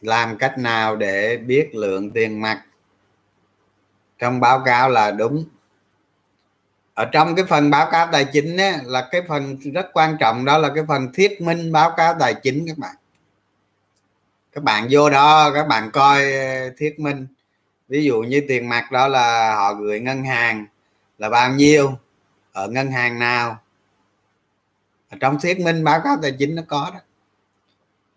[0.02, 2.62] Làm cách nào để biết lượng tiền mặt?
[4.20, 5.46] Trong báo cáo là đúng.
[6.94, 10.46] Ở trong cái phần báo cáo tài chính ấy, là cái phần rất quan trọng
[10.46, 12.96] đó là cái phần thuyết minh báo cáo tài chính các bạn.
[14.52, 17.28] Các bạn vô đó các bạn coi ờ, thuyết minh.
[17.88, 20.66] Ví dụ như tiền mặt đó là họ gửi ngân hàng
[21.18, 21.98] là bao nhiêu
[22.52, 23.60] ở ngân hàng nào.
[25.10, 27.00] Ở trong thuyết minh báo cáo tài chính nó có đó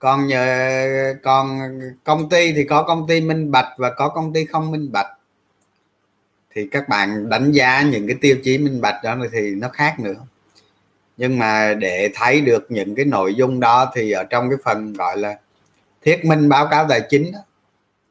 [0.04, 1.60] còn nhờ còn
[2.04, 5.06] công ty thì có công ty minh bạch và có công ty không minh bạch.
[6.54, 10.00] Thì các bạn đánh giá những cái tiêu chí minh bạch đó thì nó khác
[10.00, 10.14] nữa.
[11.16, 14.92] Nhưng mà để thấy được những cái nội dung đó thì ở trong cái phần
[14.92, 15.38] gọi là
[16.04, 17.38] thuyết minh báo cáo tài chính đó,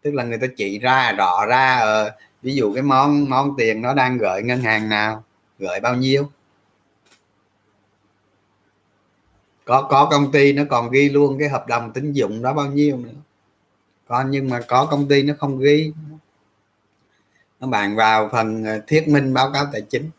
[0.02, 2.11] tức là người ta chỉ ra rõ ra ờ,
[2.41, 5.24] ví dụ cái món món tiền nó đang gửi ngân hàng nào
[5.60, 6.30] gửi bao nhiêu.
[9.65, 12.68] Có có công ty nó còn ghi luôn cái hợp đồng tín dụng đó bao
[12.68, 13.10] nhiêu nữa.
[14.07, 15.94] Còn nhưng mà có công ty nó không ghi.
[17.60, 20.10] Các bạn vào phần ờ, thuyết minh báo cáo tài chính.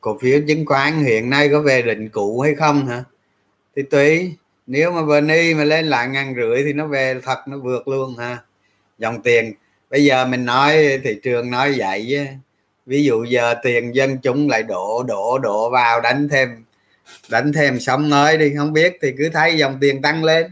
[0.00, 3.04] Cổ phiếu chứng khoán hiện nay có về định cũ hay không hả?
[3.78, 4.34] Thì tùy,
[4.66, 8.16] nếu mà Bernie mà lên lại ngàn rưỡi thì nó về thật, nó vượt luôn
[8.16, 8.38] ha.
[8.98, 9.52] Dòng tiền,
[9.90, 12.28] bây giờ mình nói, thị trường nói vậy
[12.86, 16.64] ví dụ giờ tiền dân chúng lại đổ đổ đổ vào đánh thêm
[17.30, 20.50] đánh thêm sóng mới đi, không biết thì cứ thấy dòng tiền tăng lên.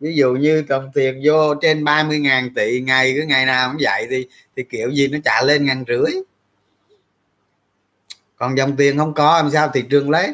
[0.00, 3.80] Ví dụ như dòng tiền vô trên 30 ngàn tỷ ngày, cứ ngày nào cũng
[3.80, 6.12] vậy thì thì kiểu gì nó trả lên ngàn rưỡi.
[8.36, 10.28] Còn dòng tiền không có, làm sao thị trường lấy?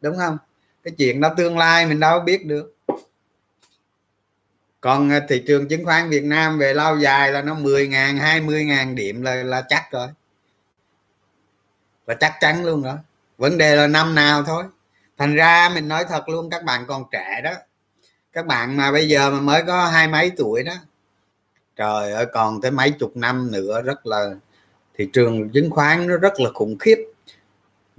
[0.00, 0.38] Đúng không?
[0.84, 2.74] Cái chuyện đó tương lai mình đâu biết được.
[4.80, 8.16] Còn ờ, thị trường chứng khoán Việt Nam về lâu dài là nó 10 ngàn
[8.16, 10.08] 20 ngàn điểm là là chắc rồi.
[12.06, 12.96] Và chắc chắn luôn rồi.
[13.38, 14.64] Vấn đề là năm nào thôi.
[15.18, 17.52] Thành ra mình nói thật luôn, các bạn còn trẻ đó.
[18.32, 20.74] Các bạn mà bây giờ mà mới có hai mấy tuổi đó,
[21.76, 24.30] trời ơi, còn tới mấy chục năm nữa, rất là
[24.94, 27.09] thị trường chứng khoán nó rất là khủng khiếp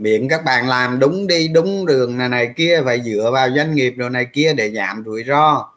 [0.01, 3.75] miệng các bạn làm đúng đi đúng đường này này kia phải dựa vào doanh
[3.75, 5.71] nghiệp rồi này kia để giảm rủi ro.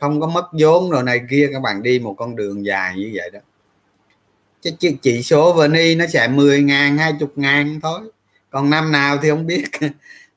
[0.00, 3.10] Không có mất vốn rồi này kia các bạn đi một con đường dài như
[3.14, 3.40] vậy đó.
[4.60, 8.00] Chứ chỉ, chỉ số vni nó sẽ 10 ngàn 20 ngàn thôi.
[8.50, 9.64] Còn năm nào thì không biết.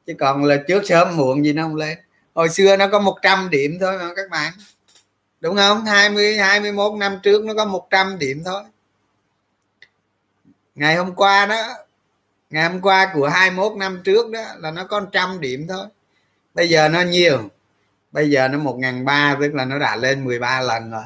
[0.08, 1.98] Chứ còn là trước sớm muộn gì nó không lên.
[2.34, 4.54] Hồi xưa nó có 100 điểm thôi mà các bạn.
[5.40, 5.86] Đúng không?
[5.86, 8.64] 20 21 năm trước nó có 100 điểm thôi.
[10.76, 11.68] Ngày hôm qua đó
[12.54, 15.86] ngày hôm qua của 21 năm trước đó là nó có trăm điểm thôi.
[16.54, 17.50] Bây giờ nó nhiều.
[18.12, 21.04] Bây giờ nó một ngàn ba tức là nó đã lên 13 lần rồi.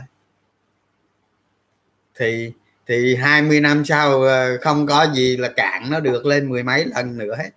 [2.15, 2.51] Thì
[2.87, 6.85] thì 20 năm sau ờ, không có gì là cạn nó được lên mười mấy
[6.85, 7.49] lần nữa hết.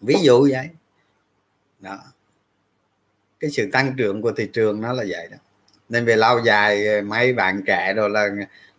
[0.00, 0.68] Ví dụ vậy.
[1.80, 1.98] Đó.
[3.40, 5.36] Cái sự tăng trưởng của thị trường nó là vậy đó.
[5.88, 8.28] Nên về lâu dài ờ, mấy bạn trẻ rồi là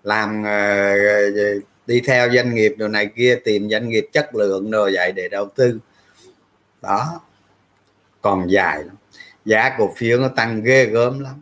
[0.03, 4.91] làm uh, đi theo doanh nghiệp đồ này kia, tìm doanh nghiệp chất lượng rồi
[4.95, 5.80] vậy để đầu tư.
[6.81, 7.22] Đó.
[8.22, 8.95] Còn dài lắm.
[9.45, 11.41] Giá cổ phiếu nó tăng ghê gớm lắm.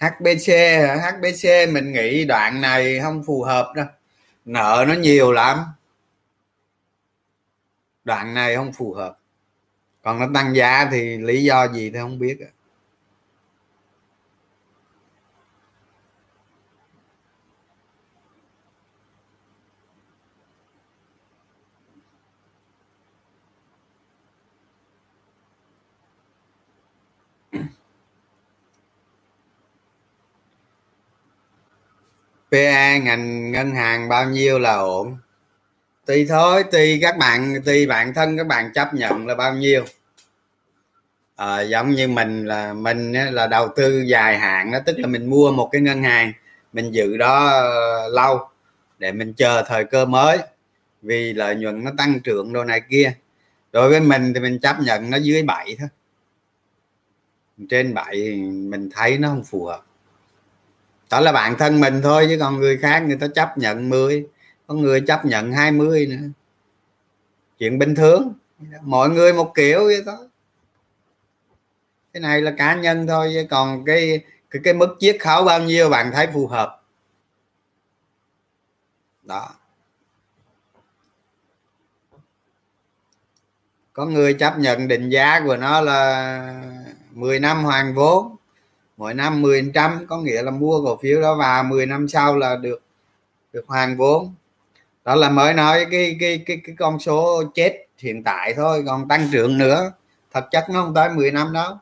[0.00, 0.52] HBC
[1.02, 3.86] HBC mình nghĩ đoạn này không phù hợp đâu
[4.44, 5.64] nợ nó nhiều lắm.
[8.04, 9.18] Đoạn này không phù hợp.
[10.02, 12.38] Còn nó tăng giá thì lý do gì thì không biết
[32.50, 35.16] PE ngành ngân hàng bao nhiêu là ổn?
[36.06, 39.84] Tùy thôi tùy các bạn tùy bản thân các bạn chấp nhận là bao nhiêu.
[41.36, 45.30] À, giống như mình là mình là đầu tư dài hạn đó tức là mình
[45.30, 46.32] mua một cái ngân hàng
[46.72, 48.48] mình giữ đó ờ, lâu
[48.98, 50.38] để mình chờ thời cơ mới
[51.02, 53.12] vì lợi nhuận nó tăng trưởng đồ này kia.
[53.72, 55.88] Đối với mình thì mình chấp nhận nó dưới 7 thôi.
[57.70, 58.14] Trên 7
[58.46, 59.84] mình thấy nó không phù hợp
[61.10, 64.26] đó là bản thân mình thôi chứ còn người khác người ta chấp nhận 10
[64.66, 66.28] có người chấp nhận 20 nữa.
[67.58, 68.32] Chuyện bình thường
[68.82, 70.28] mọi người một kiểu vậy thôi.
[72.12, 74.20] Cái này là cá nhân thôi chứ còn cái
[74.50, 76.82] cái, cái mức chiết khấu bao nhiêu bạn thấy phù hợp.
[79.22, 79.48] Đó.
[83.92, 86.62] Có người chấp nhận định giá của nó là
[87.10, 88.36] 10 năm hoàn vốn
[89.00, 92.36] mỗi năm 10 trăm, có nghĩa là mua cổ phiếu đó và 10 năm sau
[92.36, 92.82] là được
[93.52, 94.34] được hoàn vốn.
[95.04, 99.08] Đó là mới nói cái cái cái cái con số chết hiện tại thôi, còn
[99.08, 99.92] tăng trưởng nữa.
[100.32, 101.74] Thật chất nó không tới 10 năm đâu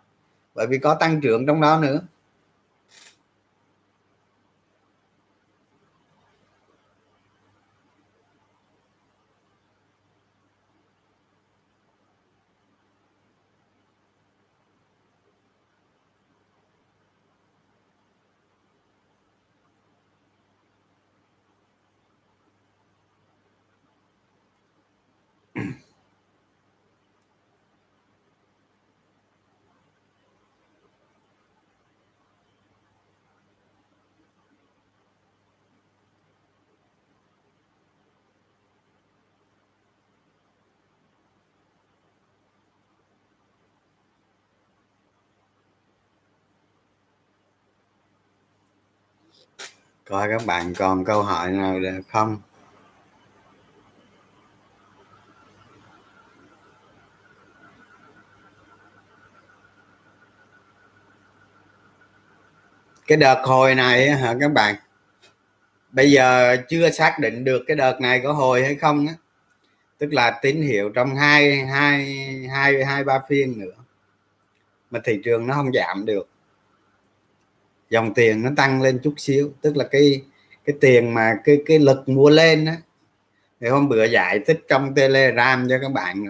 [0.54, 2.00] bởi vì có tăng trưởng trong đó nữa.
[50.09, 51.78] Coi các bạn còn câu hỏi nào
[52.09, 52.39] không?
[63.06, 64.74] Cái đợt hồi này hả các bạn?
[65.90, 69.14] Bây giờ chưa xác định được cái đợt này có hồi hay không á.
[69.98, 72.05] Tức là tín hiệu trong hai hai
[72.51, 73.74] hai hai, ba phiên nữa.
[74.90, 76.28] Mà thị trường nó không giảm được
[77.90, 80.23] dòng tiền nó tăng lên chút xíu, tức là cái
[80.65, 82.77] cái tiền mà cái cái lực mua lên á.
[83.60, 86.24] Thì hôm bữa giải thích trong telegram cho các bạn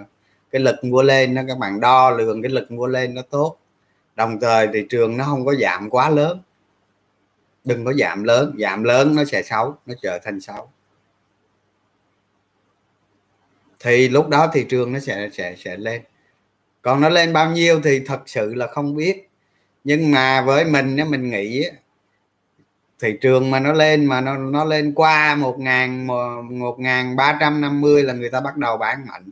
[0.50, 3.56] cái lực mua lên nó các bạn đo lường cái lực mua lên nó tốt.
[4.16, 6.42] Đồng thời thị trường nó không có giảm quá lớn.
[7.64, 10.70] Đừng có giảm lớn giảm lớn nó sẽ xấu, nó trở thành xấu.
[13.80, 16.02] Thì lúc đó thị trường nó sẽ sẽ sẽ lên.
[16.82, 19.27] Còn nó lên bao nhiêu thì thật sự là không biết
[19.88, 21.70] nhưng mà với mình nếu mình nghĩ
[23.00, 26.06] thị trường mà nó lên mà nó nó lên qua một ngàn
[26.58, 29.30] một ngàn ba trăm năm mươi là người ta bắt đầu bán mạnh.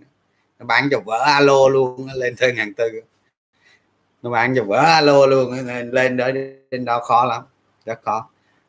[0.58, 3.00] Nó bán cho vỡ alo luôn nó lên tới ngàn tư.
[4.22, 6.28] Nó bán cho vỡ alo luôn lên đó
[6.70, 7.42] lên đó khó lắm,
[7.86, 8.28] rất khó.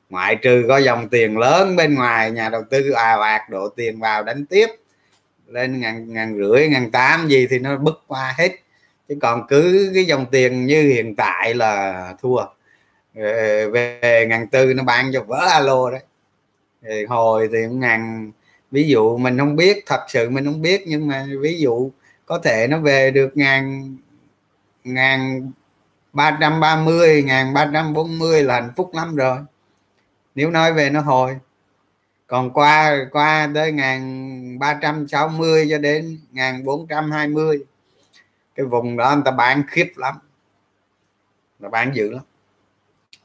[0.10, 4.00] Ngoại trừ có dòng tiền lớn bên ngoài, nhà đầu tư ào ạt đổ tiền
[4.00, 4.68] vào đánh tiếp.
[5.48, 8.52] Lên ngàn ngàn rưỡi, ngàn tám gì thì nó bứt qua hết
[9.10, 12.38] chứ còn cứ cái dòng tiền như hiện tại là thua.
[13.16, 16.02] Ờ, về ngàn tư nó bán cho vỡ alo đấy.
[16.82, 18.32] Thì hồi thì ngàn,
[18.72, 21.92] ví dụ mình không biết, thật sự mình không biết, nhưng mà ví dụ
[22.26, 23.96] có thể nó về được ngàn
[24.84, 25.52] ngàn
[26.14, 29.38] ba trăm ba mươi, ngàn ba trăm bốn mươi là hạnh phúc lắm rồi.
[30.36, 31.38] Nếu nói về nó hồi.
[32.28, 37.28] Còn qua qua tới ngàn ba trăm sáu mươi cho đến ngàn bốn trăm hai
[37.28, 37.64] mươi
[38.58, 40.16] cái vùng đó người ta bán khiếp lắm.
[41.60, 42.24] Là bán dữ lắm.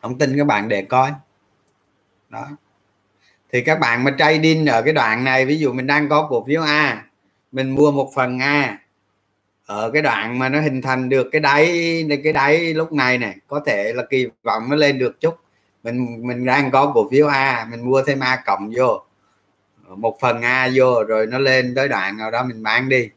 [0.02, 1.12] Không tin các bạn để coi.
[2.28, 2.48] Đó.
[3.52, 6.44] Thì các bạn mà trading ở cái đoạn này, ví dụ mình đang có cổ
[6.44, 7.04] phiếu A,
[7.52, 8.78] mình mua một phần A,
[9.66, 13.36] ở cái đoạn mà nó hình thành được cái đáy cái đáy lúc này này,
[13.46, 15.34] có thể là kỳ vọng nó lên được chút.
[15.82, 19.02] Mình mình đang có cổ phiếu A, mình mua thêm A cộng vô,
[19.88, 23.10] một phần A vô, rồi nó lên tới đoạn nào đó mình bán đi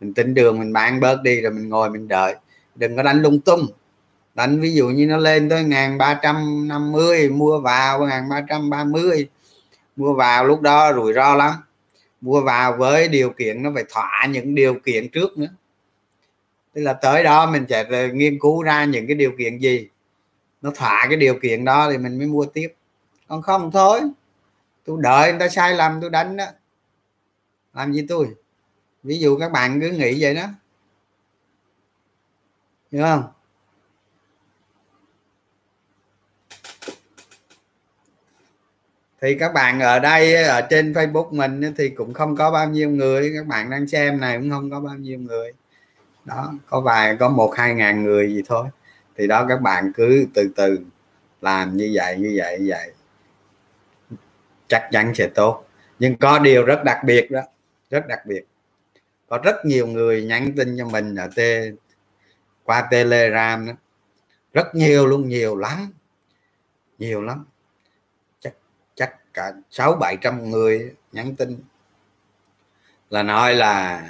[0.00, 2.34] mình tính đường, mình bán bớt đi rồi mình ngồi mình đợi.
[2.74, 3.66] Đừng có đánh lung tung.
[4.34, 8.28] Đánh ví dụ như nó lên tới ngàn ba trăm năm mươi, mua vào, ngàn
[8.28, 9.28] ba trăm ba mươi.
[9.96, 11.54] Mua vào lúc đó rủi ro lắm.
[12.20, 15.48] Mua vào với điều kiện nó phải thỏa những điều kiện trước nữa.
[16.72, 19.88] Tức là tới đó mình sẽ nghiên cứu ra những cái điều kiện gì.
[20.62, 22.68] Nó thỏa cái điều kiện đó thì mình mới mua tiếp.
[23.28, 24.00] Còn không thôi.
[24.84, 26.44] Tôi đợi người ta sai lầm, tôi đánh đó.
[27.74, 28.28] Làm gì tôi?
[29.02, 30.46] Ví dụ các bạn cứ nghĩ vậy đó.
[32.92, 33.24] Hiểu không?
[39.20, 42.90] Thì các bạn ở đây, ở trên Facebook mình thì cũng không có bao nhiêu
[42.90, 43.32] người.
[43.36, 45.52] Các bạn đang xem này cũng không có bao nhiêu người.
[46.24, 48.66] Đó, có vài, có một, hai ngàn người gì thôi.
[49.16, 50.78] Thì đó, các bạn cứ từ từ
[51.40, 52.92] làm như vậy như vậy như vậy.
[54.68, 55.64] Chắc chắn sẽ tốt.
[55.98, 57.40] Nhưng có điều rất đặc biệt đó,
[57.90, 58.44] rất đặc biệt
[59.28, 61.38] có rất nhiều người nhắn tin cho mình ở t
[62.64, 63.72] qua telegram đó.
[64.52, 65.92] Rất nhiều luôn nhiều lắm
[66.98, 67.44] nhiều lắm.
[68.40, 68.54] Chắc
[68.94, 71.58] chắc cả sáu bảy trăm người nhắn tin.
[73.10, 74.02] Là nói là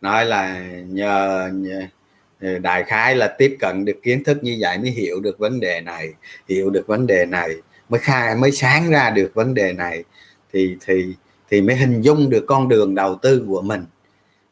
[0.00, 4.90] nói là nhờ, nhờ đại khái là tiếp cận được kiến thức như vậy mới
[4.90, 6.14] hiểu được vấn đề này
[6.48, 7.50] hiểu được vấn đề này
[7.88, 10.04] mới khai mới sáng ra được vấn đề này.
[10.52, 11.14] Thì thì
[11.48, 13.84] thì mới hình dung được con đường đầu tư của mình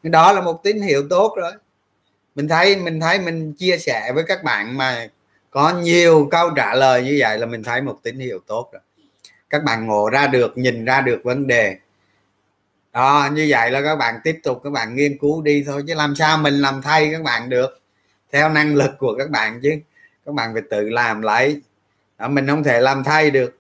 [0.02, 1.52] đó là một tín hiệu tốt rồi.
[2.34, 5.08] Mình thấy mình thấy mình chia sẻ với các bạn mà
[5.50, 8.82] có nhiều câu trả lời như vậy là mình thấy một tín hiệu tốt rồi.
[9.50, 11.76] Các bạn ngộ ra được nhìn ra được vấn đề.
[12.92, 15.94] Đó như vậy là các bạn tiếp tục các bạn nghiên cứu đi thôi chứ
[15.94, 17.80] làm sao mình làm thay các bạn được?
[18.32, 19.70] Theo năng lực của các bạn chứ.
[20.26, 21.62] Các bạn phải tự làm lấy
[22.18, 23.58] đó, mình không thể làm thay được.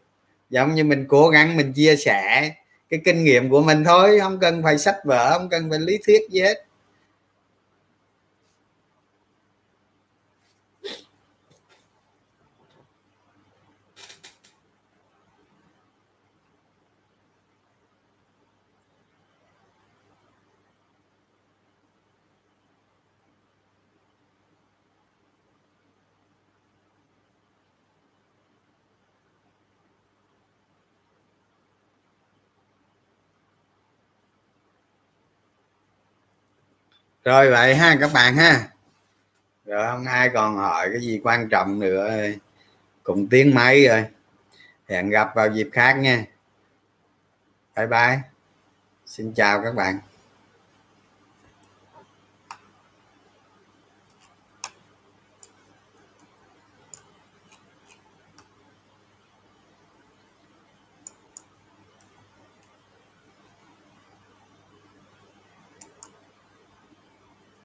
[0.50, 2.50] Giống như mình cố gắng mình chia sẻ
[2.90, 5.98] cái kinh nghiệm của mình thôi, không cần phải sách vở, không cần phải lý
[6.06, 6.67] thuyết gì hết.
[37.28, 38.68] Rồi vậy ha, các bạn ha.
[39.64, 42.14] Rồi không ai còn hỏi cái gì quan trọng nữa.
[43.02, 44.04] Cùng tiếng máy rồi.
[44.88, 46.24] Hẹn gặp vào dịp khác nha.
[47.76, 48.18] Bye bye.
[49.06, 50.07] Xin chào các bạn.